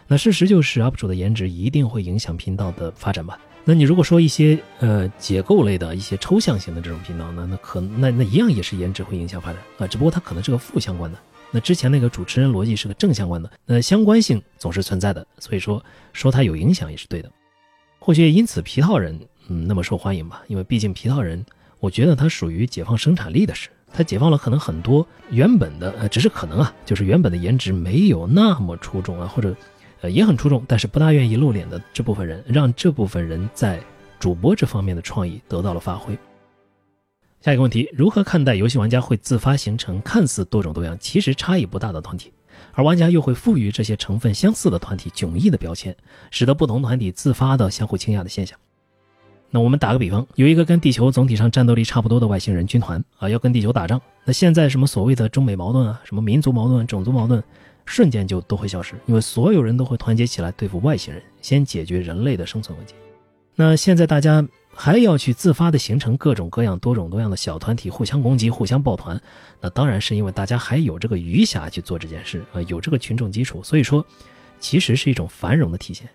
[0.08, 3.38] 那事实就是 UP 主的颜值一定会影响频道的发展吧？
[3.66, 11.20] 那你如果说一些呃结构类的一些抽象型的这种频道呢，那可那那一样也是颜值会影响发展啊，只不过它可能是个负相关的。
[11.52, 17.30] 那之前那个主持人逻辑是个正相关的，那相关性总是存在的，所以说说它有影响也是对的。
[18.00, 19.20] 或许因此皮套人
[19.50, 21.46] 嗯那么受欢迎吧，因为毕竟皮套人，
[21.82, 29.54] 我觉得它属于解放生产力的事，它解放了可能很多原本的呃只是可能啊，就是原本的颜值没有那么出众啊，或者。
[30.02, 33.80] 呃，也很出众，但是不大愿意露脸的这部分人，让这部分人在
[34.20, 36.18] 主播这方面的创意得到了发挥。
[37.42, 42.32] 下一个问题，如何看待游戏玩家会自发形成看似多种多样、其实差异不大的团体，
[42.74, 45.96] 而玩家又会赋予这些成分相似的团体迥异的标签，
[46.32, 48.58] 使得不同团体自发的相互倾轧的现象？
[49.50, 54.02] 那我们打个比方，有一个跟地球总体上战斗力差不多的外星人军团啊，要跟地球打仗。
[54.26, 57.42] 那现在什么所谓的中美矛盾啊，什么民族矛盾、种族矛盾，
[57.88, 62.94] 瞬间就都会消失，因为所有人都会团结起来对付外星人，先解决人类的生存问题。
[63.56, 64.48] 那现在大家。
[64.80, 69.20] 还要去自发的形成各种各样、多种多样的小团体，互相攻击、互相抱团，
[69.60, 74.06] 那当然是因为大家还有这个余暇去做这件事啊，有这个群众基础，所以说，
[74.60, 76.08] 其实是一种繁荣的体现。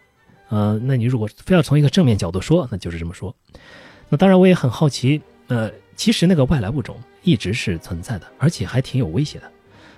[0.49, 3.35] 呃，那你如果非要从一个正面角度说，那就是这么说。
[4.09, 9.52] 那当然，我也很好奇，呃，其实那个外来物种一直是存在的，而且还挺有威胁的。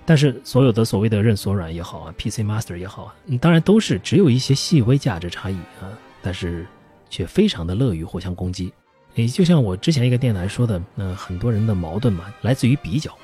[0.06, 6.66] 但是所有的所谓的认锁软也好啊，PC Master 也好啊，当然都是只有一些细微价值差异啊，但是。
[7.10, 8.72] 却非常的乐于互相攻击，
[9.14, 13.16] 也就像我之前一个电台说的，那很多人的矛盾嘛，来自于比较，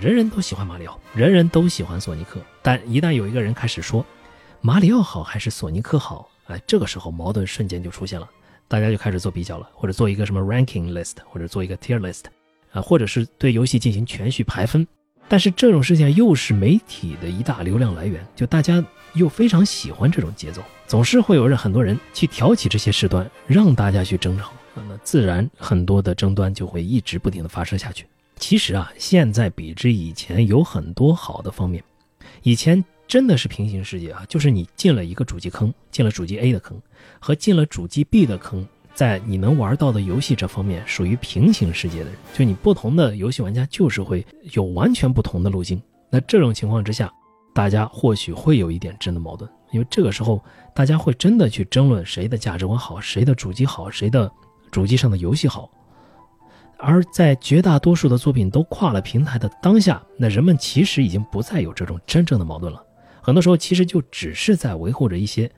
[0.00, 4.06] 人人都喜欢马里奥，人人都喜欢索尼克，但一旦有一个人开始说
[4.60, 8.30] 马里奥好还是索尼克好，哎，这个时候矛盾瞬间就出现了，
[8.68, 12.26] 大家就开始做比较了，或者做一个什么 ranking list，或者做一个 tier list，
[12.70, 14.86] 啊，或者是对游戏进行全序排分。
[15.28, 18.84] 但是这种事情又是媒体的一大流量来源，就大家
[19.14, 28.06] 又非常喜欢这种节奏，总是会有人很多人去挑起这些事端，让大家去争吵，那自然很多的争端就会一直不停的发生下去。
[28.36, 31.82] 其实啊，现在比之以前有很多好的方面，
[32.42, 36.80] 以前真的是平行世界啊，就是你进了一个主机坑，进了主机 A 的坑，
[37.18, 38.66] 和进了主机 B 的坑。
[38.94, 45.80] 在你能玩到的游戏这方面，属于平行世界的人，就你不同的游戏玩家就是会有完全不同的路径。
[46.10, 47.10] 那这种情况之下，
[47.54, 50.42] 大家或许会有一点真的矛盾，因为这个时候
[50.74, 54.30] 大家会真的去争论谁的价值观好，谁的主机好，谁的
[54.70, 55.70] 主机上的游戏好。
[56.76, 62.84] 而在绝大多数的作品都跨了平台的当下，那人们其实已经不再有这种真正的矛盾了。
[63.22, 65.50] 很多时候其实就只是在维护着一些。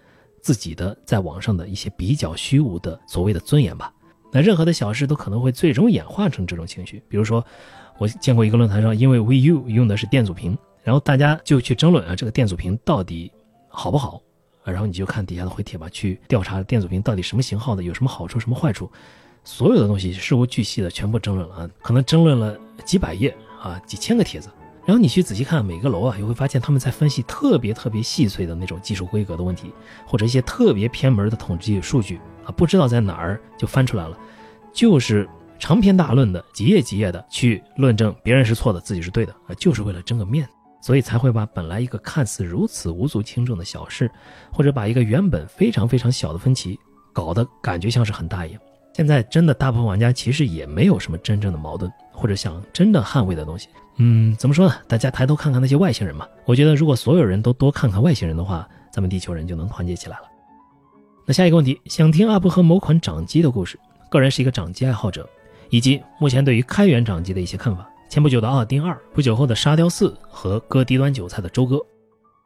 [0.45, 3.91] 自己的在网上的一些比较虚无的所谓的尊严吧，
[4.31, 7.03] 那任何的小事都可能会最终演化成这种情绪。
[7.09, 7.43] 比如说，
[7.97, 13.33] 我见过一个论坛上，因为 VU 用的是电阻屏，然后大家就去争论啊，这个电阻屏到底
[13.69, 14.21] 好不好？
[14.65, 18.93] 然后你就看底下的回帖吧，去调查电阻屏到底什么型号的，有什么好处，什么坏处，
[19.45, 22.55] 所有的东西事无巨细的全部争论了啊，可能争论了
[22.85, 24.51] 几百页啊，几千个帖子。
[24.86, 29.73] 然后你去仔细看每个楼啊，你会发现他们在分析特别特别细碎的那种技术规格的问题，
[30.06, 34.19] 或者一些特别偏门的统计数据啊，不知道在哪儿就翻出来了，
[34.73, 35.28] 就是
[35.59, 40.52] 长篇大论的几页几页的去论证别人是错的，自己是对的啊，就是为了争个面子，
[40.82, 44.11] 所以才会把本来一个看似如此无足轻重的小事，
[44.52, 46.78] 或者把一个原本非常非常小的分歧，
[47.12, 48.61] 搞得感觉像是很大一样。
[48.93, 53.69] 现在真的大部分玩家其实也没有什么真正的矛盾，或者想真的捍卫的东西。
[53.97, 54.75] 嗯，怎么说呢？
[54.89, 56.27] 大家抬头看看那些外星人嘛。
[56.45, 60.25] 我觉得如果所有人都多看看外星人的话，咱们地球人就能团结起来了。
[61.25, 63.79] 那下一个问题，想听 UP 和某款掌机的故事。
[64.11, 65.29] 个人是一个掌机爱好者，
[65.71, 67.89] 以及目前对于开源掌机的一些看法。
[68.09, 71.81] 前不久的奥丁二，不久后的沙雕四和割低端韭菜的周哥。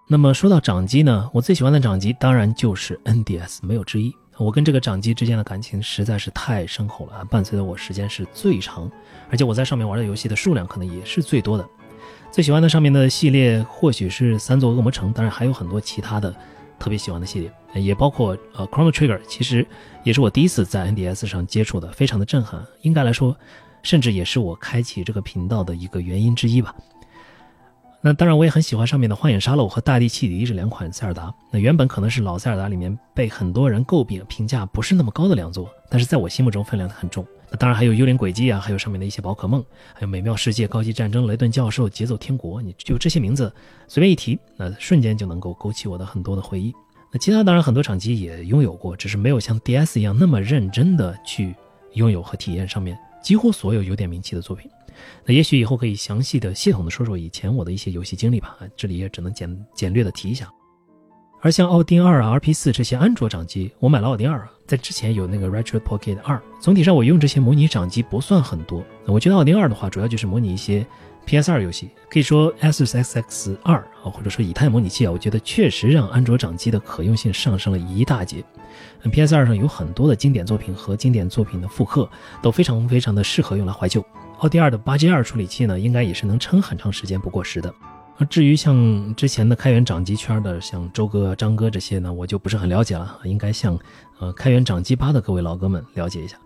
[0.06, 4.14] 那么说到掌机呢，我最喜欢的掌机当然就是 NDS，没有之一。
[4.38, 8.90] 我跟这个掌机之间的感情实在是太深厚了，伴随着我时间是最长，
[9.30, 11.68] 而且我在上面玩的游戏的数量可能也是最多的。
[12.30, 16.32] 最喜欢的上面的系列或许是三座恶魔城，当然还有很多其他的
[16.78, 19.66] 特别喜欢的系列，也包括呃 Chrono Trigger，其实
[20.04, 22.64] 也是我第一次在 NDS 上接触的，非常的震撼。
[22.82, 23.36] 应该来说，
[23.82, 26.74] 甚至也是我开启这个频道的一个原因之一吧。
[28.00, 31.34] 那当然，我也很喜欢上面的《荒野沙漏》和《大地汽笛》这两款塞尔达。
[31.50, 37.26] 那原本可能是老塞尔达里面被很多人诟病、评价不是那么高的两座，但是在我心目中分量很重。
[37.50, 39.64] 那当然还有《幽灵轨迹》啊，还有上面的一些宝可梦，
[39.94, 43.52] 还有《美妙世界》、《高级战争》、《雷顿教授》、《节奏天国》，你就这些名字
[43.88, 46.72] 随便一提，那瞬间就能够勾起我的很多的回忆。
[47.10, 51.52] 那其他当然很多场机也拥有过，只是没有像 DS 一样那么认真的去
[51.94, 54.70] 拥有和体验上面几乎所有有点名气的作品。
[55.24, 58.56] 那也许以后可以详细的、系统的说说以前我的一些游戏经历吧。
[58.76, 60.50] 这里也只能简简略的提一下。
[61.40, 66.42] 而像奥丁二啊、RP 四这些安卓掌机，我买了奥丁二啊，在之前有那个 Retro Pocket 二。
[66.60, 68.84] 总体上我用这些模拟掌机不算很多。
[69.06, 70.84] 我觉得奥丁二的话，主要就是模拟一些
[71.26, 71.90] PS 二游戏。
[72.10, 78.44] 可以说 Asus XX 二啊，或者说以太模拟器啊，我觉得确实让安卓掌机的可用性上升了一大截。
[79.04, 82.10] PS 二上有很多的经典作品和经典作品的复刻，
[82.42, 84.04] 都非常非常的适合用来怀旧。
[84.38, 87.74] 奥迪二的八 G 二处理器呢，应该也是能撑很长时间不过时的。
[88.18, 93.76] 而至于像之前的开源掌机圈的，像周哥、张哥这些呢，我就不是很了解了，应该向
[94.20, 96.36] 呃开源掌机吧的各位老哥们了解一下。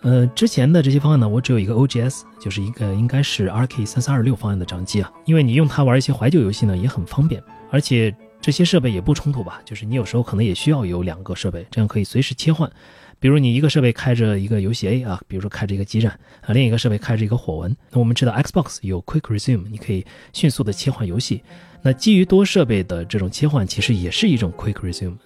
[0.00, 12.70] 呃，之前的这些方案呢，我只有一个 OGS，就是一个应该是 RK 三三二六方案的掌机啊，因为你用它玩一些怀旧游戏呢也很方便，而且这些设备也不冲突吧，就是你有时候可能也需要有两个设备，这样可以随时切换。
[13.18, 16.12] 比如你一个设备开着一个游戏 A 啊，比如说开着一个基站
[16.42, 17.76] 啊，另一个设备开着一个火纹。
[17.90, 21.42] 那我们知道 Xbox 有 Quick Resume，你可以迅速的切换游戏。
[21.82, 25.16] 那基于多设备的这种切换，其实也是一种 Quick Resume。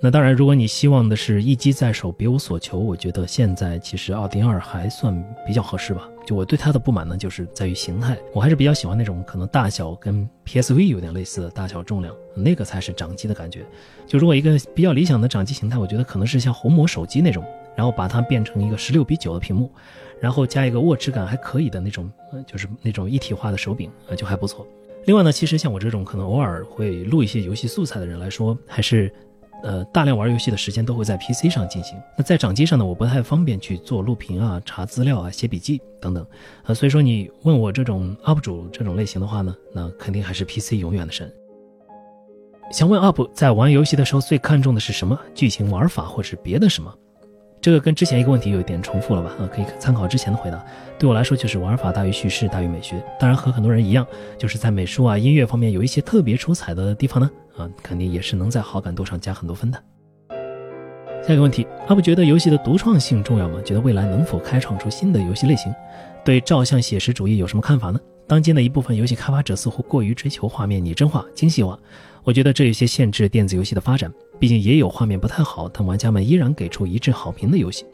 [0.00, 6.06] 那当然，如果你希望的是一机在手，别无所求，我觉得现在其实奥迪二还算比较合适吧。
[6.26, 13.64] 就我对它的不满呢，就是在于形态，我还是比较喜欢那种可能大小跟 PSV 有点类似的大小重量，那个才是掌机的感觉。
[14.08, 17.44] 就如果一个比较理想的掌机形态，我觉得可能是像红魔手机那种，
[17.76, 19.70] 然后把它变成一个十六比九的屏幕，
[20.20, 22.10] 然后加一个握持感还可以的那种，
[22.44, 24.66] 就是那种一体化的手柄啊，就还不错。
[25.04, 29.12] 另外呢，其实像我这种可能偶尔会录一些游戏素材的人来说，还是。
[29.62, 31.96] 呃，大量玩游戏的时间都会在 PC 上进行。
[32.16, 36.24] 那在掌机上呢，我不太方便去做录屏啊、查资料啊、写笔记等等。
[36.64, 41.32] 呃，所以说你问我这种 UP 主这种类型的话呢，那肯定还是 PC 永远的神。
[42.72, 45.18] 想问 UP 在玩游戏的时候最看重的是什么？
[45.34, 46.92] 剧情玩法或是别的什么？
[47.60, 49.30] 这个跟之前一个问题有一点重复了吧？
[49.40, 50.64] 啊，可以参考之前的回答。
[50.98, 53.02] 对我来说，就是玩法大于叙事大于美学。
[53.18, 54.06] 当然和很多人一样，
[54.38, 57.28] 就是在美术啊、音乐方面有一些特别出彩的地方呢。
[57.56, 59.82] 啊，肯定也是能在好感度上加很多分的。
[61.26, 63.60] 下一个问题，阿布觉得游戏的独创性重要吗？
[63.64, 65.74] 觉得未来能否开创出新的游戏类型？
[66.24, 67.98] 对照相写实主义有什么看法呢？
[68.28, 71.78] 当今的一部分游戏开发者似乎过于追求画面拟真化、精细化，
[72.24, 74.12] 我觉得这有些限制电子游戏的发展。
[74.38, 77.86] 毕竟也有画面不太好，但玩家们依然给出一致好评的游戏。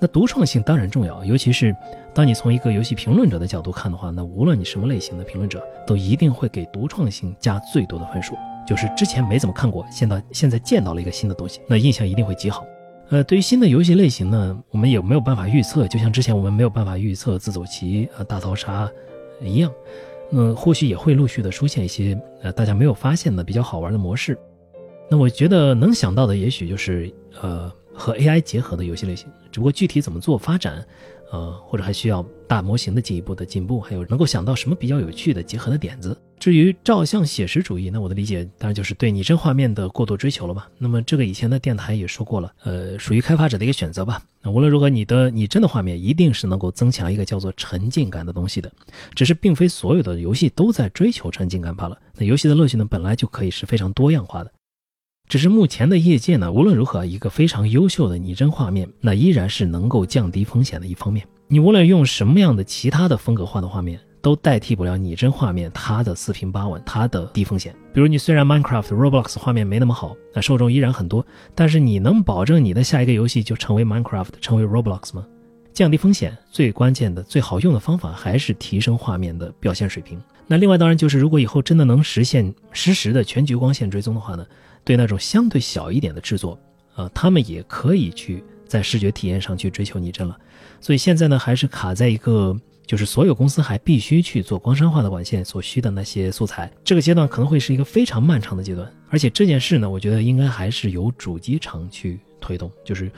[0.00, 1.74] 那独创性当然重要，尤其是
[2.14, 8.34] 当你从一个游戏评论者的角度看的话，那无论你什么类型的评论者，都一定会给独创性加最多的分数。
[8.66, 12.64] 就是之前没怎么看过，现到现在见到了一个新的东西，那印象一定会极好。
[13.08, 18.88] 呃，对于新的游戏类型呢，我们也没有办法预测，就像之前我们没有办法预测自走棋、呃大逃杀
[19.40, 19.72] 一样，
[20.30, 24.38] 那或许也会陆续的出现一些呃大家没有发现的比较好玩的模式。
[25.10, 30.84] 那我觉得能想到的，也许就是呃和 AI 结合的游戏类型，只不过具体怎么做发展。
[31.32, 36.20] 呃，或者还需要大模型的进一步的进步，还有能够想到什么比较有趣的结合的点子。
[36.40, 40.66] 至于照相写实主义，那我的理解当然就是对拟真画面的过度追求了吧。
[40.78, 44.22] 那么这个以前的电台也说过了，呃，属于开发者的一个选择吧。
[44.42, 48.72] 那无论如何，你的拟真的画面一定是能够增强一个叫做沉浸感的东西的，
[49.14, 51.98] 只是并非所有的游戏都在追求沉浸感罢了。
[52.16, 54.50] 那游戏的乐趣呢，本来就可以是非常多样化的。
[55.28, 61.26] 只是目前的业界呢，无论如何，一个非常优秀的拟真画面，那依然是能够降低风险的一方面。
[61.48, 67.74] 你无论用什么样的其他的风格化的画面，都代替不了拟真画面它的四平八稳，它的低风险。
[67.92, 71.24] 比如你虽然 Minecraft、Roblox 画面没那么好，那受众依然很多，
[71.54, 75.26] 但是你能保证你的下一个游戏就成为 Minecraft、成为 Roblox 吗？
[75.72, 80.20] 降低风险最关键的、最好用的方法还是提升画面的表现水平。
[80.46, 84.44] 那另外当然就是，如果以后真的能实现实时的全局光线追踪的话呢？
[84.82, 86.58] 对那种相对小一点的制作，
[86.94, 90.36] 啊，他们也可以去在视觉体验上去追求拟真了。
[90.80, 92.56] 所以现在呢，还是卡在一个
[92.90, 98.92] 就是所有公司还必须去做光山化的管线所需的那些素材，这个阶段可能会是一个非常漫长的阶段。
[99.08, 103.08] 而且这件事呢，我觉得应该还是由主机厂去推动，就是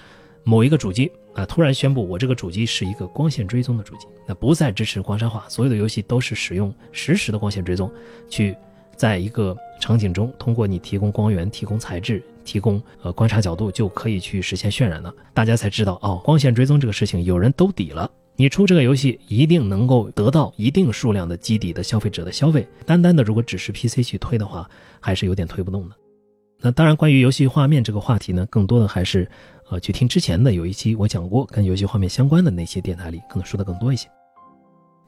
[0.45, 7.91] 某一个主机啊，突然宣布我这个主机是一个光线追踪的主机，那不再支持光山化，所有的游戏都是使用实时的光线追踪
[8.29, 8.55] 去。
[8.95, 15.13] 在一个场景中，通过你提供光源、提供材质、提供呃观察角度，就可以去实现渲染了。
[15.33, 18.09] 大家才知道哦，光线追踪这个事情有人兜底了。
[18.37, 22.67] 你出这个游戏一定能够得到一定数量的基底的消费者的消费。
[22.87, 24.69] 单单的如果只是 PC 去推的话，
[25.01, 25.95] 还是有点推不动的。
[26.61, 29.29] 那当然，关于游戏画面这个话题呢，更多的还是
[29.69, 34.09] 呃去听之前的有一期我讲过跟游戏画面相关的那些电台里，可能说的更多一些。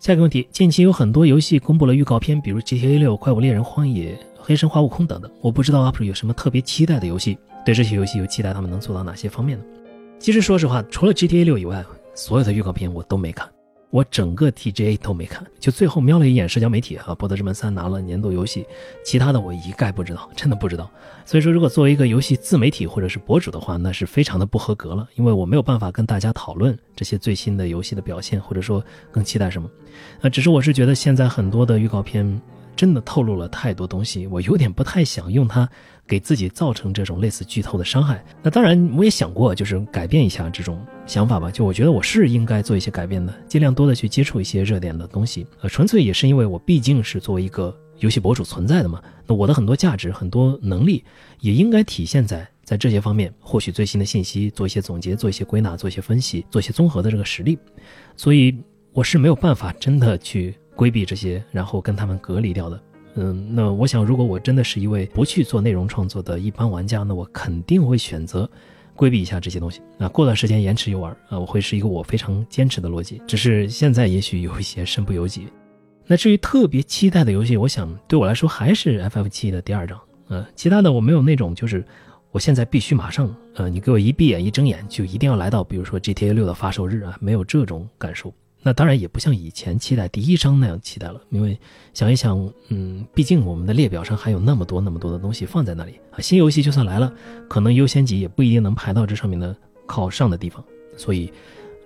[0.01, 5.31] 下一个问题，近期有很多游戏公布了预告片，比如 GTA 六、怪物猎人、荒野、黑神话、悟空等等。
[5.41, 9.65] 我不知道 UP 主有什么特别期待的游戏，对这些游戏有期待，他们能做到哪些方面呢？
[10.19, 11.85] 其实说实话，除了 GTA 六以外，
[12.15, 13.49] 所有的预告片我都没看。
[13.91, 18.67] 我整个 TGA 都没看，就最后瞄了一眼社交媒体哈，《博德之门三》拿了年度游戏，
[19.05, 20.91] 其他的我一概不知道，真的不知道。
[21.25, 29.71] 所以说，如果作为一个游戏自媒体或者是博主的话，那是非常的不合格了，因为我没有办法跟大家讨论这些最新的游戏的表现，或者说更期待什么。
[30.23, 32.41] 呃，只是我是觉得现在很多的预告片。
[32.77, 35.69] 真的透露了太多东西，我有点不太想用它
[36.07, 38.25] 给自己造成这种类似剧透的伤害。
[38.43, 41.51] 那当然，我也想过，就是改变一下这种想法吧。
[41.51, 45.47] 就我觉得我是应该做一些改变的，尽量多的去接触一些热点的东西。
[45.61, 49.03] 呃，纯粹也是因为我毕竟是作为一个游戏博主存在的嘛。
[49.27, 51.03] 那我的很多价值、很多能力
[51.41, 57.59] 也应该体现在在这些方面，获取最新的信息，做一些总结，做一些归纳，做一些分析，做一些综合的这个实力。
[58.17, 58.55] 所以
[58.93, 62.81] 我是没有办法真的去规避这些，然后跟他们隔离掉的。
[63.17, 68.51] 嗯，那我想，如果我真的是一位不去做内容创作的一般玩家，那我肯定会选择
[68.97, 69.81] 规避一下这些东西。
[69.97, 73.23] 那过段时间延迟游玩，啊，我会是一个我非常坚持的逻辑。
[73.27, 75.47] 只是现在也许有一些身不由己。
[76.07, 79.99] 那至于特别期待的游戏，我想对我来说还是 FF 七的第二章。
[80.29, 81.85] 呃，其他的我没有那种就是
[82.33, 88.35] 我现在必须马上，呃，你给我一闭眼一睁眼就一定要来到，比如说 GTA 六的发售日啊，没有这种感受。
[88.67, 91.57] 那当然也不像以前期待第一章那样期待了，因为
[91.93, 96.19] 想一想，嗯，毕竟我们的列表上还有那么多那么多的东西放在那里啊。
[96.19, 97.13] 新游戏就算来了，
[97.47, 99.55] 可能优先级也不一定能排到这上面的
[99.85, 100.65] 靠上的地方。
[100.97, 101.31] 所以，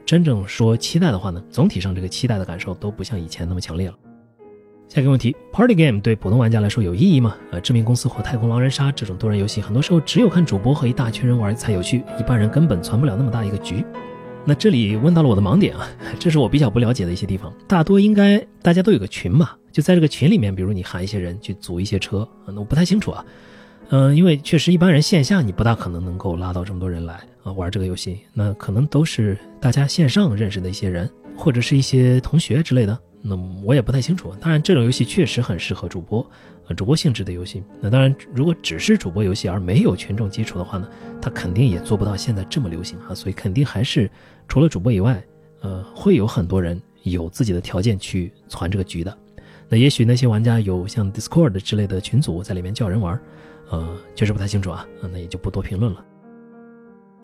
[0.06, 3.98] 真正说期待的话呢，总体上这个期待的感受都不像以前那么强烈了。
[4.88, 7.36] 下一个问题，Party Game 对普通玩家来说有意义吗？
[7.50, 13.84] 呃，知名公司或太空狼人杀这种多人游戏，很多时候只有看主播和一大群人玩才有趣，一般人根本攒不了那么大一个局。
[14.48, 15.86] 那这里问到了我的盲点啊，
[16.18, 17.52] 这是我比较不了解的一些地方。
[17.66, 23.22] 大多应该大家都有个群嘛，就在这个群里面，比如你喊一些人去组一些车，那我不太清楚啊。
[23.90, 32.98] 嗯，因为确实一般人线下你不大可能能够拉到这么多人来啊玩这个游戏，那可能都是大家线上认识的一些人，或者是一些同学之类的。
[33.20, 34.32] 那我也不太清楚。
[34.40, 36.26] 当然，这种游戏确实很适合主播。
[36.76, 40.86] 主播性质的游戏，那当然，如果只是主播游戏而没有群众基础的话呢，
[41.20, 43.14] 它肯定也做不到现在这么流行啊。
[43.14, 44.08] 所以肯定还是
[44.48, 45.22] 除了主播以外，
[45.60, 49.16] 呃，会有很多人有自己的条件去攒这个局的。
[49.68, 53.20] 那也许那些玩家有像 Discord 之类的群组在里面叫人玩，
[53.68, 54.86] 呃，确实不太清楚啊。
[55.12, 56.02] 那也就不多评论了。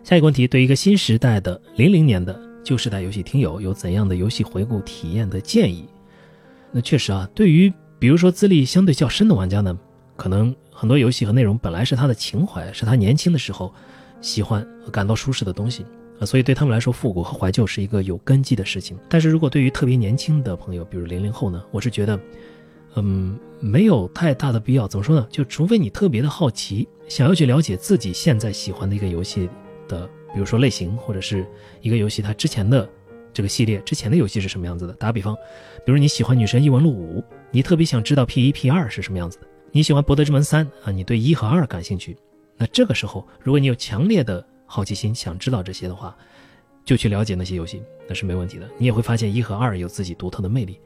[0.03, 5.89] 下一个问题，对一个新时代的零零年的旧时代游戏听友有怎样的游戏回顾体验的建议？
[6.71, 9.75] 那确实啊，对于比如说资历相对较深的玩家呢，
[10.15, 13.73] 可能很多游戏和内容本来是他的情怀，是他年轻的时候
[14.21, 15.83] 喜欢和感到舒适的东西
[16.19, 18.97] 啊，所以对他们来说，复古和怀旧是一个有根基的事情。
[19.09, 22.19] 但是如果对于特别年轻的朋友，比如零零后呢，我是觉得，
[22.95, 24.87] 嗯，没有太大的必要。
[24.87, 25.27] 怎么说呢？
[25.29, 29.49] 就除非你特别的好奇，想要去了解自己现在喜欢的一个游戏
[29.87, 31.45] 的，比如说类型，或者是
[31.81, 32.87] 一个游戏它之前的。
[33.33, 34.93] 这个系列之前的游戏是什么样子的？
[34.93, 35.35] 打比方，
[35.85, 37.19] 比如你喜欢《女神异闻录五》，
[37.51, 42.15] 你特别想知道 P 一 P 二是什么样子的；你喜欢《博德之门三》啊，你对一和二感兴趣。
[42.55, 44.41] 那这个时候，如果你有强烈的
[44.75, 46.13] 好奇心，想知道这些的话，
[46.83, 48.69] 就去了解那些游戏，那是没问题的。
[48.77, 50.77] 你也会发现一和二有自己独特的魅力。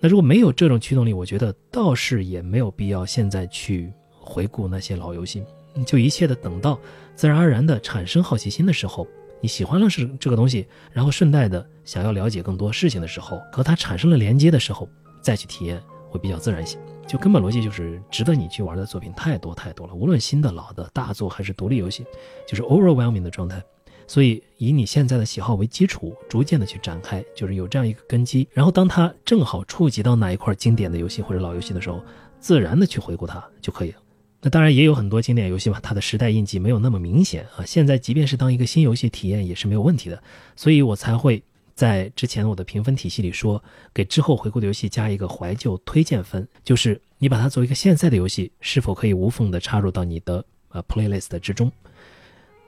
[0.00, 5.44] 那如果没有这种驱动力，我觉得倒是也没有必要现在去回顾那些老游戏，
[5.84, 6.80] 就一切的等到
[7.14, 9.06] 自然而然的产生好奇心的时候。
[9.42, 14.88] 你喜欢了是这个东西，然后顺带的想要了解更多事情的时候，和它产生了连接的时候，
[15.20, 16.78] 再去体验会比较自然些。
[17.06, 22.04] 就根本逻辑就是值得你去玩的作品太多太多了，无论新的、老的、大作还是独立游戏，
[22.46, 23.62] 就是 overwhelming 的状态。
[24.08, 28.48] 所以以你现在的喜好为基础，逐渐的去展开，就是有这样一个根基。
[28.52, 32.00] 然后当它正好触及到哪一块经典的游戏或者老游戏的时候，
[32.38, 33.98] 自然的去回顾它就可以了。
[34.42, 37.64] 那当然也有很多经典游戏嘛，它的时代印记没有那么明显啊。
[37.64, 40.22] 现在即便是当一个新游戏体验也是没有问题的，
[40.54, 41.42] 所以我才会
[41.76, 43.62] 在之前我的评分体系里说，
[43.92, 51.70] 给之后回顾的游戏加一个怀旧推荐分，就是你把它作为一个现在的游戏，是否可以无缝的插入到你的呃 playlist 之中。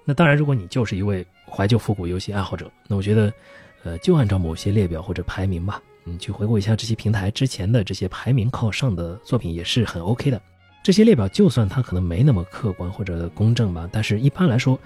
[0.04, 3.32] 那当然，如果你就是一位怀旧复古游戏爱好者，那我觉得，
[3.82, 10.38] 呃，就按照某些列表或者排名吧，你去回顾一下这些平台之前的这些排名靠上的作品也是很 OK 的。
[10.82, 14.78] 这些列表就算它可能没那么客观或者公正吧，但是一般来说，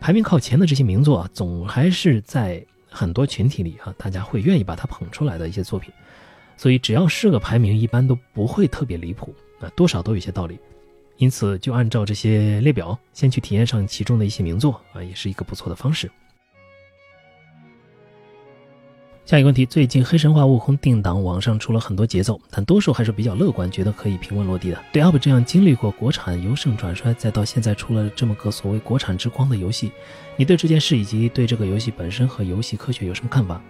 [0.00, 2.64] 排名靠前的这些名作啊，总还是在
[2.94, 5.92] 很多群体里啊，大家会愿意把它捧出来的一些作品。
[6.56, 10.56] 所以只要是个排名，一般都不会特别离谱啊，多少都有些道理。
[11.16, 16.08] 因此，就按照这些列表，先去体验上其中的一些名作啊，也是一个不错的方式。
[19.26, 24.78] 下一个问题，最近《黑神话：悟空》定档，网上出了很多节奏，但多数还是比较乐观，觉得可以平稳落地的。
[24.92, 29.90] 对 UP 这样经历过国产由盛转衰，再到现在出了这么个所谓国产之光的游戏，
[30.36, 33.62] 你对这件事以及对这个游戏本身和游戏科学有什么看法？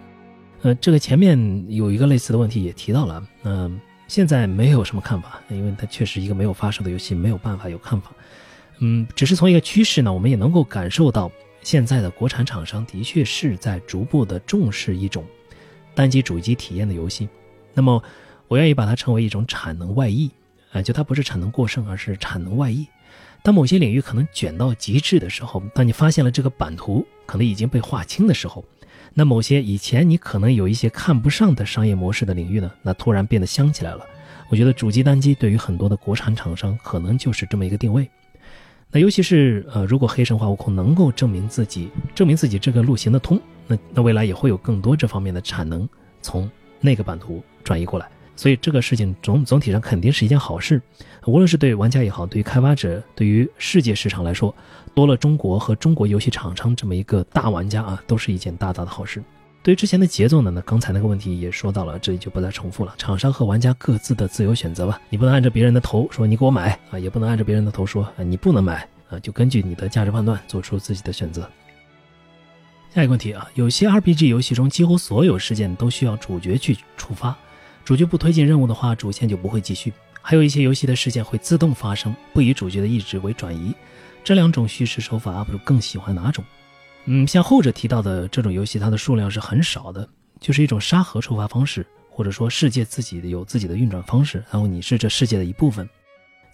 [0.63, 3.79] 呃，这个前面有一个类似的问题也提到了，嗯，
[4.09, 8.11] 现在没有什么看法，因为它确实一个没有发售的游戏，没有办法有看法。
[8.79, 15.23] 嗯，只是从一个趋势呢，我们也能够感受到，现在的国产厂商的确是在逐步的重视一种。
[15.95, 17.27] 单机主机体验的游戏，
[17.73, 18.03] 那么
[18.47, 20.29] 我愿意把它称为一种产能外溢，
[20.71, 22.85] 啊，就它不是产能过剩，而是产能外溢。
[23.41, 28.63] 当某些领域可能卷到极致的时候，当你发现了这个版图可能已经被划清的时候，
[29.13, 34.05] 那某些以前你可能有一些看不上的商业模式的领域呢，那突然变得香起来了，
[34.49, 38.09] 我觉得主机单机对于很多的国产厂商可能就是这么一个定位。
[38.91, 45.87] 那尤其是呃，如果黑神话悟空能够证明自己，证明自己这个路行得通，那那未来也会有更多这方面的产能
[46.21, 46.49] 从
[46.81, 48.07] 那个版图转移过来。
[48.37, 50.81] 所以这个事情总总体上肯定是一件好事，
[51.25, 54.53] 无论是对玩家也好，对于开发者，对于世界市场来说，
[54.93, 59.23] 多了中国和中国游戏厂商这么一个大玩家啊，都是一件大大的好事。
[59.63, 62.93] 对于之前的节奏呢，那刚才那个问题也说到了，这里就不再重复了。
[62.97, 71.49] 厂商和玩家各自的自由选择吧，你不能按着别人的头说你给我买啊，也不能按着别人的头说啊你不能买啊，就根据你的价值判断做出自己的选择。
[72.95, 77.37] 下一个问题啊，有些 RPG 游戏中几乎所有事件都需要主角去触发，
[77.83, 79.91] 主角不推进任务的话，主线就不会继续。
[80.21, 83.75] 还有一些游戏的事件会自动发生，不以主角的意志为转移。
[84.23, 86.41] 这两种叙事手法，UP 主更喜欢哪种？
[87.03, 90.07] 嗯，像后者提到的这种游戏，它的数量是很少的，
[90.39, 95.85] 就是一种沙盒触发方式，或者说世界自己的有自己的运转方式，然后你是这世界的一部分。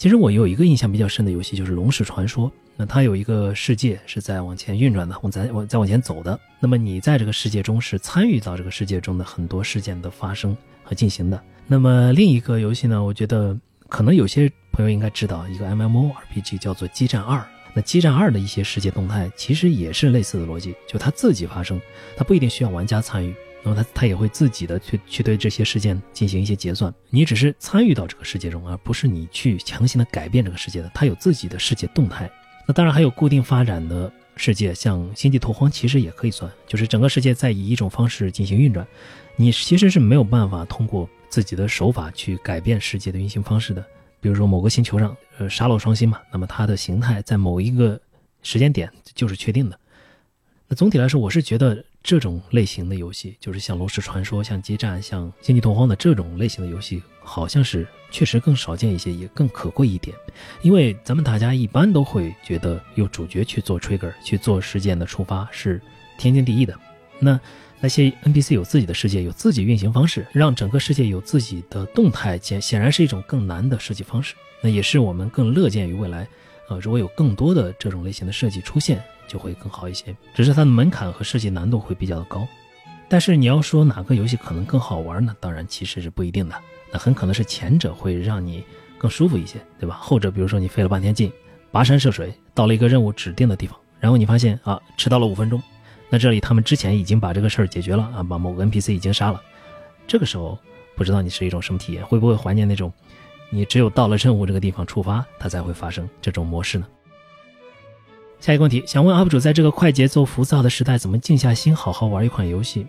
[0.02, 6.40] 其实我有一个印象比较深的游戏，就是《龙使传说》，那它有一个世界是在往前运转的，往在往在往前走的。
[6.60, 11.40] 那么你在这个世界中是参与到这个世界中的很多事件的发生和进行的。
[11.68, 13.56] 那么另一个游戏呢，我觉得
[13.90, 17.38] 可能有些朋友应该知道，一个 MMORPG 叫做《激战二》。
[17.76, 21.80] 那激战二的一些世界动态其实也是类似的逻辑，就它自己发生，
[22.18, 32.30] 它不一定需要玩家参与，那么它它也会自己的去去对这些事件进行一些结算，你只是参与到这个世界中，而不是你去强行的改变这个世界的，它有自己的世界动态。
[32.68, 38.86] 那当然还有固定发展的世界，像星际拓荒其实也可以算，就是整个世界在以一种方式进行运转，
[39.36, 43.84] 你其实是没有办法通过自己的手法去改变世界的运行方式的。
[44.20, 48.00] 比如说某个星球上，呃，沙漏双星嘛，那么它的形态在某一个
[48.44, 49.80] 时间点就是确定的。
[50.68, 60.16] 那总体来说，我是觉得这种类型的游戏，就是像《龙石传说》、像《激战》、像《星际拓荒》的这种类型的游戏，好像是确实更少见一些，也更可贵一点。
[60.62, 65.80] 因为咱们大家一般都会觉得，有主角去做 trigger 去做事件的触发是
[66.18, 66.78] 天经地义的。
[67.20, 67.40] 那
[67.80, 74.34] 那些 NPC 有自己的世界，有自己运行方式，让整个世界有自己的动态，显显然是一种更难的设计方式。
[74.60, 76.28] 那也是我们更乐见于未来，
[76.68, 80.14] 呃，如果有更多的这种类型的设计出现，就会更好一些。
[80.36, 82.46] 只是它的门槛和设计难度会比较的高。
[83.08, 85.34] 但是你要说哪个游戏可能更好玩呢？
[85.40, 86.56] 当然其实是不一定的。
[86.92, 88.64] 那很可能是前者会让你
[88.98, 89.96] 更舒服一些，对吧？
[90.02, 91.32] 后者比如说你费了半天劲，
[91.72, 95.62] 跋山涉水到了一个任务指定的地方，然后你发现啊，迟到了五分钟。
[96.10, 99.42] 那这里他们之前已经把这个事儿解决了啊，把某个 NPC 已经杀了。
[100.06, 100.60] 这个时候
[100.96, 102.92] 不知道你是一种什么体验，会不会怀念那种
[103.50, 106.88] 你只有到了任务这个地方触发它才会发生这种模式呢？
[108.42, 112.88] 下一个问题，想问 UP 主，在这个快节奏浮躁的时代，怎么静下心好好玩一款游戏？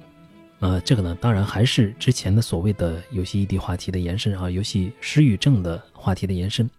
[0.60, 6.70] 呃，这个呢，当然还是之前的所谓的游戏异地话题的延伸啊，游戏失语症的话题的延伸。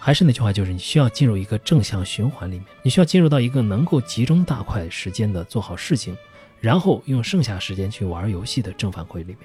[0.00, 6.16] 还是那句话，就是你需要进入一个正向循环里面，你需要进入到一个能够集中大块时间的做好事情，
[6.58, 9.38] 然后用剩下时间去玩游戏的正反馈里面。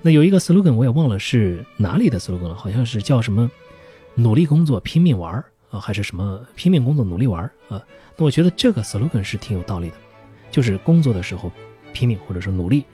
[0.00, 3.50] 那有一个 slogan 我也忘了是哪里的 slogan 了，好像是叫什么
[4.14, 7.82] “努力工作拼命玩儿”啊，还是什么“拼命工作努力玩”啊？
[8.16, 9.96] 那我觉得这个 slogan 是挺有道理的，
[10.50, 11.50] 就是工作的时候
[11.92, 12.84] 拼命或者说努力，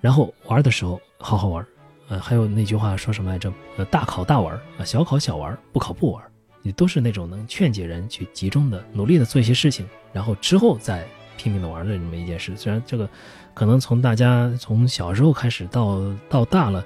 [0.00, 1.66] 然后玩的时候好好玩。
[2.08, 3.52] 呃，还有那句话说什么来着？
[3.76, 6.22] 呃，大考大玩啊，小考小玩，不考不玩。
[6.60, 11.04] 你都是那种能劝解人去集中的、努力的做一些事情，然后之后再
[11.36, 12.56] 拼命的玩的这么一件事。
[12.56, 13.08] 虽然这个
[13.52, 16.84] 可能从大家从小时候开始到到大了，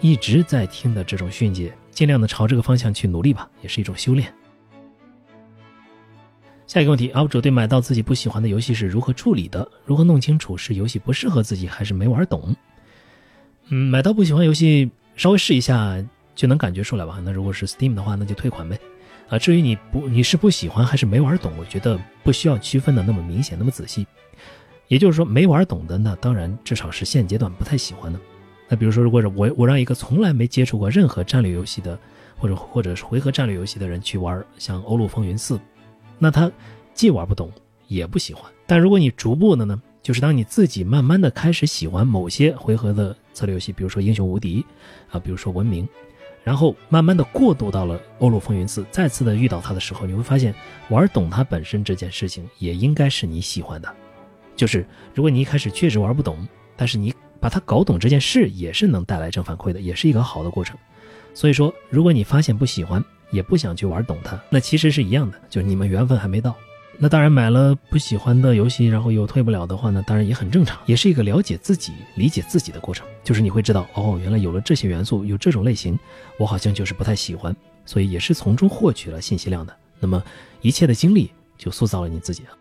[0.00, 4.30] 一直在听的这种训诫，尽量的朝这个方向去努力吧，也是一种修炼。
[6.74, 9.64] 下一个问题，UP 主对买到自己不喜欢的游戏是如何处理的？
[9.84, 12.52] 如何弄清楚是游戏不适合自己，还是没玩懂？
[13.68, 17.20] 嗯，买到不喜欢游戏，稍微试一下就能感觉出来吧。
[17.24, 18.76] 那如果是 Steam 的话，那就退款呗。
[19.28, 24.04] 啊，至于你不你是不喜欢还是没玩懂，我觉得不需要区分的那么明显那么仔细。
[24.88, 28.18] 也就是说，没玩懂的那当然至少是现阶段不太喜欢的。
[28.68, 31.96] 那比如说，如果是我我让一个从来没接触过任何战略游戏的，
[32.36, 35.56] 或者或者是回合战略游戏的人去玩像《欧陆风云四》，
[36.18, 36.50] 那他
[36.92, 37.50] 既玩不懂
[37.88, 38.44] 也不喜欢。
[38.66, 44.64] 但如果你逐步的呢，就是当你自己慢慢的开始喜欢某些回合的策略游戏，比如说《英雄无敌》
[45.14, 45.84] 啊，比如说《文明》。
[46.42, 50.54] 然后慢慢的过渡到了《欧陆风云四》，再次的遇到它的时候，你会发现
[50.90, 53.88] 玩懂它本身这件事情也应该是你喜欢的。
[54.54, 56.46] 就是如果你一开始确实玩不懂，
[56.76, 60.76] 但是你把它搞懂这件事也是能带来正反馈的，也是一个好的过程。
[61.32, 66.54] 所以说，如果你发现不喜欢，也不想去玩懂它，那其实是一样的，就是你们缘分还没到。
[66.96, 73.04] 那当然买了不喜欢的游戏，然后又退不了的话呢，当然也很正常，也是一个了解自己、理解自己的过程。
[73.24, 75.98] 就是你会知道，哦，原来有了这些元素，有这种类型，
[76.38, 79.74] 我好像就是不太喜欢，所以也是从中获取了信息量的。
[79.98, 80.22] 那么
[80.60, 82.54] 一切的经历就塑造了你自己啊。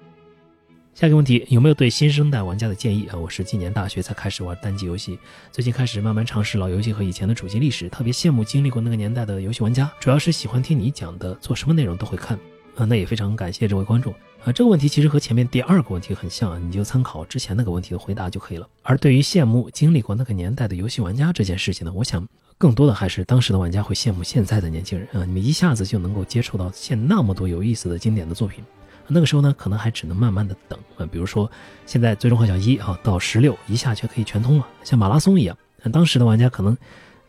[0.95, 3.17] 下一个问题，有没有对新生代玩家的建议啊？
[3.17, 5.17] 我是今年大学才开始玩单机游戏，
[5.51, 12.37] 最近开始慢慢尝试老游戏和以前的主机历史，特别羡慕经历过那个年代的游戏玩家，主要是喜欢听你讲的，做什么内容都会看。
[12.75, 14.13] 啊，那也非常感谢这位观众
[14.43, 14.51] 啊。
[14.51, 18.67] 这个问题其实和前面第二个问题很像啊，你就参考之前那个问题的回答就可以了。
[18.83, 22.23] 而对于羡慕经历过那个年代的游戏玩家这件事情呢，我想
[22.59, 25.25] 更多的还是当时的玩家会羡慕现在的年轻人啊。
[25.25, 28.63] 你们一下子就能够接触到现那么多有意思的经典的作品，
[29.07, 31.05] 那个时候呢，可能还只能慢慢的等啊。
[31.11, 31.49] 比如说
[31.85, 35.57] 现在最终幻想一啊到十六一下就可以全通了，像马拉松一样。
[35.91, 36.77] 当时的玩家可能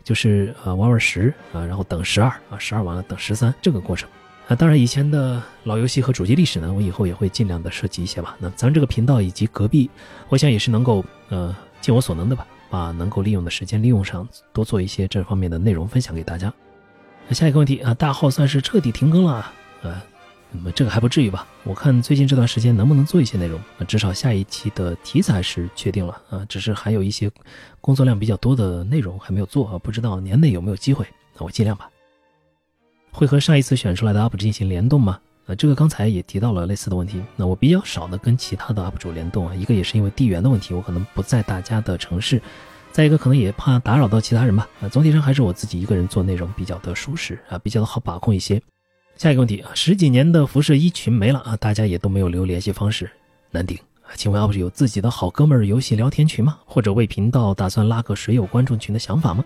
[0.03, 4.07] 就是呃玩玩十啊，然后等十二啊，十二完了等十三这个过程。
[4.47, 8.37] 啊，当然，以前的老游戏和主机历史呢，我以后也会尽量的涉及一些吧。
[8.39, 9.89] 那咱们这个频道以及隔壁，
[10.29, 16.53] 我想也是能够呃尽我所能的吧，把能够利用的时间利用上，多做一些这方面的内容分享给大家。
[17.27, 19.99] 那下一个问题啊，大号算是彻底停更了，呃，
[20.55, 21.47] 么这个还不至于吧？
[21.63, 27.31] 我看最近这段时间能不能做一些内容啊，至少下一期的题材是确定了啊，只是还有一些
[27.81, 31.05] 工作量比较多的内容还没有做啊，不知道年内有没有机会，
[31.37, 31.89] 那我尽量吧。
[33.11, 35.19] 会和上一次选出来的 UP 主进行联动吗？
[35.45, 37.23] 呃，这个刚才也提到了类似的问题。
[37.35, 42.39] 那我比较少的跟其他的 UP 主联动啊，一个也是因为地缘的问题，我可能不在大家的城市；
[42.91, 44.67] 再一个可能也怕打扰到其他人吧。
[44.81, 48.61] 啊，总体上还是我自己一个人做内容比较的舒适啊，比较的好把控一些。
[49.17, 53.09] 下一个问题啊，十几年的辐射一群没了啊，大家也都没有留联系方式，
[53.51, 54.11] 难顶啊。
[54.15, 56.57] 请问 UP 主有自己的好哥们儿游戏聊天群吗？
[56.65, 59.43] 或者为频道打算拉个水友观众群的想法吗？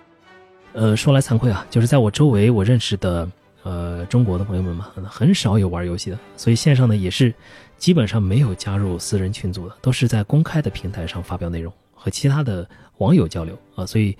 [0.73, 3.29] 呃，说来惭愧啊，就是在我周围我认识的。
[3.61, 7.31] 呃，中国的朋友们嘛，很少有玩游戏的，所以线上呢也是
[7.77, 12.67] 基本上没有加入私人群组的，都是在公开的平台上发表内容和其他的
[12.99, 13.85] 网友交流啊。
[13.85, 14.17] 所以，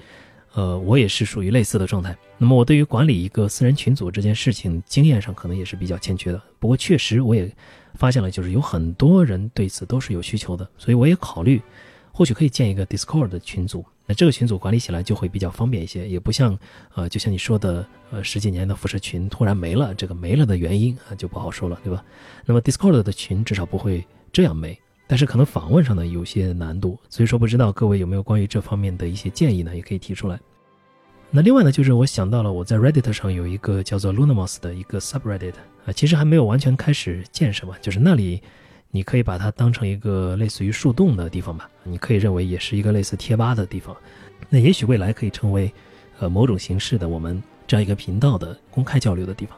[0.59, 2.13] 呃，我也是属于类似的状态。
[2.37, 6.41] 那么，我对于管理一个私人群组这件事情，经验上可能也是比较欠缺的。
[6.59, 7.49] 不过，确实我也
[7.93, 11.61] 发现了，就是有很多人对此都是有需求的，所以我也考虑，
[12.11, 13.85] 或许可以建一个 Discord 的群组。
[14.05, 16.59] 那这个群组管理起来就会比较方便一些，也不像，
[16.93, 22.03] 呃，就像你说的，呃，十几年的辐射群突然没了，这个没了的原因啊就不好说了，对吧？
[22.45, 24.77] 那么 Discord 的群至少不会这样没，
[25.07, 29.73] 但是可能访问上呢有些难度，所以说不知道各位有没有关于这方面的一些建议呢？
[29.73, 30.37] 也可以提出来。
[31.31, 35.53] 那另外呢，就是我想到了我在 Reddit 上有一个叫做 Lunamos 的一个 subreddit
[35.85, 38.41] 啊，其实还没有完全开始建设嘛，就是那里。
[38.91, 43.95] 你可以把它当成一个类似于树洞的地方吧，你可以认为也是一个类似贴吧的地方。
[44.49, 45.71] 那也许未来可以成为，
[46.17, 49.55] 呃，某种形式的我们这样一个频道的公开交流的地方。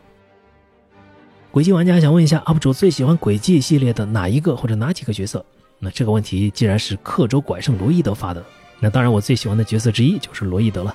[1.50, 5.46] 轨迹玩家想问一下，UP 主最喜欢轨迹系列的哪一个或者哪几个角色？
[5.80, 8.46] 那这个问题既然是刻舟拐胜罗伊德发的，
[8.82, 10.94] 那当然我最喜欢的角色之一就是罗伊德了。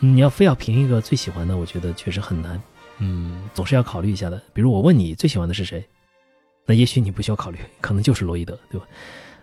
[0.00, 2.60] 你要非要评一个最喜欢的，我觉得确实很难。
[2.98, 4.40] 嗯，总是要考虑一下的。
[4.52, 5.84] 比如我问你最喜欢的是谁？
[6.66, 8.86] 那也许你不需要考虑， 可能就是罗伊德，对吧？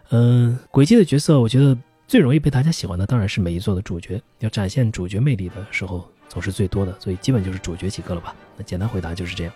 [0.10, 1.78] 嗯，轨迹的角色，我觉得
[2.08, 8.36] 最容易被大家喜欢的当然是每一座的主角，要展现主角魅力的时候总是最多的，所以基本就是主角几个了吧？
[8.56, 9.54] 那简单回答就是这样。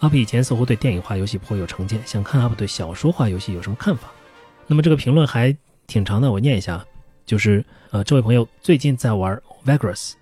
[0.00, 4.10] 阿普以前似乎对电影化游戏颇有成见，想看阿普对小说化游戏有什么看法？
[4.66, 5.56] 那么这个评论还
[5.86, 6.84] 挺长的，我念一下，
[7.24, 10.12] 就是呃，这位朋友最近在玩 Vigorous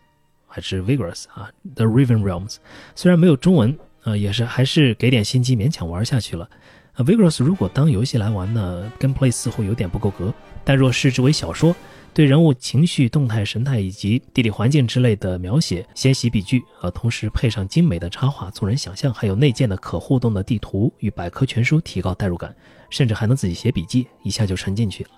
[0.47, 2.56] 还是 Vigorous 啊，The Riven Realms，
[2.94, 3.78] 虽然没有中文。
[4.02, 6.48] 呃，也是还是给点心机，勉强玩下去了。
[6.94, 10.32] 呃，Vigorous 如果当游戏来玩呢，Gameplay 似乎有点不够格。
[10.62, 11.74] 但若视之为小说，
[12.14, 22.55] 对人物情绪、动态、神态以及地理环境之类的描写，纤细笔句，呃，同时配上精美的插画，促人想象，还有内建的可互动的地图与百科全书，提高代入感，
[22.90, 25.10] 甚至还能自己写笔记，一下就沉进去了。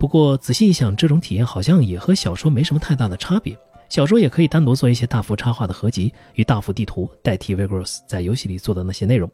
[0.00, 3.54] 不过仔细一想，这种体验好像也和小说没什么太大的差别。
[3.90, 9.30] 小说也可以单独做一些大幅插画的合集与大幅地图，代替 Vigorous 在游戏里做的那些内容。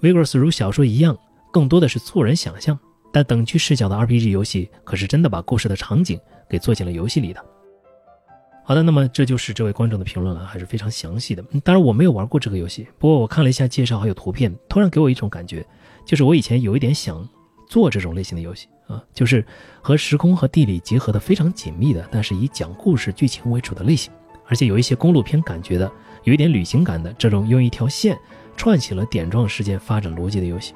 [0.00, 1.16] Vigorous 如小说一样，
[1.52, 2.76] 更多的是促人想象，
[3.12, 6.18] 但等距视角的 RPG 游戏可是真的把故事的场景
[6.50, 7.40] 给做进了游戏里的。
[8.64, 11.44] 好的，那么这就是这位观众的评论了，还是非常详细的。
[11.62, 15.64] 当然我没有玩过这个游戏，不过我看了一下介绍还有图片，突然给我一种感觉，
[16.04, 17.24] 就是我以前有一点想
[17.68, 18.66] 做这种类型的游戏。
[19.14, 19.44] 就是
[19.80, 24.12] 和时空和地理结合的非常紧密的，但是以讲故事剧情为主的类型，
[24.46, 25.90] 而且有一些公路片感觉的，
[26.24, 28.18] 有一点旅行感的这种用一条线
[28.56, 30.74] 串起了点状事件发展逻辑的游戏。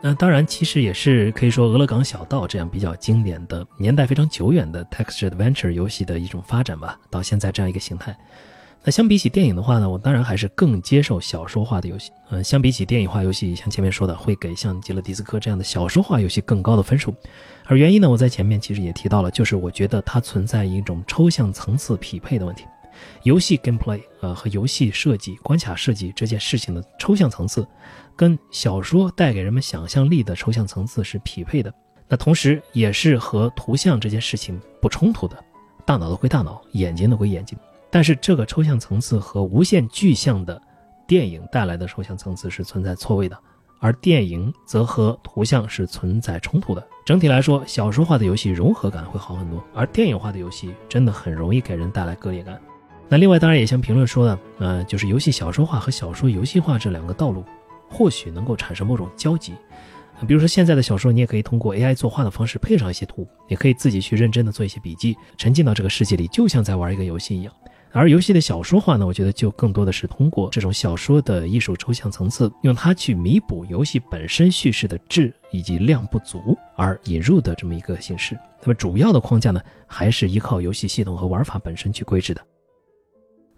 [0.00, 8.14] 那当然，其实也是可以说《俄勒冈小道》这样比较经典的、年代非常久远的 text adventure 游戏的一种发展吧，到现在这样一个形态。
[8.86, 12.10] 那相比起电影的话呢，我当然还是更接受小说化的游戏。
[12.28, 17.14] 嗯，相比起电影化游戏，像前面说的，会给像极乐迪斯科这样的小说化游戏更高的分数。
[17.64, 22.66] 而原因呢，我在前面其实也提到了，就是我觉得它存在一种抽象层次匹配的问题。
[23.22, 27.66] 游戏 gameplay 呃和游戏设计、关卡设计这件事情的抽象层次，
[28.14, 31.72] 跟小说带给人们想象力的抽象层次是匹配的。
[32.06, 35.42] 那同时也是和图像这件事情不冲突的。
[35.86, 37.58] 大脑的归大脑，眼睛的归眼睛。
[37.94, 40.60] 但是这个抽象层次和无限具象的
[41.06, 43.38] 电影带来的抽象层次是存在错位的，
[43.78, 46.84] 而电影则和图像是存在冲突的。
[47.06, 52.60] 整体来说，小说化的游戏融合感会好很多，而电影化的游戏真的很容易给人带来割裂感。
[53.08, 57.44] 那另外，当然也像评论说的，呃，就是游戏小说化和小说游戏化这两个道路，
[57.88, 59.52] 或许能够产生某种交集。
[60.26, 67.54] 比如说现在的小说，你也可以通过 AI 作画的方式配上一些图，也可以自己去认真的做一些笔记，沉浸到这个世界里，就像在玩一个游戏一样。
[67.96, 78.36] 而游戏的小说化呢，我觉得就更多的是通过这种小说的艺术抽象层次，用它去弥补游戏本身叙事的质以及量不足而引入的这么一个形式。
[78.62, 82.42] 那么主要的框架呢，还是依靠游戏系统和玩法本身去规制的。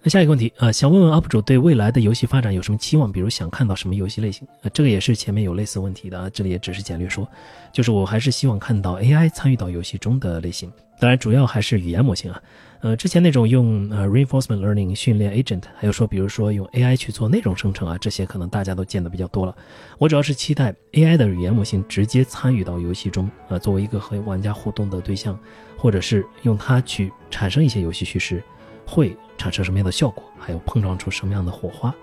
[0.02, 3.10] 那下一个问题啊，想问问 UP 主对未来的游戏发展有什么期望？
[3.10, 4.46] 比如想看到什么游戏类型？
[4.62, 7.26] 啊，这个也是前面有类似问题的啊，这里也只是简略说，
[7.72, 12.40] 就是我还是希望看到 AI 参与到游戏中的类型，当然主要还是语言模型啊。
[12.80, 19.56] 呃，之前那种用呃 reinforcement learning 训练 agent，还有说比如说用 AI 去做内容生成啊，这些可能大家都见得比较多了。
[19.98, 25.38] 我主要是期待 AI 的语言模型直接参与到游戏中啊，作为一个和玩家互动的对象，
[25.76, 28.42] 或者是用它去产生一些游戏叙事，
[28.86, 29.16] 会。
[29.38, 31.94] 产生什么样的效果，还有碰撞出什么样的火花，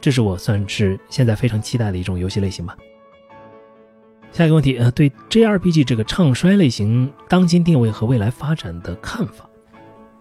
[0.00, 2.74] 这是我算是现在非常期待的一种游戏类型吧。
[4.32, 9.47] 下一个问题，呃，对 JRPG 这个唱衰类型当今定位和未来发展的看法。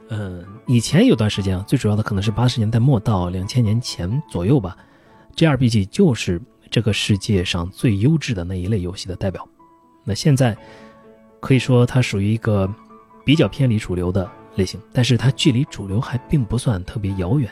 [0.09, 4.77] 嗯，以前有段时间啊，最主要的可能是八十年代末到两千年前左右吧
[5.35, 9.47] ，JRPG 就是这个世界上最优质的那一类游戏的代表。
[10.03, 10.57] 那现在
[11.39, 12.73] 可以说它属于一个
[13.25, 14.29] 比较偏离主流的。
[14.57, 17.47] 类型，但是它距离主流还并不算特别遥远，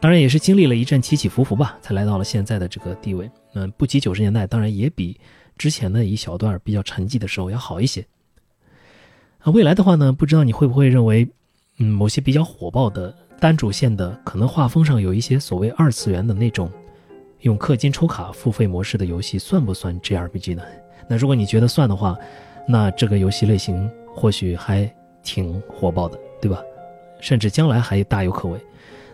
[0.00, 3.30] 当然也是经历了一阵起起伏伏吧，才来到了现在的这个地位。
[3.52, 5.20] 嗯，不及九十年代，当然也比
[5.58, 8.06] 之前的一小段比较沉寂的时候要好一些。
[9.40, 11.28] 啊，未来的话呢，不知道你会不会认为，
[11.78, 16.70] 嗯，某些比较火爆的单主线的，可能画风上有一些所谓二次元的那种，
[17.40, 20.62] 用氪金抽卡付费模式的游戏，算不算 grpg 呢？
[21.08, 22.16] 那如果你觉得算的话，
[22.66, 24.92] 那这个游戏类型或许还。
[25.26, 26.62] 挺火爆的，对吧？
[27.18, 28.60] 甚至将来还大有可为。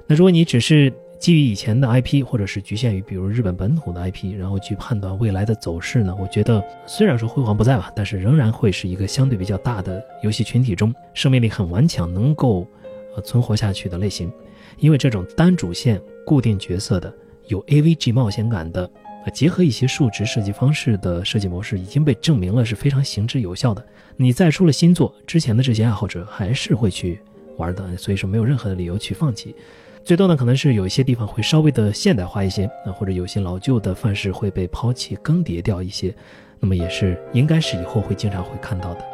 [0.09, 6.17] 那如果你只是基于以前的 IP，或者是局限于比如日本本土的 IP，然后去判断未来的走势呢？
[6.19, 12.67] 我觉得虽然说辉煌不在吧，但是仍然会是一个相对比较大的游戏群体中生命力很顽强、能够
[13.15, 14.33] 呃存活下去的类型。
[14.79, 17.13] 因为这种单主线、固定角色的、
[17.49, 18.91] 有 AVG 冒险感的。
[19.23, 23.87] 呃结合一些数值设计方式的设计模式已经被证明了是非常行之有效的。
[24.17, 27.21] 你再出了新作，之前的这些爱好者还是会去
[27.59, 29.55] 玩的，所以说没有任何的理由去放弃。
[30.03, 36.13] 最多呢，可能是有一些地方会稍微的现代化一些，那或者有些老旧的范式会被抛弃更迭掉一些，
[36.59, 39.05] 那么也是应该是以后会经常会看到的。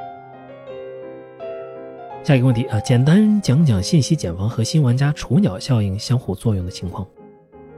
[2.24, 7.06] 下一个问题啊，简单讲讲信息茧房和新玩家雏鸟效应相互作用的情况。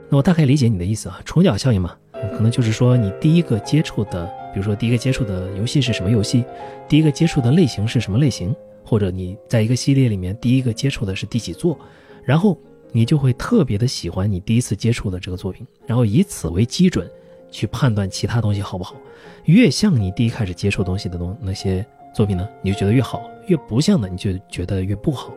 [0.09, 1.95] 那我大概理解你的意思啊，雏鸟效应嘛。
[2.33, 6.45] 可能就是说，你第一个接触的，比如说第一个接触的游戏是什么游戏，
[6.89, 8.55] 第一个接触的类型是什么类型，
[8.85, 11.79] 或者你在一个系列里面第一个接触的是第几座，
[12.25, 12.59] 然后
[12.93, 17.09] 你就会特别的喜欢你第一次接触的这个作品，然后以此为基准
[17.51, 18.97] 去判断其他东西好不好。
[19.45, 21.85] 越像你第一开始接触东西的东那些
[22.15, 25.33] 作品呢，你就觉得越好；越不像的，你就觉得越不好。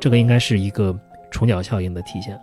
[0.00, 0.98] 这个应该是一个
[1.30, 2.38] 雏鸟效应的体现。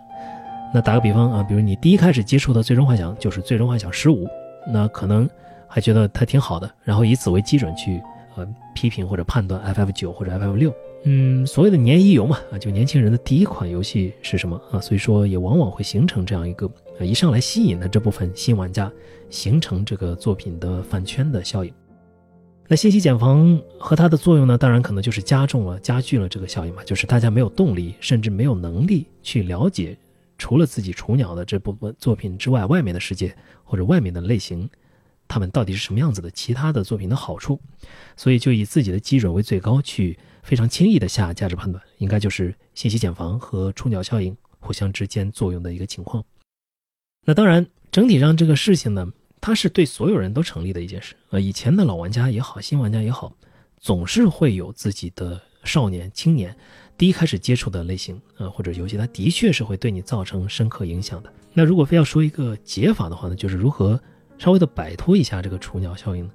[0.72, 4.24] 那打个比方啊，比如你第一开始接触的《最终幻想》就是《最终幻想十五》，
[4.68, 5.28] 那可能
[5.66, 8.00] 还觉得它挺好的，然后以此为基准去
[8.36, 10.72] 呃批评或者判断 FF 九或者 FF 六。
[11.04, 14.78] 嗯，所谓的年一游嘛，啊，就年轻人的第一款游戏是什么啊？
[14.80, 18.92] 所以说也往往会形成这样一个呃一上来吸引的这部分新玩家，
[19.30, 21.72] 形成这个作品的饭圈的效应。
[22.68, 29.96] 那信息茧房和它的作用呢，当然可能就是加重了、加剧了这个效应嘛，就是大家没有动力，甚至没有能力去了解。
[30.38, 34.68] 除了自己雏鸟的这部分作品之外，外面的世界或者外面的类型，
[35.26, 36.30] 他们到底是什么样子的？
[36.30, 37.60] 其他的作品的好处，
[38.16, 40.18] 所以就以自己的基准为最高，去
[40.50, 46.24] 非常轻易的下价值判断，应该就是信息茧房和雏鸟效应互相之间作用的一个情况。
[47.24, 51.14] 那当然，整体上这个事情呢，它是对所有人都成立的一件事。
[51.28, 53.32] 呃，以前的老玩家也好，新玩家也好，
[53.78, 55.40] 总是会有自己的。
[55.62, 56.56] 少年、青年
[56.96, 61.30] 第一开始接触的类型，呃，或者游戏，它的确是会对你造成深刻影响的。
[61.52, 64.00] 那如果非要说一个解法的话呢，就是如何
[64.38, 66.32] 稍微的摆脱一下这个雏鸟效应呢？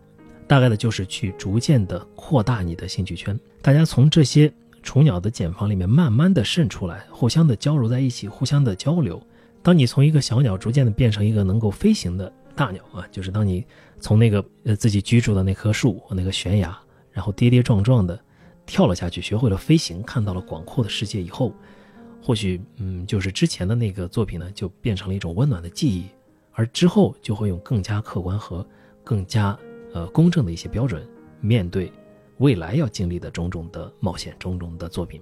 [0.48, 4.52] 大概的就是去逐渐的扩大你的兴趣圈，大家从这些
[4.84, 9.22] 雏鸟的茧房里面慢慢的渗出来，互相的交融在一起，互相的交流。
[9.62, 13.66] 当你从一个小鸟逐渐的变成一个能够飞行的大鸟啊，就是当你
[14.00, 16.78] 从那个呃自己居住的那棵树那个悬崖。
[17.12, 18.20] 然后跌跌撞撞的
[18.66, 21.54] 跳了下去，学会了飞行，看到了广阔的世界以后，
[22.22, 26.08] 或许嗯，就是之前的那个作品呢，就变成了一种温暖的记忆，
[26.52, 28.68] 而之后就会用更加客观和
[29.02, 29.58] 更加
[29.96, 31.08] 呃公正的一些标准
[31.40, 31.92] 面对
[32.38, 35.22] 未来要经历的种种的冒险、种种的作品。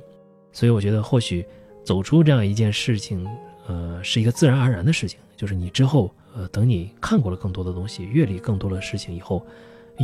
[0.52, 1.46] 所以我觉得，或许
[1.86, 3.26] 走出这样一件事情，
[3.68, 9.46] 呃，是一个自然而然的事情，就是你之后呃，等你看过了更多的东西，阅历更多的事情以后。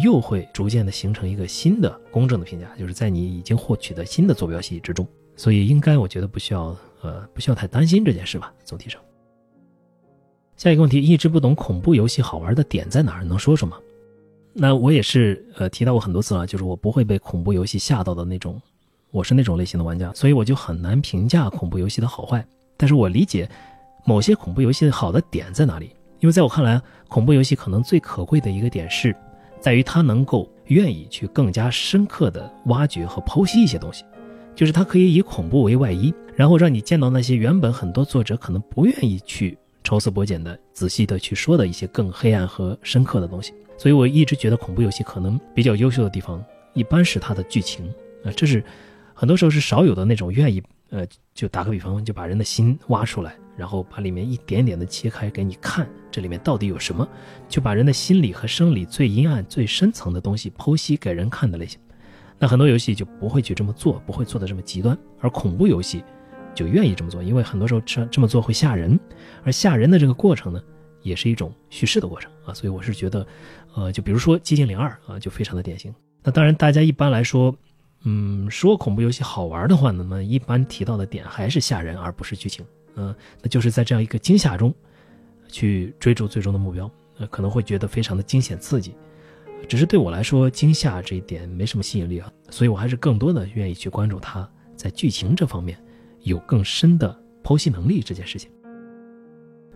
[0.04, 5.04] 又会逐渐的形成一个新的公正的评价，就是在你已经获取的新的坐标系之中，
[5.36, 8.54] 所以应该我觉得不需要呃不需要太担心这件事吧。
[8.64, 9.02] 总体上，
[10.58, 13.80] 下一个问题，一直不懂恐怖游戏好玩的点在哪儿，能说说吗？
[14.61, 18.61] 那我也是呃提到过很多次了，就是我不会被恐怖游戏吓到的那种，
[19.10, 22.45] 我是那种类型的玩家，所以我就很难评价恐怖游戏的好坏。
[22.76, 23.49] 但是我理解
[24.06, 29.15] 某些恐怖游戏好的点在哪里，因为在我看来，恐怖游戏可能最可贵的一个点是。
[29.61, 34.06] 在于它能够愿意去更加深刻的挖掘和剖析一些东西，
[34.56, 43.53] 就是它可以以恐怖为外衣，然后让你见到那些原本很多作者可能不愿意去抽丝剥茧的、仔细的去说的一些更黑暗和深刻的东西。
[43.80, 46.44] 所以我一直觉得恐怖游戏可能比较优秀的地方，
[46.74, 47.88] 一般是它的剧情
[48.26, 48.62] 啊，这是
[49.14, 53.34] 很多时候是少有的那种愿意呃，就打个比方，就把人的心挖出来。
[53.56, 57.06] 然后把里面一点点的切开给你看，这里面到底有什么？
[57.50, 61.78] 就把人的心理和生理最阴暗、最深层的东西剖析给人看的类型。
[62.38, 66.02] 那很多游戏就不会去这么做，不会做的这么极端，而恐怖游戏
[66.56, 68.98] 就愿意这么做，因为很多时候这这么做会吓人，
[69.44, 70.64] 而吓人的这个过程呢，
[71.02, 72.54] 也是一种叙事的过程啊。
[72.54, 73.26] 所以我是觉得，
[73.76, 75.94] 呃，就比如说《寂静岭二》啊，就非常的典型。
[76.24, 77.56] 那当然，大家一般来说，
[78.04, 82.66] 嗯，说恐怖游戏好玩的话，那么一般提到的点还是吓人，而不是剧情。
[82.96, 84.74] 嗯，那就是在这样一个惊吓中，
[85.48, 88.94] 去追逐最终的目标，呃，可能会觉得非常的惊险刺激。
[89.68, 95.78] 只是对我来说，惊吓这一点没什么吸引力啊，所以我还是更多的愿意去关注它在剧情这方面
[96.22, 98.50] 有更深的剖析能力这件事情。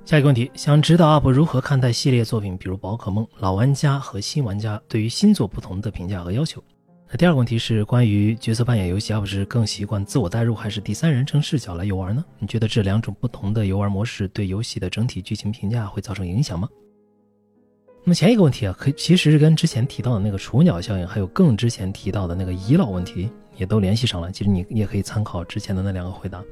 [0.05, 6.61] 下一个问题，想知道 UP 如何看待系列作品，比如宝可梦，老玩家和新玩家对于新作不同的评价和要求。
[7.09, 12.23] 那第二个问题是关于角色扮演游戏，，UP 是更习惯自我代入还是第三人称视角来游玩呢？
[12.37, 16.67] 你觉得这两种不同的游玩模式对游戏的整体剧情评价会造成影响吗？
[18.03, 24.29] 那么前一个问题啊，可其实是跟之前提到的那个雏鸟效应，还有更之前提到的那个遗老问题也都联系上了。
[24.33, 26.43] 其实你也可以参考之前的那两个回答。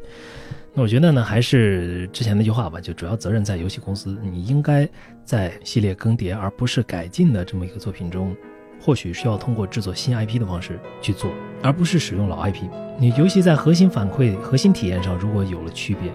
[0.73, 4.88] 那我觉得呢，还是之前那句话吧，就主要责任在游戏公司，你应该
[5.26, 8.35] 在系列更迭而不是改进的这么一个作品中。
[8.84, 11.30] 或许需要通过制作新 IP 的方式去做，
[11.61, 12.64] 而不是使用老 IP。
[12.98, 16.11] 你游戏在核心反馈、核心体验上如果有了区别，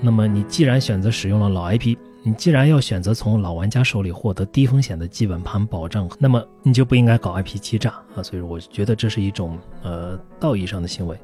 [0.00, 8.22] 那么你既然选择使用了老 IP，你既然要选择从老玩家手里获得低风险的基本盘保障，那么你就不应该搞 IP 欺诈啊！
[8.22, 11.18] 所以我觉得这是一种呃道义上的行为。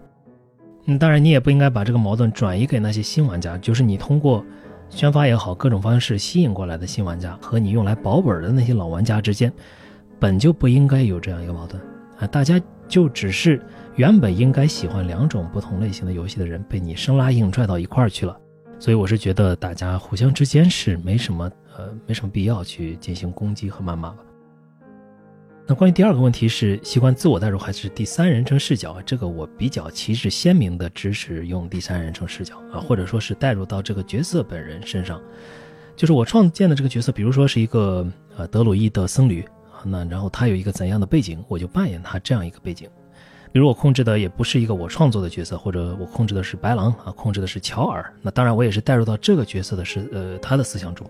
[0.87, 4.45] 嗯，当然你也不应该把这个矛盾转移给那些新玩家，就是你通过
[4.91, 9.53] 宣发也好，各种方式吸引过来的新玩家和你用来保本的那些老玩家之间。
[10.19, 11.83] 本就不应该有这样一个矛盾
[12.19, 12.27] 啊！
[12.29, 13.61] 大家就只是
[13.97, 18.39] 原本应该喜欢两种不同类型的游戏的人，被你生拉硬拽到一块儿去了。
[18.79, 24.19] 所以我是觉得大家互相之间是没什么呃没什么必要去进行攻击和谩骂吧。
[25.65, 35.21] 那关于第二个问题是习惯自我代入还是第三人称视角，这个我比较旗帜鲜明的支持用第三人称视角啊，或者说是带入到这个角色本人身上，
[35.95, 38.05] 就是我创建的这个角色，比如说是一个
[38.37, 39.41] 呃德鲁伊的僧侣
[39.73, 39.81] 啊。
[39.85, 42.89] 那然后他有一个怎样的背景，我就扮演他这样一个背景。
[43.53, 48.13] 比如我控制的也不是一个我创作的角色，或者我控制的是白狼啊，控制的是乔尔。
[48.21, 51.09] 那当然我也是带入到这个角色的是呃他的思想中。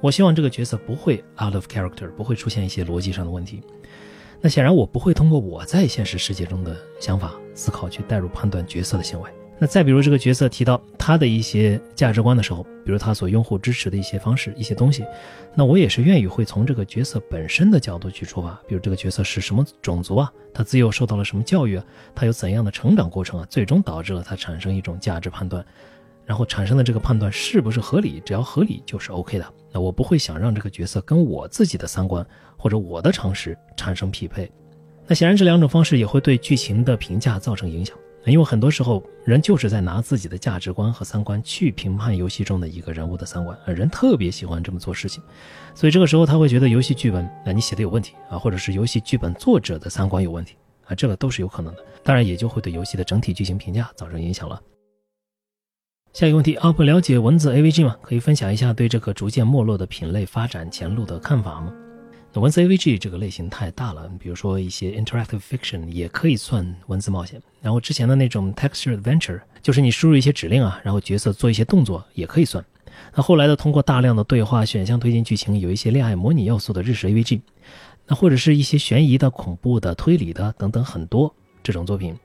[0.00, 3.60] 我希望这个角色不会 out of character，不会出现一些逻辑上的问题。
[4.40, 9.30] 那显然我不会通过我在现实世界中的想法思考去带入判断角色的行为。
[9.62, 15.04] 那再比如这个角色提到他的一些价值观的时候，比如他所拥护支持的一些方式、一些东西，
[15.54, 18.58] 那我也是愿意会从这个角色本身的角度去出发。
[18.66, 20.32] 比如这个角色是什么种族啊？
[20.54, 21.84] 他自幼受到了什么教育啊？
[22.14, 23.46] 他有怎样的成长过程啊？
[23.50, 25.62] 最终导致了他产生一种价值判断，
[26.24, 28.22] 然后产生的这个判断是不是合理？
[28.24, 29.44] 只要合理就是 OK 的。
[29.72, 32.26] 那我不会想让这个角色跟我自己的三观
[32.60, 34.50] 或者我的常识产生匹配。
[35.06, 37.96] 那显然这两种方式也会对剧情的评价造成影响。
[38.26, 45.22] 因为很多时候人就是在拿自己的价值观和三观去评判游戏中的一个人物的三观，人特别喜欢这么做事情，
[45.74, 50.54] 所以这个时候他会觉得游戏剧本啊你写的有问题啊，或者是游戏剧本作者的三观有问题
[50.84, 54.60] 啊，这个都是有可能的，当然也就会对游戏的整体剧情评价造成影响了。
[56.12, 57.96] 下一个问题，UP 了解文字 AVG 吗？
[58.02, 61.72] 可以分享一下对这个逐渐没落的品类发展前路的看法吗？
[62.38, 67.42] 文字 AVG 这个类型太大了，比如说一些 interactive fiction 也可以算文字冒险。
[67.60, 72.64] 然后之前的那种 texture adventure，就是你输入一些指令啊，然后角色做一些动作也可以算。
[73.14, 77.40] 那后来的通过大量的对话选项推进剧情，有一些恋爱模拟要素的日式 AVG，
[78.06, 81.34] 那或者是一些悬疑的、恐怖的、推理的等等很多
[81.64, 82.16] 这种作品，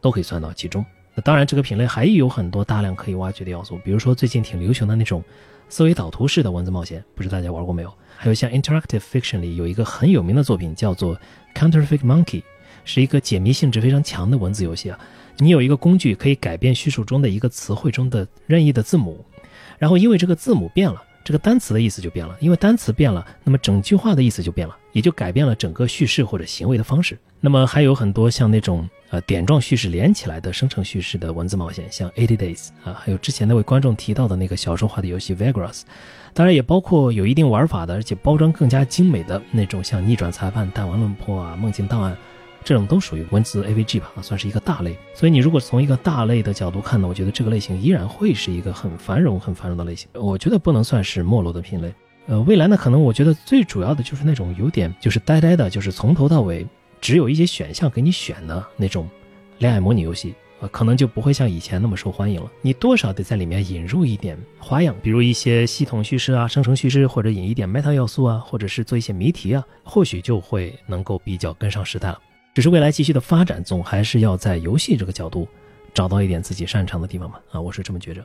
[0.00, 0.82] 都可以算到其中。
[1.14, 5.22] 那当然这个品类还有很多大量可以挖掘的要素，比如说最近挺流行的那种
[5.68, 7.92] 思维导图式的文字冒险，不知大家玩过没有？
[8.16, 11.20] 还有像 interactive fiction 里有一个很有名的作品叫做
[11.54, 12.42] Counterfeit Monkey，
[12.84, 14.98] 是一个解谜性质非常强的文字游戏啊。
[15.38, 19.24] 你有一个工具可以改变叙述中的一个词汇中的任意的字母，
[19.78, 22.34] 然后因为这个字母变了，这个单词的意思就变了。
[22.40, 27.18] 因为单词变了，那么整句话的意思就变了，也就改变了整个叙事或者行为的方式。
[27.38, 35.82] 那么还有很多像那种呃点状叙事连起来的生成叙事的文字冒险，像 Eighty Days 啊，还有之前那位观众提到的那个小说化的游戏 Vagras。
[36.36, 42.14] 当然也包括有一定玩法的，而且包装更加精美的那种，像逆转裁判、弹丸论破啊、梦境档案，
[42.62, 44.94] 这种都属于文字 AVG 吧，算是一个大类。
[45.14, 50.06] 所以你如果从一个大类的角度看呢，我觉得这个类型依然会是一个很繁荣、很繁荣的类型。
[50.12, 51.90] 我觉得不能算是没落的品类。
[52.26, 56.66] 呃，未来呢，可能我觉得最主要的就是那种有点就是呆呆的，就是从头到尾
[57.00, 59.08] 只有一些选项给你选的那种
[59.56, 60.34] 恋爱模拟游戏。
[60.60, 62.50] 啊，可能就不会像以前那么受欢迎了。
[62.62, 72.18] 你多少得在里面引入一点花样，比如一些系统叙事啊、生成叙事，或者引一点 meta 要素啊，或者是做一些谜题啊，或许就会能够比较跟上时代了。
[72.54, 75.46] 只是未来继续的发展，总还是要在游戏这个角度
[75.92, 77.38] 找到一点自己擅长的地方嘛。
[77.50, 78.24] 啊，我是这么觉着。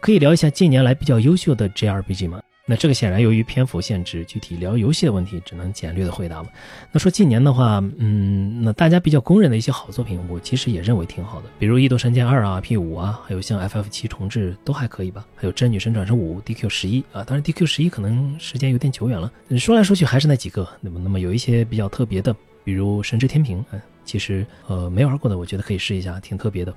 [0.00, 2.40] 可以聊一下近年来比较优秀的 JRPG 吗？
[2.68, 6.48] 那这个显然由于篇幅限制，具体聊游戏的问题只能简略的回答了。
[6.90, 15.24] 那说近年的话，嗯，那大家比较公认的一些好作品，我其实也认为挺好的，比如《异度神剑二》啊、P 五啊，还有像 FF 七重置都还可以吧。
[15.36, 19.30] 还有《真女神转生五》、DQ 十一啊，当然 DQ 十一可能时间有点久远了。
[19.56, 20.68] 说来说去还是那几个。
[20.80, 22.34] 那么，那么有一些比较特别的，
[22.64, 26.74] 比如《神之天平》，嗯，其实呃没玩过的，我觉得可以试一下，挺特别的。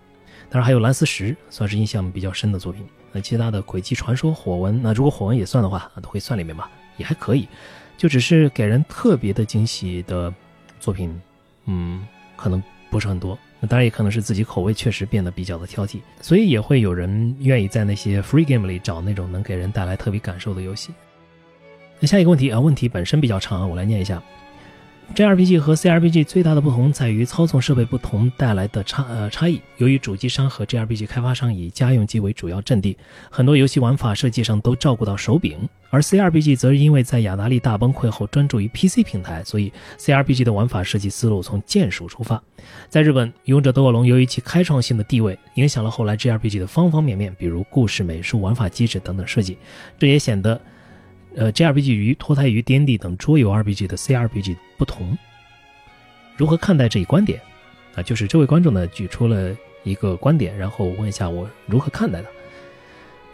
[0.51, 2.85] 当然还有《蓝丝石》，算是印象比较深的作品。
[3.11, 7.47] 那其他的轨迹传说、火纹，那如果火纹也算的话，都会算里面吧，也还可以。
[7.97, 10.33] 就只是给人特别的惊喜的
[10.79, 11.21] 作品，
[11.65, 13.37] 嗯，可能不是很多。
[13.59, 20.93] 那当然也可能是自己口味确实变得比较的挑剔，所以也会有人愿意在那些 free game 里找那种能给人带来特别感受的游戏。
[21.99, 24.23] 那下一个问题啊，问题本身比较长，我来念一下。
[25.15, 29.59] JRPG 和 CRPG 最大的不同在于操纵设备不同带来的差呃差异。
[29.75, 32.95] 由于主机商和 JRPG 开发商以家用机为主要阵地，
[33.29, 35.57] 很多游戏玩法设计上都照顾到手柄；
[35.89, 42.41] 而 CRPG 则是因为在雅达利大崩溃后专注于 PC 平台，所以 CRPG 的玩法设计思路从键鼠出发。
[42.87, 49.57] 在日本，《勇者斗恶龙》由于其开创性的地位，影响了后来 JRPG 的方方面面，比如故事、美术、玩法机制等等设计，
[49.97, 50.59] 这也显得。
[51.39, 55.17] 呃，JRPG 与脱胎于 DND 等桌游 RPG 的 CRPG 不同，
[56.35, 57.39] 如何看待这一观点？
[57.95, 62.27] 啊，就是这位观众呢举出了一个观点，然后问一下我如何看待的。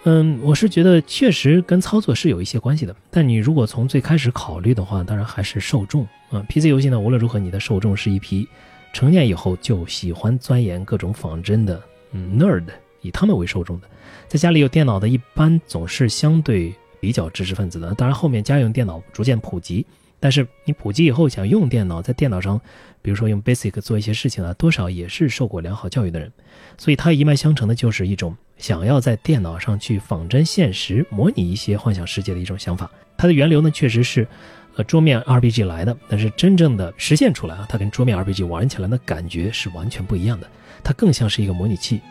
[0.03, 6.45] 嗯，我是觉得确实跟操作是有一些关系的，但你如果从最开始考虑的话，当然还是受众啊。
[6.48, 8.48] PC 游戏呢，无论如何，你的受众是一批
[8.94, 12.65] 成年以后就喜欢钻研各种仿真的嗯 nerd，
[13.02, 13.90] 以他们为受众的，
[14.27, 16.72] 在家里有电脑的，一般总是相对。
[16.99, 19.85] 比较知识分子的，当然后面家用电脑逐渐普及，
[20.19, 22.59] 但是你普及以后想用电脑，在电脑上，
[23.01, 26.31] 比如说用 Basic 做一些事情啊，多少也是受过良好教育的人，
[26.77, 32.89] 所以他一脉相承的就是一种想要在电脑上去仿真现实、模拟一些幻想世界的一种想法。
[33.17, 34.27] 它的源流呢，确实是，
[34.76, 40.49] 呃，桌面 RPG 来的，但是真正的实现出来啊，它跟桌面 RPG 玩起来的感觉是完全不一样的，
[40.84, 42.01] 它更像是一个模拟器。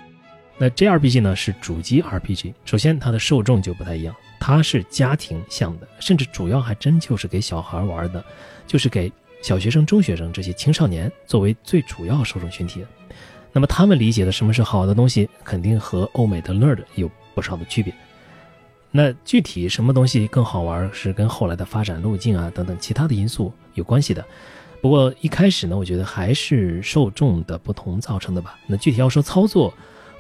[0.57, 4.15] 那 JRPG 呢是主机 RPG，首先它的受众就不太一样。
[4.39, 8.23] 它是家庭向的，甚至主要还真就是给小孩玩的，
[8.67, 9.11] 就是给
[9.43, 12.85] 小学生、中学生这些青少年作为最主要受众群体。
[13.53, 17.93] 那么他们理解的什么是好的东西，肯定和欧美的 nerd 有不少的区别。
[18.91, 24.25] 那具体什么东西更好玩，是跟后来的发展路径啊等等其他的因素有关系的。
[24.83, 28.59] 不过一开始呢，我觉得还是受众的不同造成的吧。
[28.67, 29.73] 那具体要说操作。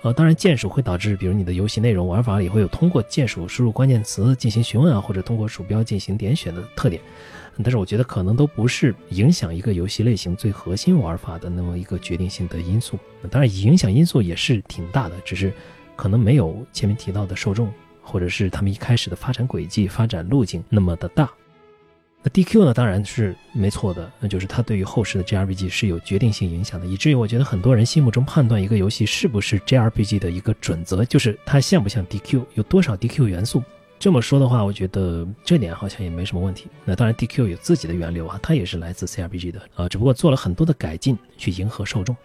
[0.05, 7.01] 呃，当然，键鼠会导致，比如你的游戏内容玩法里会有通过键鼠输入关键词进行询问啊，或者通过鼠标进行点选的特点。
[7.63, 12.99] 但是我觉得可能都不是影响一个游戏类型最核心玩法的那么一个决定性的因素。
[13.31, 15.51] 当然，影响因素也是挺大的，只是
[15.97, 17.73] 可能没有前面提到的受众，
[18.03, 21.31] 或者是他们一开始的发展轨迹、发展路径那么的大。
[22.27, 33.63] 那 DQ 呢，当然是没错的，那就是它对于后世的 JRPG 是有决定性影响的，以至于我觉得很多人心目中判断一个游戏是不是 JRPG 的一个准则，就是它像不像 DQ，有多少 DQ 元素。
[33.99, 36.67] 这么说的话，我觉得这点好像也没什么问题。
[36.85, 42.17] 那当然，DQ 有自己的源流啊，它也是来自 CRPG 的啊，只不过做了很多的改进去迎合受众。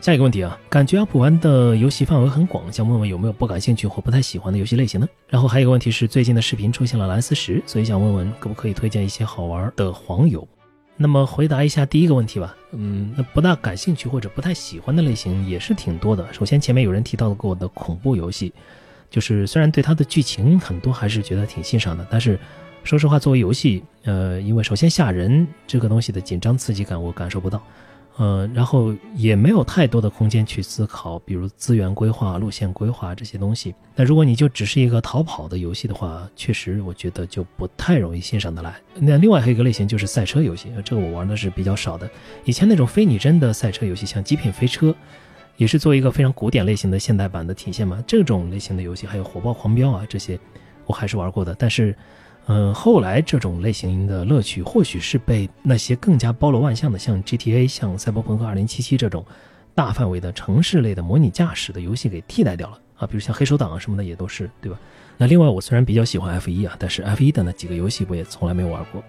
[0.00, 5.06] 下一个问题啊，感觉阿普玩的游戏范围很广，想问问有没有不感兴趣或不太喜欢的游戏类型呢？
[5.28, 10.46] 然后还有一个问题是，最近的视频出现了蓝思石，所以想问问可不可以推荐一些好玩的黄油。
[10.96, 16.26] 那么回答一下第一个问题吧，嗯，那不大感兴趣或者不太喜欢的类型也是挺多的。
[16.32, 18.54] 首先前面有人提到过的恐怖游戏，
[19.10, 22.38] 就是虽然对它的剧情很多还是觉得挺欣赏的，但是
[22.84, 27.62] 说实话，作为游戏，呃，因为首先吓人这个东西的紧张刺激感我感受不到。
[28.20, 33.74] 呃，然后也没有太多的空间去思考，比如资源规划、路线规划这些东西。
[33.96, 38.74] 那如果你就只是一个逃跑的游戏的话，确实我觉得就不太容易欣赏得来。
[38.94, 42.06] 那另外还有一个类型就是赛车游戏，这个我玩的是比较少的。
[42.44, 44.88] 以前那种非拟真的赛车游戏，像《极品飞车》，
[45.56, 48.04] 也是作为一个非常古典类型的现代版的体现嘛。
[48.06, 50.38] 这种类型的游戏还有《火爆狂飙》啊这些，
[50.84, 51.96] 我还是玩过的，但是。
[52.46, 59.24] 嗯，后来这种类型的乐趣，或许是被那些更加包罗万象的，像 GTA、像赛博朋克2077这种
[59.74, 63.06] 大范围的城市类的模拟驾驶的游戏给替代掉了啊。
[63.06, 64.78] 比如像黑手党啊什么的也都是，对吧？
[65.16, 69.02] 那另外，我虽然比较喜欢 F1 啊，但是 F1 的那几个游戏我也从来没有玩过。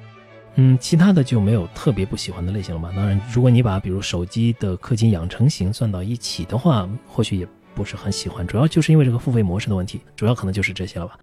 [0.56, 2.92] 嗯，其他的就没有特别不喜欢的类型了吧？
[2.94, 8.46] 当然，如果你把比如手机的氪金养成型算到一起的话，或许也不是很喜欢。
[8.46, 11.18] 主要就是因为这个付费模式的问题，主要可能就是这些了吧。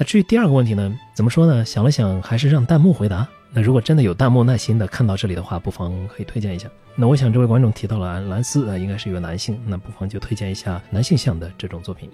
[0.00, 0.98] 那至于第二个问题呢？
[1.12, 1.62] 怎么说呢？
[1.62, 3.28] 想了想，还是让弹幕回答。
[3.52, 6.70] 那如果真的有弹幕耐心的看到这里的话，不妨可以推荐一下。
[6.94, 12.08] 那我想这位观众提到了蓝斯啊，应该是一个男性，那不妨就推荐一下男性向的这种作品。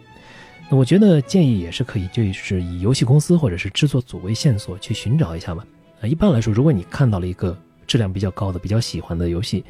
[0.69, 5.65] 那我觉得建议也是可以，就是以游戏公司或者是制作组为线索去寻找一下吧。
[6.01, 7.57] 啊，一般来说，如果你看到了一个
[7.87, 9.65] 质量比较高的、比较喜欢的游戏，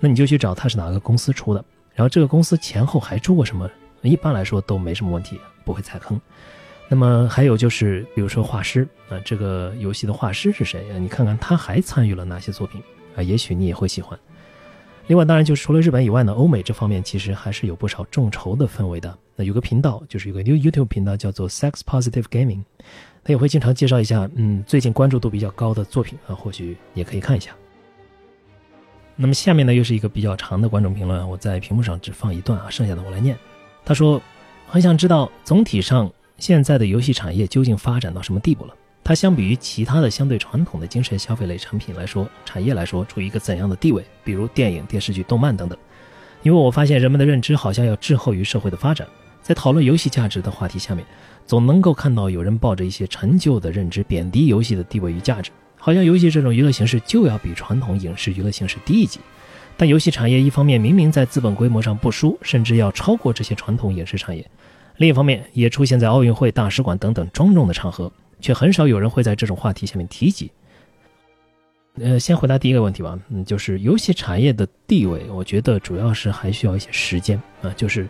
[0.00, 1.62] 那你就去找它是哪个公司出的，
[1.92, 3.70] 然后这个公司前后还出过什么，
[4.00, 6.18] 一般来说都没什么问题，不会踩坑。
[6.90, 10.96] 那么还有就是，比如说画师啊，这个游戏的画师是谁啊？
[10.98, 12.82] 你看看他还参与了哪些作品
[13.14, 13.22] 啊？
[13.22, 14.18] 也许你也会喜欢。
[15.06, 19.14] 另外，当然就是除了日本以外呢，欧美这方面其实还是有不少众筹的氛围的。
[19.36, 22.62] 那有个频道，就是有个 New YouTube 频道叫做 Sex Positive Gaming，
[23.22, 27.54] 他也会经常介绍一下，嗯，最近关注度比较高的作品啊，或许也可以看一下。
[29.14, 33.36] 那么下面呢，又是一个比较长的观众评论，我在屏幕上只放一段啊，剩下的我来念。
[33.84, 34.20] 他说，
[34.66, 36.10] 很想知道总体上。
[36.38, 38.74] 现在的游戏产业究竟发展到什么地步了？
[39.02, 44.04] 它相比于其他的相对传统的精神消费类产品来说，产业来说处于一个怎样的地位？
[44.22, 45.76] 比如电影、电视剧、动漫等等。
[46.44, 49.04] 因为我发现人们的认知好像要滞后于社会的发展，
[49.42, 51.04] 在讨论游戏价值的话题下面，
[51.44, 59.18] 总能够看到有人抱着一些陈旧的认知，贬低游戏的地位与价值，好像游戏这种娱乐形式就要比传统影视娱乐形式低一级。
[59.76, 64.48] 但游戏产业一方面明明在资本规模上不输，甚至要超过这些传统影视产业。
[64.98, 70.50] 另一方面，也出现在奥运会、大使馆等等庄重的场合，却很少有人会在这种话题下面提及。
[72.00, 78.08] 呃，先回答第一个问题吧，嗯，就是游戏产业的地位，我觉得主要是还需要一些时间啊，就是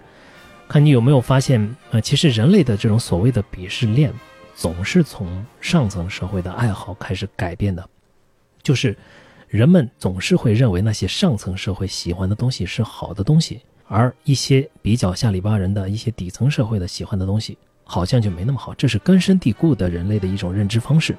[0.67, 4.13] 看你有没有发现，呃，其实人类的这种所谓的鄙视链，
[4.55, 7.87] 总是从上层社会的爱好开始改变的，
[8.63, 8.97] 就是
[9.47, 13.61] 人们总是会认为那些上层社会喜欢的东西是好的东西。
[13.89, 18.73] 而一些比较下里巴人的一些底层社会的喜欢的东西，好像就没那么好。
[18.75, 21.17] 这是根深蒂固的人类的一种认知方式。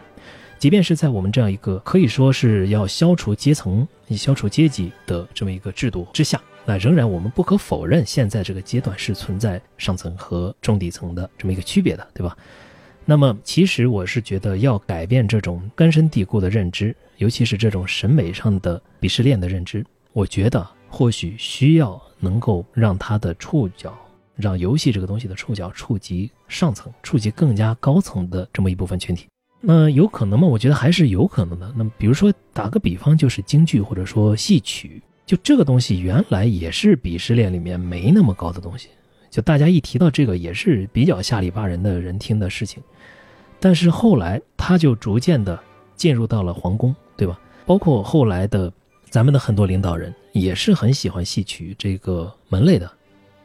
[0.58, 12.38] 即便是在我们这样一个可以说是要消除阶层、消除阶级的这么一个制度之下，那仍然我们不可否认，现在这个阶段是存在上层和中底层的这么一个区别的，对吧？
[13.06, 19.84] 那么，其实我是觉得要改变这种根深蒂固的认知，尤其是这种审美上的鄙视链的认知，
[20.14, 22.02] 我觉得或许需要。
[22.22, 23.98] 能够让他的触角，
[24.36, 29.26] 让游戏这个东西的触角触及上层，触及更加高层的这么一部分群体，
[29.62, 30.46] 那有可能吗？
[30.46, 31.74] 我觉得还是有可能的。
[31.78, 38.90] 那么，比如说打个比方，就是京剧或者说戏曲，就这个东西原来也是鄙视链里面没那么高的东西，
[39.30, 42.84] 就大家一提到这个也是比较下里巴人的人听的事情，
[43.62, 45.58] 但是后来他就逐渐的
[45.96, 47.40] 进入到了皇宫，对吧？
[47.66, 48.70] 包括后来的。
[49.10, 52.86] 咱们的很多领导人也是很喜欢戏曲这个门类的，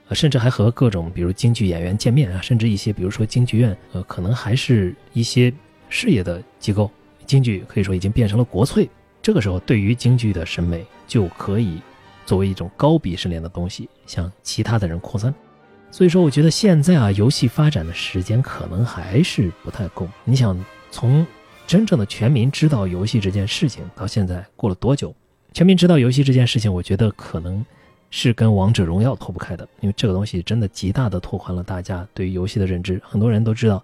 [0.09, 5.53] 啊，甚至还和各种比如京剧演员见面啊，甚至一些比如说京剧院，呃，可能还是一些
[5.89, 6.91] 事业的机构，
[7.24, 8.89] 京剧可以说已经变成了国粹。
[9.23, 11.81] 这个时候，对于京剧的审美就可以
[12.27, 15.35] 作为一种高鄙视链的东西向其他的人扩散。
[15.91, 20.07] 所以说，我觉得现在啊，游戏发展的时间可能还是不太够。
[20.24, 21.27] 你想，从
[21.66, 25.15] 真正的全民知道游戏这件事情到现在过了多久？
[25.55, 27.64] 全民知道游戏这件事情，我觉得可能
[28.10, 33.01] 是跟王者荣耀脱不开的，因为这个东西真的极大的拓宽了大家对于游戏的认知。
[33.05, 33.81] 很多人都知道，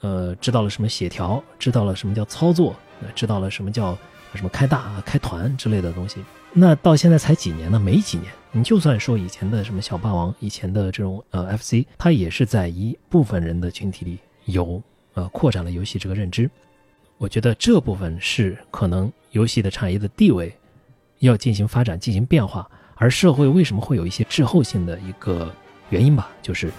[0.00, 2.72] 呃，知道了什么血条，知道了什么叫操作，
[3.16, 3.98] 知道了什么叫
[4.32, 6.24] 什么开大、开团之类的东西。
[6.52, 7.80] 那到现在才几年呢？
[7.80, 8.32] 没几年。
[8.52, 14.80] 你就算说以前的什么小霸王，以前的这种呃 FC，它也是在一部分人的群体里有
[15.14, 16.48] 呃扩展了游戏这个认知。
[17.16, 20.54] 我觉得这部分是可能游戏的产业的地位。
[21.20, 25.52] 要进行发展，进行变化，而社会为什么会有一些滞后性的一个
[25.90, 26.28] 原因吧？
[26.40, 26.72] 就是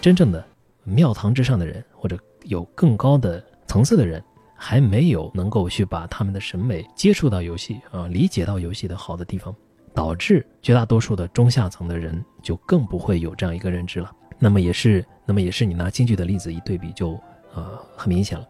[0.00, 0.44] 真正的
[0.84, 4.22] 庙堂之上的人，或者有更高的层次的人，
[4.54, 9.54] 还没有能够去把他们的审美接触到游戏啊，理解到游戏的好的地方，
[9.94, 14.12] 导致绝大多数的中下层的人就更不会有这样一个认知了。
[14.38, 17.18] 那么也是，那么也是你拿京剧的例子一对比，就
[17.54, 18.46] 呃很明显了。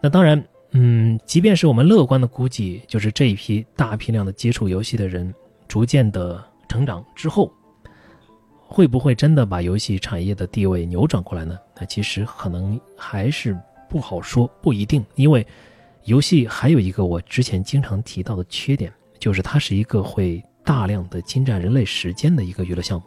[0.00, 0.42] 那当然。
[0.72, 5.34] 嗯，即便是我们乐观的估计，就是这一批大批量的接触游戏的人
[5.66, 7.50] 逐渐的成长之后，
[8.66, 11.56] 会不会真的把游戏产业的地位扭转过来呢？
[11.78, 13.56] 那其实可能还是
[13.88, 15.02] 不好说，不一定。
[15.14, 15.46] 因为
[16.04, 23.06] 游戏还有一个我之前经常提到的缺点，就是它是一个会大量的侵占人类时间的一个娱乐项目。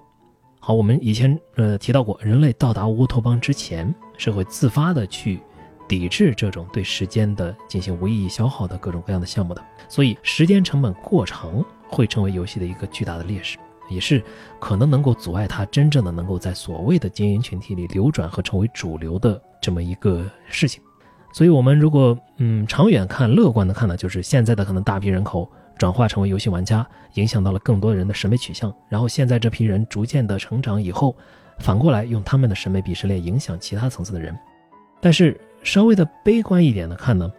[0.59, 5.39] 好，我们以前呃提到过，人类到达乌托邦之前是会自发的去。
[5.89, 13.57] 抵制这种对时间的进行无意义消耗的各种各样的项目的，所以时间成本过长会成为游戏的一个巨大的劣势，
[13.89, 14.23] 也是
[14.59, 20.79] 可能能够阻碍它真正的能够在所谓的精英群体里流转和成为主流的这么一个事情。
[21.33, 31.15] 所以，我们如果嗯长远看、乐观的看呢，就是现在的可能大批人口转化成为游戏玩家，影响到了更多人的审美取向，然后现在这批人逐渐的成长以后，
[31.57, 34.37] 反过来用他们的审美鄙视链影响其他层次的人，
[35.01, 35.35] 但是。
[35.63, 37.31] 稍微的悲观一点的看呢，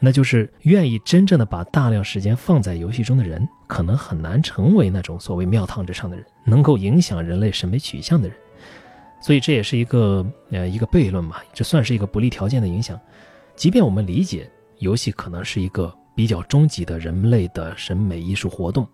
[0.00, 8.36] 那就是愿意真正的把大量时间放在游戏中的人，可能很难成为那种所谓庙堂之上的人，能够影响人类审美取向的人。
[9.20, 13.00] 所以这也是一个呃一个悖论嘛，这算是一个不利条件的影响。
[13.56, 14.50] 即便我们理解
[14.80, 18.86] 游戏可能是一个比较终极的人类的审美艺术活动，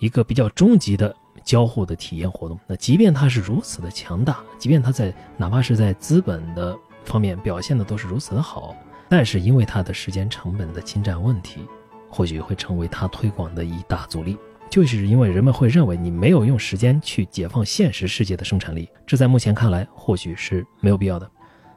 [0.00, 6.76] 一个比较终极的交互的体验活动，那即便它是如此的强大，即便它在哪怕是在资本的。
[7.08, 8.76] 方面表现的都是如此的好，
[9.08, 11.62] 但是因为它的时间成本的侵占问题，
[12.08, 14.38] 或许会成为它推广的一大阻力。
[14.70, 21.28] 就是因为人们会认为你没有用时间去解放现实世界的生产力，这在目前看来或许是没有必要的。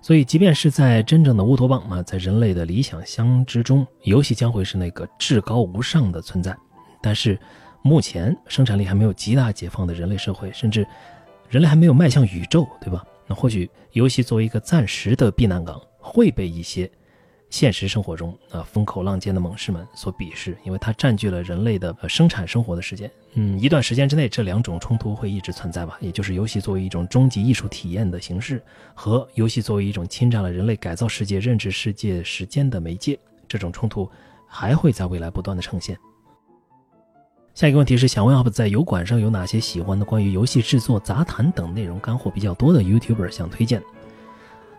[0.02, 6.58] 所以，即便是在真正的乌托邦啊，在人类的理想乡之中，游戏将会是那个至高无上的存在。
[7.02, 7.40] 但是，
[7.82, 10.86] 目前生产力还没有极大解放的人类社会，甚至
[11.50, 13.04] 人类还没有迈向宇宙，对吧？
[13.34, 16.90] 或许游戏作为一个暂时的避难港，会被一些
[17.50, 23.12] 现实生活中啊风口浪尖的猛士们所鄙视，因为它占据了人类的生产生活的时间。
[23.34, 25.98] 嗯，一段时间之内，这两种冲突会一直存在吧？
[26.02, 28.62] 也就是游戏作为一种终极艺术体验的形式，
[28.94, 34.10] 和游戏作为一种侵占了人类改造世界、认知世界时间的媒介，这种冲突
[34.48, 35.98] 还会在未来不断的呈现。
[37.62, 43.80] 下一个问题是想问 UP 在油管上有哪些喜欢的关于游戏制作、杂谈等内容干货比较多的 YouTuber 想推荐？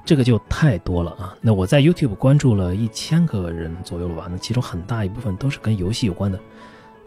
[0.05, 1.33] 这个就太多了啊！
[1.41, 4.27] 那我在 YouTube 关注了一千个人左右了吧？
[4.29, 6.41] 那其中很大一部分都是跟游戏有关的。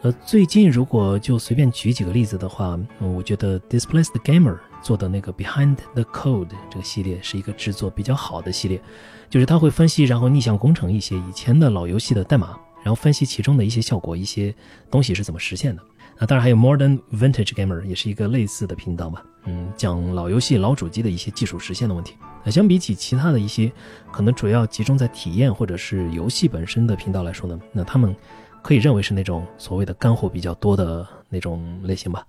[0.04, 8.82] 呃，最近如果就随便举几个例子的话，我觉得 Displaced Gamer 做的那个 Behind the Code 这个系列是一个制作比较好的系列，
[9.30, 12.58] 就是他会分析然后逆向工程一些以前的老游戏的代码。
[12.86, 14.54] 然后分析其中的一些效果，一些
[14.92, 15.82] 东西是怎么实现的。
[16.20, 19.26] 那当然还有 Modern Vintage Gamer，也是一个类似的频道吧。
[19.46, 22.14] 嗯，讲老游戏、老主机的一些技术实现的问题。
[22.44, 23.72] 那相比起其他的一些
[24.12, 28.16] 可能主要集中在体验或者是游戏本身的频道来说呢，那他们
[28.62, 32.24] 可以认为是那种所谓的干货比较多的那种类型吧。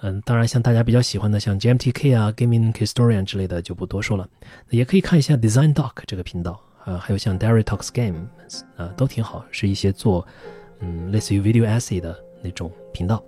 [0.00, 4.26] 嗯，当然像大家比较喜欢的像 GMTK 啊、Gaming Historian 之类的就不多说了。
[4.70, 6.58] 也可以看一下 Design Doc 这个频道。
[6.88, 10.26] 呃，还有像 Derry Talks Games，呃，都挺好，是一些做，
[10.80, 13.22] 嗯，类似于 Video Essay 的那种频道。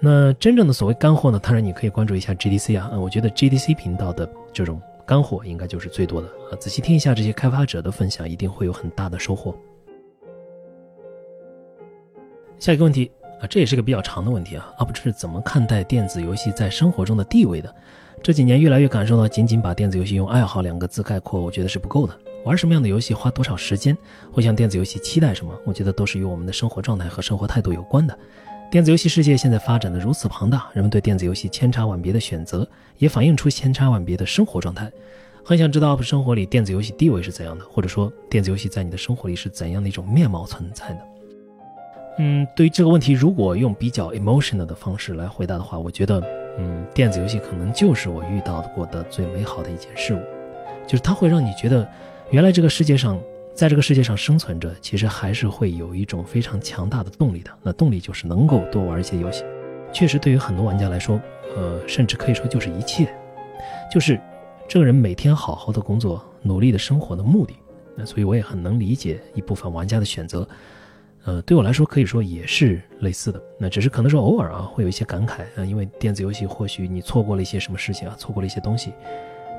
[0.00, 6.56] 那真正的所谓干货呢，当然你可以关注一下 GDC 啊，我觉得 GDC 频道的这种干货应该就是最多的啊。
[6.58, 9.54] 仔细听一下这些开发者的分享，一定会有很大的收获。
[12.58, 17.74] 下一个问题啊，这也是个比较长的问题啊，UP 是怎么看待电子游戏在生活中的地位的？
[18.22, 22.18] 这几年越来越感受到，仅仅把电子游戏用爱好两个字概括，我觉得是不够的。
[22.44, 23.96] 玩什么样的游戏，花多少时间，
[24.32, 28.18] 会向电子游戏期待什么，我觉得都是与我们的生活状态和生活态度有关的。
[28.70, 32.66] 电子游戏世界现在发展的如此庞大，人们对电子游戏千差万别的选择，
[32.98, 34.90] 也反映出千差万别的生活状态。
[35.44, 40.98] 很想知道 UP 生活里电子游戏地位是怎样的，或者说电子游戏在你的生活里是怎样的一种面貌存在的。
[42.18, 46.22] 嗯，对于这个问题，如果用比较 emotional 的方式来回答的话，我觉得，
[46.58, 50.20] 嗯，电子游戏可能就是我遇到过的最美好的一件事物，
[50.86, 51.88] 就是它会让你觉得，
[52.32, 53.20] 原来这个世界上，
[53.54, 57.50] 在这个世界上生存着，其实还是会有一种非常强大的动力的。
[57.62, 59.44] 那动力就是能够多玩一些游戏。
[59.92, 61.20] 确实，对于很多玩家来说，
[61.54, 63.14] 呃，甚至可以说就是一切，
[63.92, 64.18] 就是
[64.66, 67.54] 这个人每天好好的工作、努力的生活的目的。
[67.94, 70.48] 那所以我也很能理解一部分玩家的选择。
[71.24, 78.94] 呃，对我来说可以说也是类似的，那只是可能说偶尔啊会有一些感慨啊，因为电子游戏或许你错过了一些什么事情啊，错过了一些东西，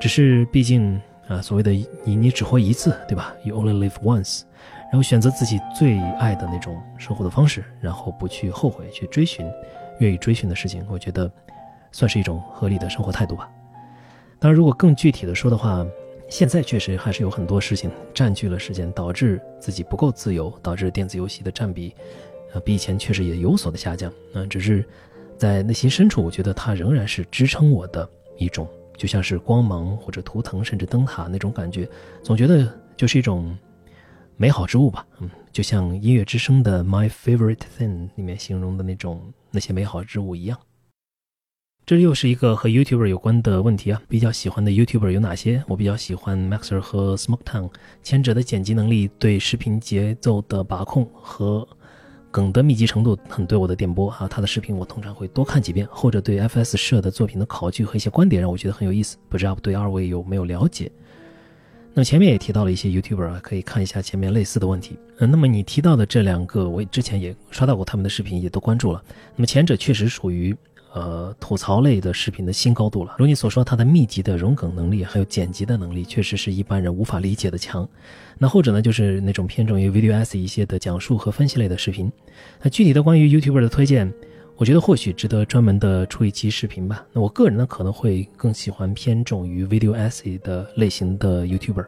[0.02, 4.44] 只是毕竟啊所谓的你你只活一次，对吧？You only live once，
[4.92, 9.50] 然后选择自己最爱的那种生活的方式，然后不去后悔，去追寻
[10.00, 11.32] 愿意追寻的事情，我觉得
[11.92, 13.50] 算是一种合理的生活态度吧。
[14.40, 15.86] 当然，如果更具体的说的话。
[16.30, 21.94] 现在确实还是有很多事情占据了时间，导致自己不够自由，导致电子游戏的占比，
[22.54, 24.12] 呃，比以前确实也有所的下降。
[24.34, 24.84] 嗯，只是
[25.38, 28.68] 在内心深处，我觉得它仍然是支撑我的一种，
[28.98, 31.90] 就像是光芒或者图腾，甚至灯塔那种感觉，
[32.22, 33.58] 总觉得就是一种
[34.38, 35.06] 美好之物吧。
[35.20, 40.58] 嗯，就像音乐之声的《My Favorite Thing》里面形容的那种那些美好之物一样。
[41.86, 44.02] 这又是一个和 YouTuber 有关的问题啊！
[44.08, 45.62] 比较喜欢的 YouTuber 有哪些？
[45.68, 47.70] 我比较喜欢 Maxer 和 Smoketown，
[48.02, 51.68] 前者的剪辑能力、对视频节奏的把控和
[52.34, 54.28] 梗的密集程度很对我的电波啊。
[54.28, 59.16] 他的视频我通常会多看几遍，或者对 FS 社的作品的考据和一些观点让我觉得很有意思。
[59.30, 60.92] 不知道对二位有没有了解？
[61.94, 64.98] 那么前面也提到了一些 YouTuber 啊，可以看一下前面类似的问题。
[65.20, 69.04] 嗯，那么你提到的这两个，我之前也刷到过他们的视频，也都关注了。
[69.36, 70.56] 那么前者确实属于。
[70.94, 73.16] 呃，吐槽类的视频的新高度了。
[73.18, 77.88] 如你所说，它的密集的融梗能力，还有剪辑的能力，确实是一般人无法理解的强。
[78.38, 82.12] 那后者呢，就是那种偏重于 video s 一些的讲述和分析类的视频。
[82.62, 84.14] 那具体的关于 YouTuber 的推荐，
[84.56, 87.04] 我觉得或许值得专门的出一期视频吧。
[87.12, 91.88] 那我个人呢，可能会更喜欢偏重于 video s 的类型的 YouTuber。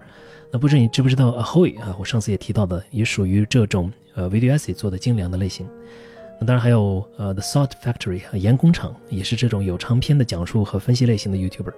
[0.52, 1.96] 那不知你知不知道 Ahoy 啊？
[2.00, 5.68] 我上次也提到的，也属于这种呃 video s 做的精良的类型。
[6.40, 11.74] 那当然还有呃，The Salt Factory 和盐工厂也是这种有长篇的讲述和分析类型的 YouTuber，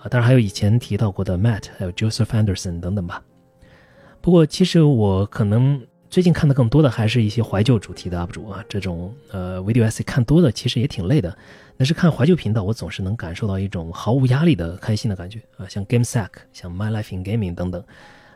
[0.00, 3.22] 啊，当然还有以前提到过的 Matt，还有 Joseph Anderson 等等吧。
[4.20, 11.36] 不过其实我可能最近看的更多的还是一些怀旧主题的 UP 主啊，这种呃 Video Essay 看多了其实也挺累的，
[11.76, 17.82] 但是看怀旧频道我总是能感受到一种毫无压力的开心的感觉啊，像 GameSack，像 My Life in Gaming 等等，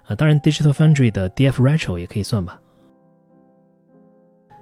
[0.07, 2.61] 啊，当然 Digital Foundry 的 DF Retro 也可以算吧。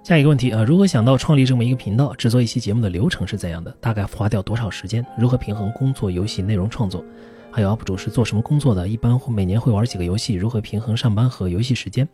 [0.09, 2.15] 下一个问题啊，如何想到创立这么一个频道？
[2.15, 3.71] 制作一期节目的流程是怎样的？
[3.79, 5.05] 大概花掉多少时间？
[5.19, 7.05] 如何平衡工作、游戏内容创作？
[7.51, 8.89] 还有 UP 主是做什么工作的？
[8.89, 10.33] 一般会每年会玩几个游戏？
[10.33, 12.09] 如何平衡上班和游戏时间？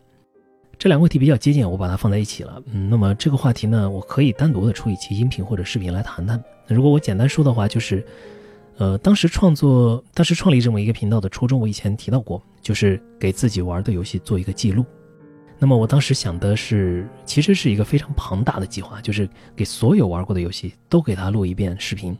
[0.77, 2.61] 这两个问题比较接近，我把它放在一起了。
[2.69, 6.43] 嗯，那么这个话题呢，我可以单独的出一期音频或者视频来谈谈。
[6.67, 8.05] 如果我简单说的话，就是，
[8.77, 14.83] 呃，当时创作、当时创立这么一个频道的初衷，我以前提到过，就是给自己玩的游戏做一个记录。
[15.57, 22.15] 那么我当时想的是，其实是一个非常庞大的计划，就是给所有玩过的游戏都给它录一遍视频，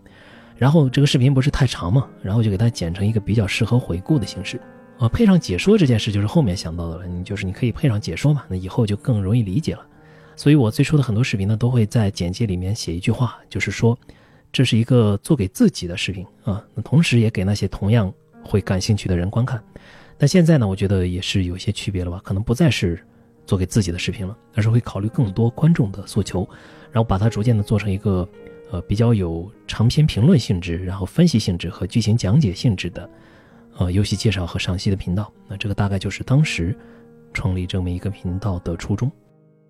[0.57, 4.60] 然后这个视频不是太长嘛，然后就给它剪成一个比较适合回顾的形式，
[4.99, 9.86] 呃，配上解说这件事就是后面想到的了，你就是你可以配上解说嘛，那以后就更容易理解了。
[10.38, 13.98] 所以我最初的很多视频呢，都会在简介里面写一句话，就是说
[14.53, 18.12] 这是一个做给自己的视频啊，那同时也给那些同样
[18.45, 19.62] 会感兴趣的人观看。
[20.18, 23.06] 但现在呢，我觉得也是有些区别了吧，可能不再是。
[23.46, 26.48] 做给自己的视频了，而是会考虑更多观众的诉求，
[26.92, 28.28] 然后把它逐渐的做成一个，
[28.72, 33.10] 呃，比较有长篇评论性质，然后分析性质和剧情讲解性质的，
[33.78, 35.32] 呃，游戏介绍和赏析的频道。
[35.48, 36.76] 那这个大概就是当时
[37.34, 39.12] 创立这么一个频道的初衷。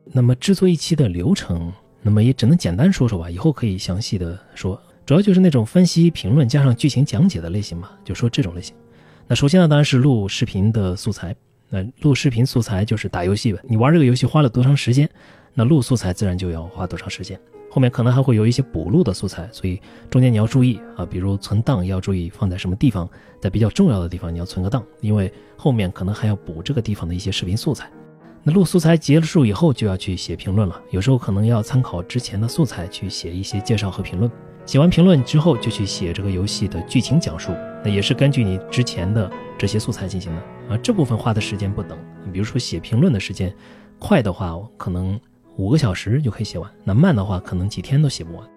[0.06, 1.72] 那么制作一期的流程，
[2.02, 4.82] 那么也只能简单说说吧，以后可以详细的说。
[5.06, 8.76] 主要就是那种分析评论加上剧情讲解的类型嘛，就说这种类型。
[9.28, 11.36] 那首先呢，当然是录视频的素材。
[11.70, 15.10] 那录视频素材就是打游戏呗，你玩这个游戏花了多长时间，
[15.54, 17.40] 那录素材自然就要花多长时间。
[17.70, 23.10] 后面可能还会有一些补录的素材，所以中间你要注意啊，比如存档要注意放在什么地方，
[23.42, 27.92] 在比较重要的地方你要存个档，因为后面可能还要补这个地方的一些视频素材。
[28.44, 34.32] 那录素材结束以后就要去写评论了，有时候可能要参考之前的素材去写一些介绍和评论。
[34.66, 37.52] 写完评论之后，就去写这个游戏的剧情讲述，
[37.84, 40.42] 那也是根据你之前的这些素材进行的
[40.74, 40.78] 啊。
[40.82, 43.54] 这部分花的时间不等，你比如说写评论的时间，
[44.00, 45.20] 快的话可能
[45.58, 48.48] 五个小时就可以写完，那慢的话可能几天都写不完。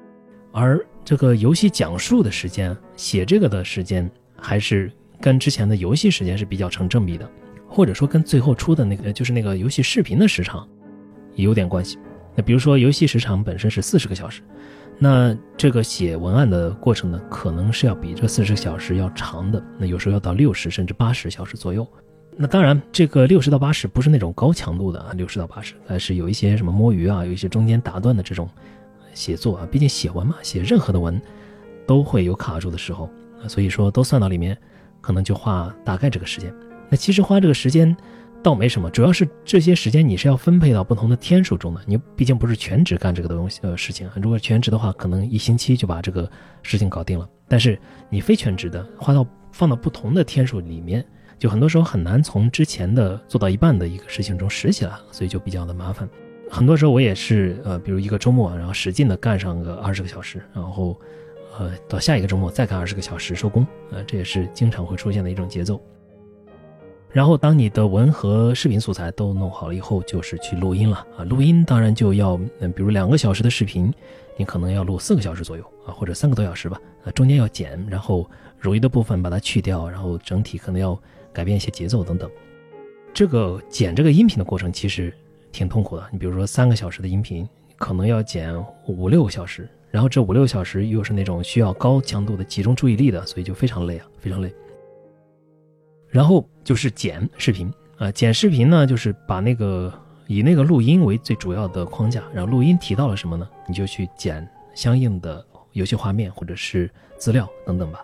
[0.51, 4.91] 而这个游戏讲述的时间，写这个的时间，还是
[5.21, 7.31] 跟之前的游戏时间是比较成正比的，
[7.69, 10.67] 或者说跟最后出的那个就是那个游戏视频的时长
[11.35, 11.99] 也有点关系。
[12.35, 14.41] 那比如说游戏时长本身是四十个小时，
[14.99, 21.87] 那这个写文案的过程呢，可能是要比这四十个小时要长的，那有时候要到六十甚至八十小时左右。
[22.37, 28.49] 那当然，这个六十到八十不是那种高强度的啊，六十到八十，还是有一些什么摸鱼啊，有一些中间打断的这种。
[29.15, 31.21] 写作啊，毕竟写文嘛，写任何的文
[31.85, 33.11] 都会有卡住的时候
[33.43, 34.57] 啊，所以说都算到里面，
[35.01, 36.55] 可能就花大概这个时间。
[36.89, 37.97] 那其实花这个时间
[38.43, 41.81] 倒没什么，主要是这些时间你是要分配到不同的天数中的。
[41.87, 46.31] 你毕竟不是全职干这个东西呃事情，如果全职的话，可能一星期就把这个
[46.63, 47.29] 事情搞定了。
[47.49, 47.79] 但是
[48.09, 51.05] 你非全职的，花到放到不同的天数里面，
[51.39, 56.09] 就很多时候很难从之前的做到一半的一个事情中拾起来，所以就比较的麻烦。
[56.51, 60.99] 很多时候我也是，呃，比如一个周末，然后使劲的干上个二十个小时，然后，
[61.59, 65.79] 呃，到下一个周末再干二十个小时收工，呃，这也是经常会出现的一种节奏。
[67.11, 71.25] 然后当你的文和视频素材都弄好了以后，就是去录音了啊。
[71.25, 73.93] 录音当然就要，嗯，比如两个小时的视频，
[74.37, 78.29] 你可能要录四个小时左右啊，或者三个多小时吧，啊，中间要剪，然后
[78.63, 80.99] 冗余的部分把它去掉，然后整体可能要
[81.33, 82.31] 改变一些节奏等等。
[83.15, 85.13] 这个剪这个音频的过程其实。
[85.51, 87.49] 挺痛苦的，你比如说三个小时的音频，
[87.79, 88.55] 可能要剪
[88.87, 94.53] 五六个小时，然后这五六个小时又是那种需要高强度的集中注意力的，所以就非常累啊，非常累。
[96.11, 99.93] 然后就是剪视频啊，剪视频呢，就是把那个
[100.27, 108.01] 以那个录音为最主要的框架，然后录音提到了什么呢，你就去剪相应的游戏画面或者是资料等等吧。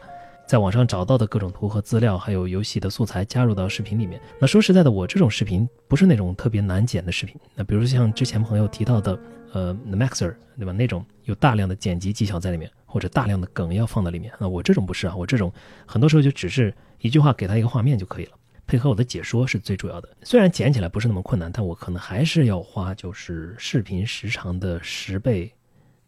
[0.46, 4.20] 在网上找到的各种图和资料，还有游戏的素材加入到视频里面。
[4.38, 7.34] 那说实在的，我这种视频不是那种特别难剪的视频。
[7.54, 9.18] 那比如像之前朋友提到的，
[9.54, 10.72] 呃，The Maxer，对吧？
[10.72, 14.32] 那种有大量的剪辑技巧在里面，或者大量的梗要放在里面。
[14.38, 15.52] 那我这种不是啊，我这种
[15.84, 18.32] 很多时候就只是一句话给他一个画面就可以了，
[18.68, 20.08] 配合我的解说是最主要的。
[20.22, 25.52] 虽然剪起来不是那么困难，但我可能还是要花就是视频时长的十倍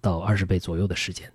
[0.01, 1.29] 到二十倍左右的时间。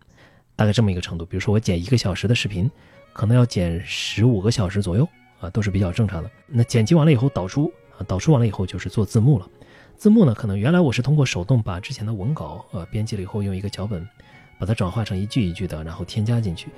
[0.55, 2.71] 大概这么一个程度，比如说我剪一个小时的视频，
[3.11, 5.05] 可能要剪十五个小时左右
[5.41, 6.31] 啊，都是比较正常的。
[6.47, 9.49] 那剪辑完了以后导出啊，导出完了以后就是做字幕了。
[9.97, 14.07] 字幕呢，可能原来我是通过手动把之前的文稿呃编辑了以后，用一个脚本
[14.61, 16.69] 把它转化成一句一句的，然后添加进去。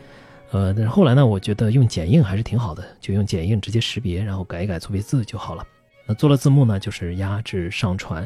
[0.52, 5.68] 呃，但是后来呢，我觉得用剪映还是挺好的，就用剪映直接识别，然后改一改错别字就好了。
[6.08, 8.26] 那做了字幕呢，就是压制上传，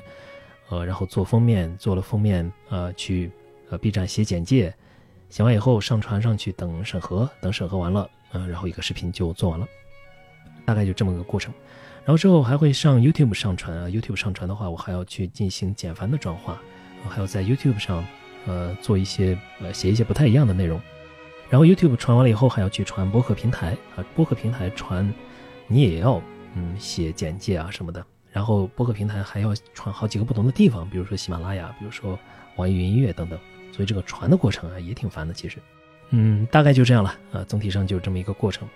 [0.69, 3.31] 呃，然后做封面，做了封面呃去
[3.71, 4.71] 呃 B 站写简介。
[5.29, 9.68] 写完以后上传上去，等审核，等审核完了，嗯，然后一个视频就做完了，
[10.65, 11.53] 大概就这么个过程。
[12.05, 16.61] 然后之后还会上 YouTube 上传啊，YouTube 上传的话，我还要去进行简繁的转化，
[17.10, 18.05] 还要在 YouTube 上，
[18.47, 20.81] 呃，做一些呃写一些不太一样的内容。
[21.49, 25.13] 然后 YouTube 传完了以后，还要去传播客平台啊，播客平台传，
[25.67, 26.21] 你也要
[26.55, 28.03] 嗯写简介啊什么的。
[28.31, 32.17] 然后播客平台还要传好几个不同的地方，比如说喜马拉雅，比如说
[32.55, 33.37] 网易云音乐等等。
[33.71, 35.57] 所以这个传的过程啊也挺烦的，其实，
[36.09, 38.67] 嗯，大概就这样了啊，总体上就这么一个过程。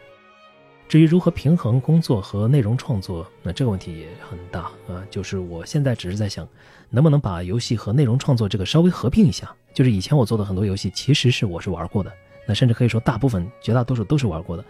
[0.88, 5.01] 至于如何平衡工作和内容创作，那这个问题也很大啊。
[5.09, 6.48] 就是我现在只是在想，
[6.90, 9.56] 能不能把游戏和内容创作这个稍微合并一下。
[9.74, 12.11] 就是以前我做的很多游戏，其实是我是玩过的，
[12.45, 14.64] 那甚至可以说大部分、绝大多数都是玩过的。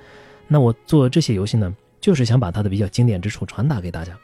[0.47, 4.17] 那我做这些游戏呢，就是想把它的比较经典之处传达给大家。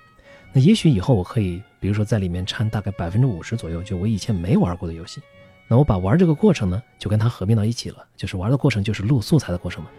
[0.53, 5.21] 那也许以后我可以，比如说在里面掺大概百分之五十左右，就我以前没玩过的游戏。
[5.67, 9.89] 那我把玩这个过程呢，就跟它合并到一起了，就是玩的过程就是录素材的过程嘛，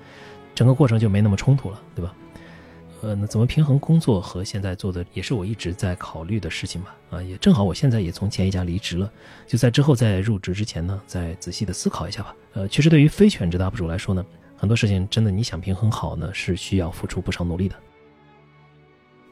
[0.55, 2.15] 整个过程就没那么冲突了，对吧？
[3.01, 6.97] 呃，那怎么平衡工作和现在做的，也是我一直在考虑的事情吧。
[7.11, 9.11] 啊，也正好我现在也从前一家离职了，
[9.47, 12.35] 就在之后在入职之前呢，再仔细的思考一下吧。
[12.55, 14.25] 呃，其实对于非全职 UP 主来说呢，
[14.57, 17.77] 很多事情真的你想平衡好呢，是需要付出不少努力的。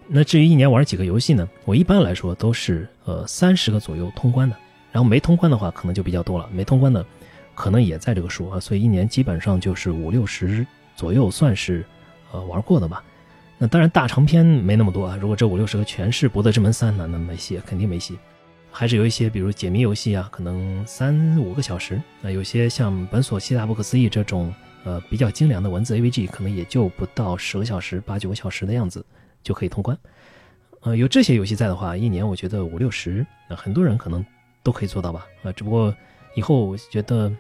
[0.09, 1.49] 那至于一年玩几个游戏呢？
[1.65, 4.57] 我一般来说都是呃三十个左右通关的。
[4.93, 6.49] 然后没通关的话，可能就比较多了。
[6.53, 7.05] 没通关的，
[7.55, 8.61] 可能也在这个数啊。
[8.61, 10.65] 所以一年基本上就是五六十
[10.95, 11.85] 左右，算是
[12.31, 13.03] 呃玩过的吧。
[13.59, 15.17] 那当然大长篇没那么多啊。
[15.20, 18.18] 如果这五六十个全是《博德之门三》呢那没戏，肯定没戏。
[18.70, 22.01] 还是有一些，比如解谜游戏啊，可能三五个小时。
[22.20, 24.55] 那有些像《本所西大不可思议》这种
[24.85, 29.05] 呃比较精良的文字 AVG，可能也就不到十个小时，八九个小时的样子
[29.43, 29.99] 就可以通关。
[30.83, 34.25] 呃，有这些游戏在的话，一年我觉得五六十，那很多人可能。
[34.62, 35.25] 都可以做到吧？
[35.44, 35.94] 啊，只不过
[36.35, 37.33] 以后我觉得，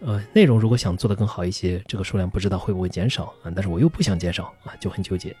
[0.00, 3.50] 呃，内容如果想做得更好一些，这个数量不知道会不会减少啊？
[3.54, 5.34] 但是我又不想减少啊，就很纠结。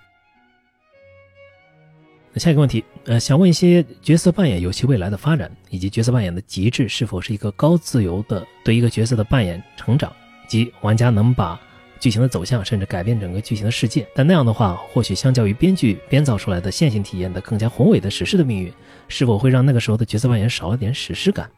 [2.40, 10.12] 下一个问题，呃，想问一些角色扮演游戏未来的发展，以及角色扮演的极致是否是一个高自由的对一个角色的扮演成长，
[10.46, 11.58] 及玩家能把
[11.98, 14.06] 剧情的走向甚至改变整个剧情的世界。
[14.14, 18.72] 但那样的话，或许相较于编剧编造出来的线性体验的更加宏伟的史诗的命运，
[19.08, 21.50] 是否会让那个时候的角色扮演少了点史诗感？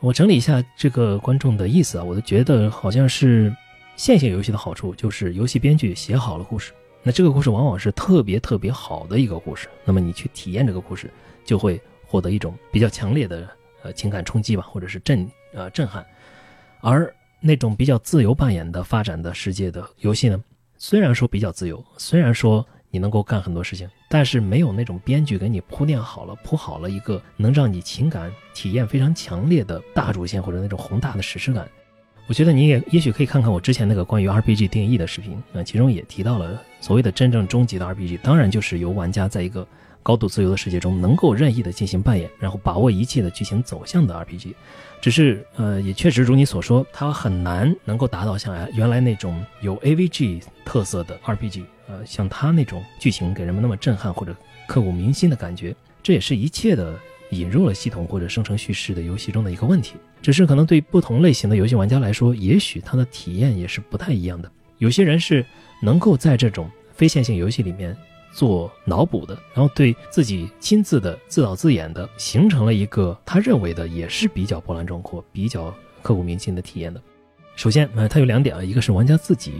[0.00, 3.54] 我整理一下这个观众的意思啊，我都觉得好像是
[3.96, 6.72] 线性游戏的好处就是游戏编剧写好了故事，
[7.04, 11.08] 那这个故事往往是特别特别好的一个故事，那么你去体验这个故事，
[11.44, 13.48] 就会获得一种比较强烈的
[13.82, 16.04] 呃情感冲击吧，或者是震呃震撼。
[16.80, 20.42] 而那种比较自由扮演的发展的世界的游戏呢，
[20.78, 22.66] 虽然说比较自由，虽然说。
[22.90, 31.68] 你能够干很多事情，但是没有那种编剧给你铺垫好了、铺好了一个能让你情感体验非常强烈的大主线或者那种宏大的史诗感。
[32.26, 39.66] 我觉得你也也许可以看看我之前那个关于 RPG 定义的视频，啊，其中也提到了所谓的真正终极的 RPG，当然就是由玩家在一个
[40.02, 44.54] 高度自由的世界中能够任意的进行扮演，然后把握一切的剧情走向的 RPG。
[45.02, 51.64] 只是，呃，也确实如你所说，它很难能够达到像原来那种有 AVG 特色的 RPG。
[51.86, 54.34] 呃，像它那种剧情给人们那么震撼或者
[54.66, 56.98] 刻骨铭心的感觉，这也是一切的
[57.34, 59.94] 引入了系统或者生成叙事的游戏中的一个问题。
[60.22, 64.50] 只是可能对不同类型的游戏玩家来说，也许他的体验也是不太一样的。
[64.78, 65.44] 有些人是
[65.82, 67.96] 能够在这种非线性游戏里面
[68.32, 77.00] 做脑补的，然后对自己亲自的自导自演的形成了一个他认为的也是比较波澜壮阔、比较刻骨铭心的体验的。
[77.54, 79.52] 首先，呃，它有两点啊，一个是玩家自己。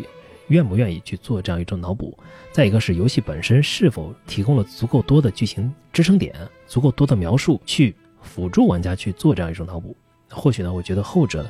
[0.48, 2.16] 愿不愿意去做这样一种脑补？
[2.52, 6.34] 再一个是游戏本身是否提供了足够多的剧情支撑点，
[6.66, 9.96] 足够多的描述去辅助玩家去做这样一种脑补？
[10.30, 11.48] 或许呢，我觉得后者，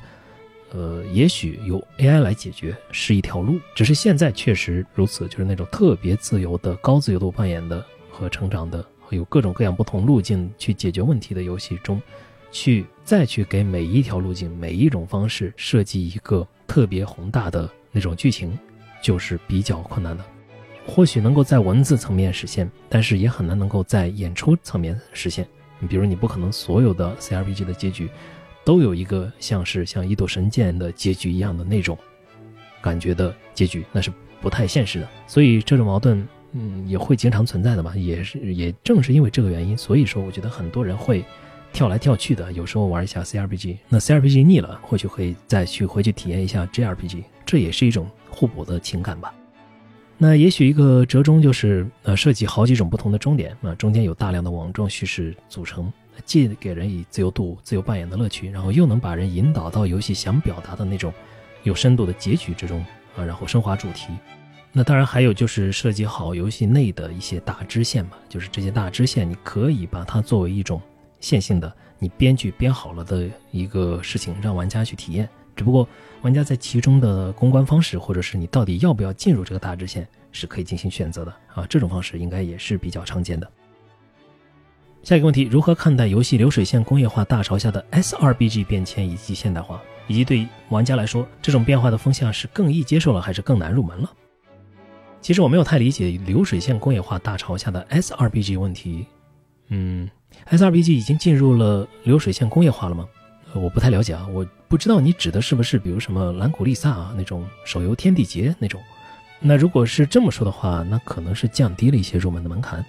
[0.73, 3.58] 呃，也许由 AI 来解决是一条路。
[3.74, 12.02] 只是现在确实如此，就是那种特别自由的、高自由度扮演的和成长的，有各种各样不同路径去解决问题的游戏中，
[12.50, 18.58] 去再去给每一条路径、每一种方式设计一个特别宏大的那种剧情。
[19.05, 20.24] 就是比较困难的，
[20.86, 25.47] 或许能够在文字层面实现，但是也很难能够在演出层面实现。
[25.78, 28.08] 你比如，你不可能所有的 CRPG 的结局
[28.65, 31.99] 都有一个像是像《一斗神剑》的结局一样的那种
[32.81, 34.10] 感觉的结局，那是
[34.41, 35.08] 不太现实的。
[35.26, 37.94] 所以这种矛盾，嗯，也会经常存在的嘛。
[37.94, 41.23] 也是，也正是因为这个原因，所以说我觉得很多人会
[41.74, 42.50] 跳来跳去的。
[42.52, 48.08] 有时候玩一下 CRPG，那 CRPG 腻了，或许会再去回去体验一下 JRPG，这也是一种。
[48.35, 49.33] 互补的情感吧，
[50.19, 55.93] 那也许一个折中就是呃设计好几种不同的终点啊，中间有大量的网状叙事组成，
[56.25, 61.13] 既给人以自由度、自由扮演的乐趣，然后又能把人引导到游戏想表达的那种
[61.63, 62.85] 有深度的结局之中
[63.17, 64.09] 啊，然后升华主题。
[64.77, 70.83] 那当然还有就是设计好游戏内的一些大支线嘛，就是这些大支线你可以把它作为一种
[71.21, 75.29] 线性的，你编剧编好了的一个事情，让玩家去体验。
[75.55, 75.89] 只不过，
[76.23, 81.66] 玩家在其中的公关方式，或者是你到底要不要进入这个大支线，是可以进行选择的啊。
[81.68, 83.50] 这种方式应该也是比较常见的。
[85.02, 89.81] 下一个问题：如何看待游戏流水线工业化大潮下的 SRBG 变迁以及现代化？
[90.07, 94.10] 以及对玩家来说，这种变化的风向是更易接受了，还是更难入门了？
[95.20, 99.07] 其实我没有太理解流水线工业化大潮下的 SRBG 问题。
[99.68, 100.08] 嗯
[100.50, 103.08] ，SRBG 已经进入了流水线工业化了吗？
[103.55, 108.83] 我不太了解啊，我不知道你指的是不是比如什么兰古丽萨啊那种手游天地劫那种。
[109.39, 112.85] 那如果是这么说的话，那可能是降低了一些入门的门槛。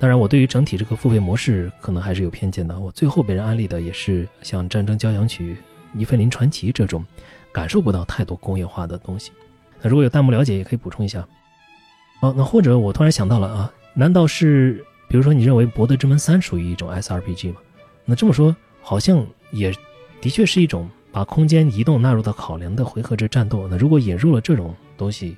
[0.00, 2.76] 当然，我对于整体这个付费模式可能还是有偏见的。
[2.76, 5.54] 我最后被人安利的也是像《战争交响曲》
[5.92, 7.06] 《尼菲林传奇》这种，
[7.52, 9.30] 感受不到太多工业化的东西。
[9.80, 11.24] 那如果有弹幕了解，也可以补充一下。
[12.22, 17.60] 哦，那或者我突然想到了啊，难道是比如说你认为《博德之门三》属于一种 SRPG 吗？
[18.04, 19.24] 那这么说好像。
[19.50, 19.72] 也
[20.20, 23.66] 的确是一种把空间移动纳入到考量的回合制战斗。
[23.68, 25.36] 那如果引入了这种东西，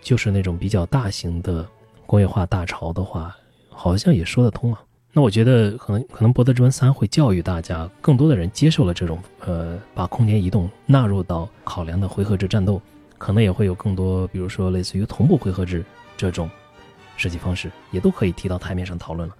[0.00, 1.66] 就是那种比较大型的
[2.06, 3.36] 工业化大潮的话，
[3.68, 4.80] 好像也说得通啊。
[5.12, 12.80] 那我觉得可能可能《博德之门三》会教育大家，更多的人接受了这种呃把空间移动纳入到考量的回合制战斗，
[13.16, 15.84] 可能也会有更多，比如说类似于同步回合制
[16.16, 16.48] 这种
[17.16, 19.34] 设计方式，也都可以提到台面上讨论了。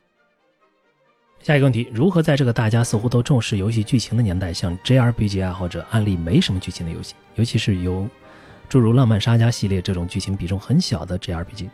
[1.42, 8.06] 下一个问题：如何在这个大家似乎都重视游戏剧情的年代，向 JRPG 爱好者安利没什么剧情的游戏，尤其是由
[8.68, 11.70] 诸如《浪漫沙加》系列这种剧情比重很小的 JRPG？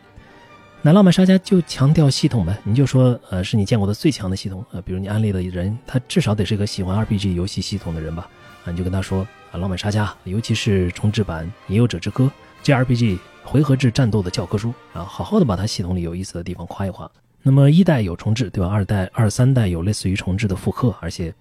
[0.81, 8.29] 那《浪漫沙加》就强调系统呗，你就说，呃，是你见过的最强的系统，呃，比如你安利的人，他至少得是个喜欢 RPG 游戏系统的人吧？
[8.63, 12.31] 啊，你就跟他说，啊，《浪漫沙加》，尤其是重置版《引诱者之歌》
[12.65, 17.11] JRPG 回合制战斗的教科书啊，好好的把它系统里有意思的地方夸一夸。
[17.47, 18.67] 那么一代有重置，对吧？
[18.67, 21.31] 二代、二三代有类似于重置的复刻，而且，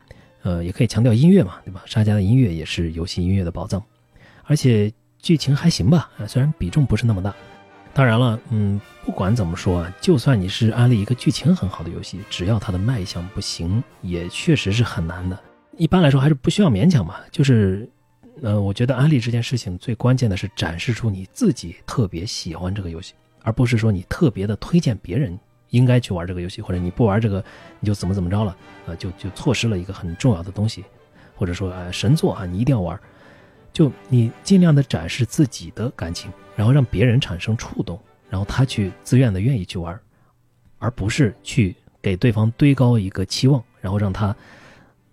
[0.42, 1.82] 呃，也可以强调音乐嘛，对吧？
[1.86, 3.82] 沙加的音乐也是游戏音乐的宝藏，
[4.42, 7.34] 而且剧情还行吧，虽然比重不是那么大。
[7.94, 15.40] 当然了，嗯，不管怎么说啊，就算你是安利一个剧情很好的游戏，只要它的卖相不行，也确实是很难的。
[15.78, 17.88] 一般来说还是不需要勉强嘛，就是，
[18.42, 25.38] 呃，我觉得安利这件事情最关键的是展示出你自己特别喜欢这个游戏，而不是说你特别的推荐别人
[25.74, 27.44] 应该去玩这个游戏，或者你不玩这个
[27.80, 30.84] 你就怎么怎么着了，呃，就就错失了一个很重要的东西，
[31.34, 32.98] 或者说呃神作啊，你一定要玩。
[33.72, 37.98] 就你尽量的展示自己的感情，然后让别人产生触动，
[38.30, 39.98] 然后他去自愿的愿意去玩，
[40.78, 44.36] 而不是去给对方堆高一个期望，然后让他，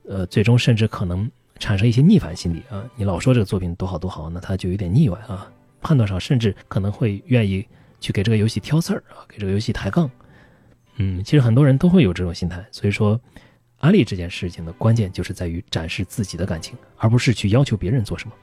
[0.07, 2.85] 呃，最终甚至可能产生一些逆反心理啊！
[2.95, 7.65] 你老说这个作品多好多好，那他就有点腻歪啊，判断上甚至可能会愿意
[7.99, 10.07] 去给这个游戏挑刺儿啊，给这个游戏抬杠。
[11.03, 13.19] 嗯，其实很多人都会有这种心态，所以说，
[13.80, 18.35] 安利这件事情的关键就是在于展示自己的感情，而不是去要求别人做什么。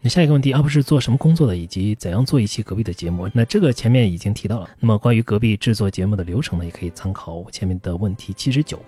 [0.00, 3.28] 那下一个问题，UP 是做什么工作的，以及怎样做一期隔壁的节目？
[3.34, 4.70] 那这个前面已经提到了。
[4.80, 8.80] 那么关于隔壁制作节目的流程呢，也可以参考前面的问题七十九。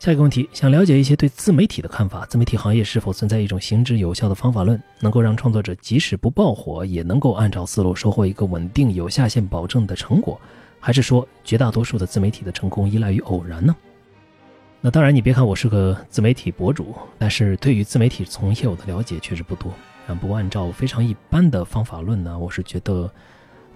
[0.00, 2.26] 下一个问题，想了解一些对自媒体的看法。
[2.26, 10.40] 自媒体行业是否存在一种行之有效的方法论，能够让创作者即使不爆火，也能够按照思路收获一个稳定有下限保证的成果？
[10.84, 13.74] 还是说绝大多数的自媒体的成功依赖于偶然呢？
[14.80, 19.72] 那当然，你别看我是个自媒体博主，但是对于自媒体从业我的了解确实不多。
[20.08, 23.08] 啊，不过按照非常一般的方法论呢，我是觉得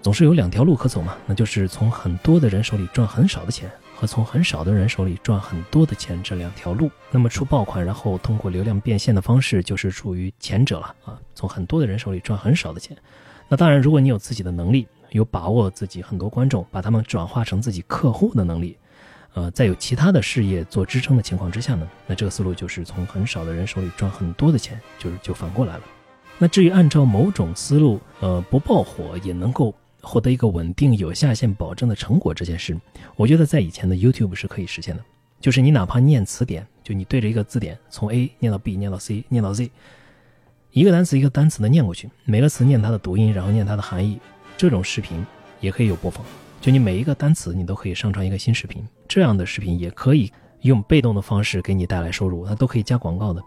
[0.01, 6.91] 总是有两条路可走嘛，那就是从很多的人手里赚很少的钱，和从很少的人手里赚很多的钱这两条路。
[7.09, 12.97] 那么出爆款，然后通过流量变现的方式，就是属于前者了啊，从很多的人手里赚很少的钱。
[13.47, 18.77] 那当然，如果你有自己的能力，有把握自己很多观众，把他们转化成自己客户的能力。
[19.33, 25.83] 呃，在有其他的事业做支撑的情况之下呢，那这个思路就是从很少的人手里赚很多的钱，就是就反过来了。
[26.39, 32.75] 那至于按照某种思路，呃，不爆火也能够获得一个稳定有下限保证的成果这件事，
[33.15, 35.03] 我觉得在以前的 YouTube 是可以实现的。
[35.39, 39.69] 就是你哪怕念词典，就你对着一个字典从 A 念到 B，念到 C，念到 Z，
[40.71, 44.19] 一个单词一个单词的念过去，每个词念它的读音，然后念它的含义，
[44.57, 45.25] 这种视频
[45.61, 46.25] 也可以有播放。
[46.59, 53.41] 就你每一个单词，你都可以上传一个新视频，这样的视频也可以用被动的方式给你带来收入，它都可以加广告的。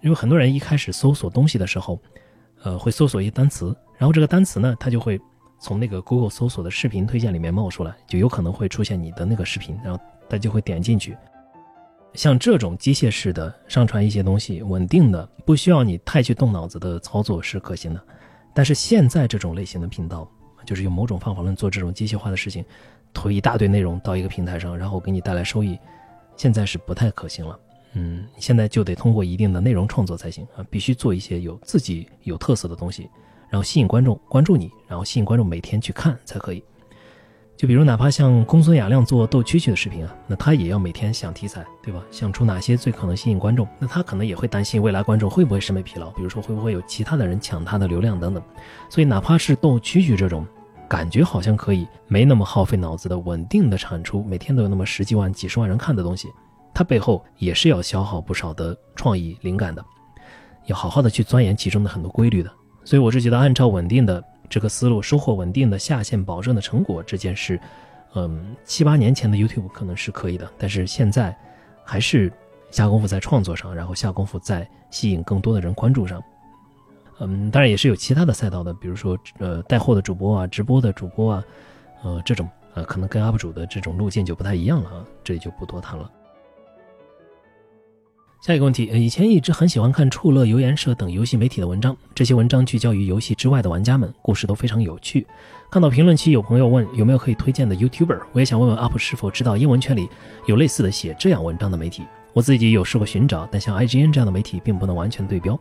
[0.00, 2.00] 因为很多人一开始搜索东西的时候，
[2.62, 5.20] 呃，会搜索一些单词，然后这个单词呢，它就会
[5.60, 11.14] 从那个 Google 搜索的视频推荐里面冒出来，就有可能会出现你的那个视频，然后他就会点进去。
[12.14, 18.00] 像这种机械式的上传一些东西，稳定的，不需要你太去动脑子的操作是可行的。
[18.54, 20.26] 但是现在这种类型的频道。
[20.66, 22.62] 就是用某种方法论做这种机械化的事情，
[23.14, 25.78] 推一大堆内容到一个平台上，然后给你带来收益，
[26.36, 27.58] 现在是不太可行了。
[27.94, 33.08] 嗯，现在就得通过一定的内容创作才行啊，必须做一些有自己有特色的东西，
[33.48, 36.62] 然后吸引观众关注你，然后吸引观众每天去看才可以。
[37.56, 42.04] 就比如哪怕像公孙雅亮做斗蛐蛐的视频啊，那他也要每天想题材，对吧？
[42.10, 48.42] 想出哪些最可能吸引观众，那他可能也会担心未来观众会不会审美疲劳，比如说会不会有其他的人抢他的流量等等。
[48.90, 50.46] 所以哪怕是斗蛐蛐这种。
[50.88, 56.28] 感觉好像可以没那么耗费脑子的稳定的产出，每天都有那么十几万、几十万人看的东西，
[56.72, 59.84] 它背后也是要消耗不少的创意灵感的，
[60.66, 62.52] 要好好的去钻研其中的很多规律的。
[62.84, 67.60] 所以我是觉得，按照稳定的这个思路，收获稳定的下线保证的成果这件事，
[68.14, 71.36] 嗯，七八年前的 YouTube 可能是可以的，但是现在
[71.84, 72.32] 还是
[72.70, 76.22] 下功夫在创作上，然后下功夫在吸引更多的人关注上。
[77.18, 81.44] 嗯，当然也是有其他的赛道的，比如说呃带货的主播啊，直播的主播啊，
[82.02, 86.10] 呃这种呃可能跟 UP 主的这种路径就不太一样了啊，这里就不多谈了。
[88.42, 95.26] 下一个问题，呃以前一直很喜欢看触乐、游研社等游戏媒体的文章，这些文章聚焦于游戏之外的玩家们，故事都非常有趣。
[95.70, 100.08] 看到评论区有朋友问有没有可以推荐的 YouTuber，我也想问问 UP 是否知道英文圈里
[100.46, 102.04] 有类似的写这样文章的媒体。
[102.34, 105.58] 我自己有试过寻找，但像 IGN 这样的媒体并不能完全对标。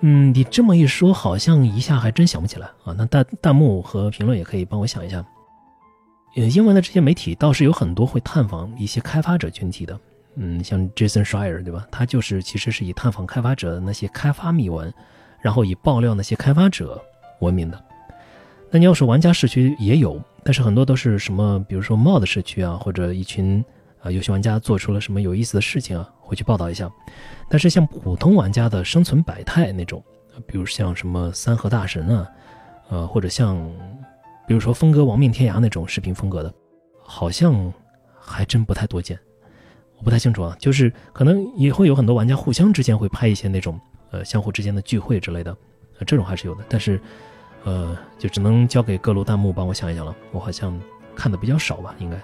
[0.00, 2.94] 嗯，你这么一说，好像一下还真想不起来啊。
[2.96, 5.24] 那弹弹幕和评论也可以帮我想一下。
[6.36, 9.98] 呃，英文的这些媒体倒是有很多会探访一些开发者群体的。
[10.36, 11.84] 嗯，像 Jason Schreier 对吧？
[11.90, 14.92] 他就是其实是以探访开发者的那些开发秘闻，
[15.40, 17.02] 然后以爆料那些开发者
[17.40, 17.84] 闻名的。
[18.70, 23.64] 那你要说玩家社区也有，但是很多都是什么，比如说 mod 社区啊，或者一群
[24.00, 26.90] 啊，游戏玩家做出了什么有意思的事情啊，回去报道一下。
[27.48, 30.04] 但是像普通玩家的生存百态那种，
[30.46, 32.28] 比如像什么三河大神啊，
[32.90, 33.56] 呃，或者像，
[34.46, 36.52] 比如说峰哥亡命天涯那种视频风格的，
[37.02, 37.72] 好像
[38.20, 39.18] 还真不太多见。
[39.96, 45.56] 我不太清楚啊，就是可能也会有很多玩家互相之间会拍一些那种呃相互之间的聚会之类的，
[46.06, 46.62] 这种还是有的。
[46.68, 47.00] 但是，
[47.64, 50.14] 呃，就只能交给各路弹幕帮我想一想了。
[50.30, 50.78] 我好像
[51.16, 52.16] 看的比较少吧，应该。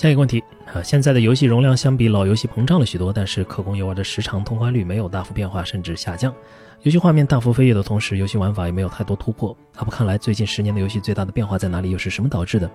[0.00, 6.34] 下一个问题啊，现在的游戏容量相比老游戏膨胀了许多，但是可供游玩的时长、通关率没有大幅变化，甚至下降。
[6.80, 9.54] 游戏画面大幅飞跃的同时，游戏玩法也没有太多突破。
[9.76, 11.90] 阿不看来，最近十年的游戏最大的变化在哪里？
[11.90, 12.70] 又是什么导致的？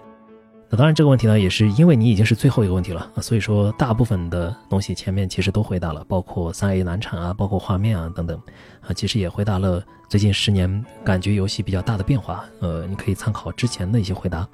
[0.69, 8.39] 那当然，这个问题呢，也是因为你已经是最后一个问题了啊，所以说大部分的东西前面其实都回答了，包括三 A 难产啊，包括画面啊等等
[8.81, 12.45] 啊，其实也回答了最近十年感觉游戏比较大的变化。
[12.59, 14.47] 呃，你可以参考之前的一些回答。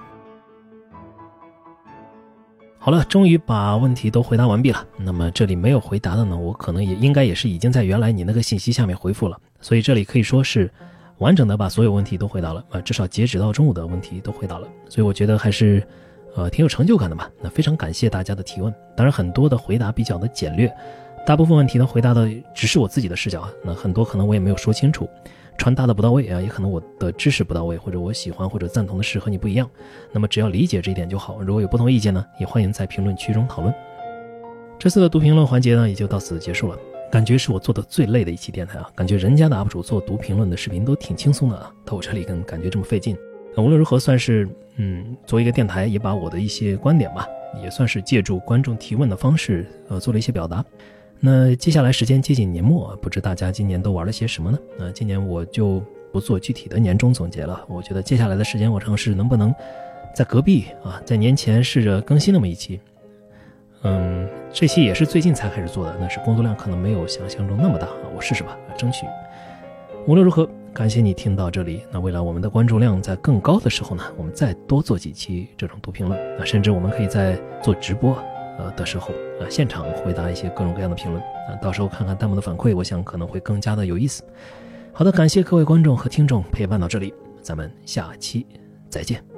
[2.84, 4.84] 好了，终于把问题都回答完毕了。
[4.98, 10.68] 那么这里没有回答的呢，我可能也应该也是已经在原来你那个信息下面回复了，所以这里可以说是
[11.20, 14.68] 完整的把所有问题都回答了啊，至少截止到中午的问题都回答了。
[14.90, 15.88] 所以我觉得还是
[16.36, 17.30] 呃挺有成就感的吧。
[17.40, 20.68] 那非常感谢大家的提问，当然很多的回答比较的简略，
[21.24, 25.08] 大部分问题呢回答的只是我自己的视角啊，那很多可能我也没有说清楚。
[25.58, 29.70] 传达的不到位啊，也可能我的知识不到位，或者我喜欢或者赞同的事和你不一样。
[30.12, 31.42] 那么只要理解这一点就好。
[31.42, 33.74] 如果有不同意见呢，也欢迎在评论区中讨论。
[34.80, 36.78] 这次的读评论环节呢，也就到此结束了。
[37.12, 43.16] 感觉是我做的最累的一期电台啊，感觉人家的 UP 主做读评论的视频都挺轻松的啊，到我这里跟感觉这么费劲。
[43.56, 44.48] 那无论如何，算是
[44.78, 47.28] 嗯，作为一个电台，也把我的一些观点吧，
[47.62, 50.64] 也算是借助观众提问的方式，呃，做了一些表达。
[51.24, 54.58] 那接下来时间接近年末，不知大家今年都玩了些什么呢？
[54.76, 55.80] 那今年我就
[56.12, 57.64] 不做具体的年终总结了。
[57.70, 59.54] 我觉得接下来的时间，我尝试能不能
[60.16, 62.80] 在隔壁啊，在年前试着更新那么一期。
[63.84, 67.88] 嗯，这期也是最近才开始做的，那是工作量可能没有想象中那么大。
[68.16, 69.06] 我试试吧，争取。
[70.08, 71.84] 无论如何，感谢你听到这里。
[71.92, 78.18] 那未来我们的关注量在更高的时候呢，我们再多做几期这种读评论啊，甚至我们可以在做直播。
[78.58, 84.24] 呃的时候，呃，现场回答一些各种各样的评论，啊，到时候看看弹幕的反馈，我想可能会更加的有意思。
[84.94, 88.46] 好的，感谢各位观众和听众陪伴到这里，咱们下期
[88.90, 89.31] 再见。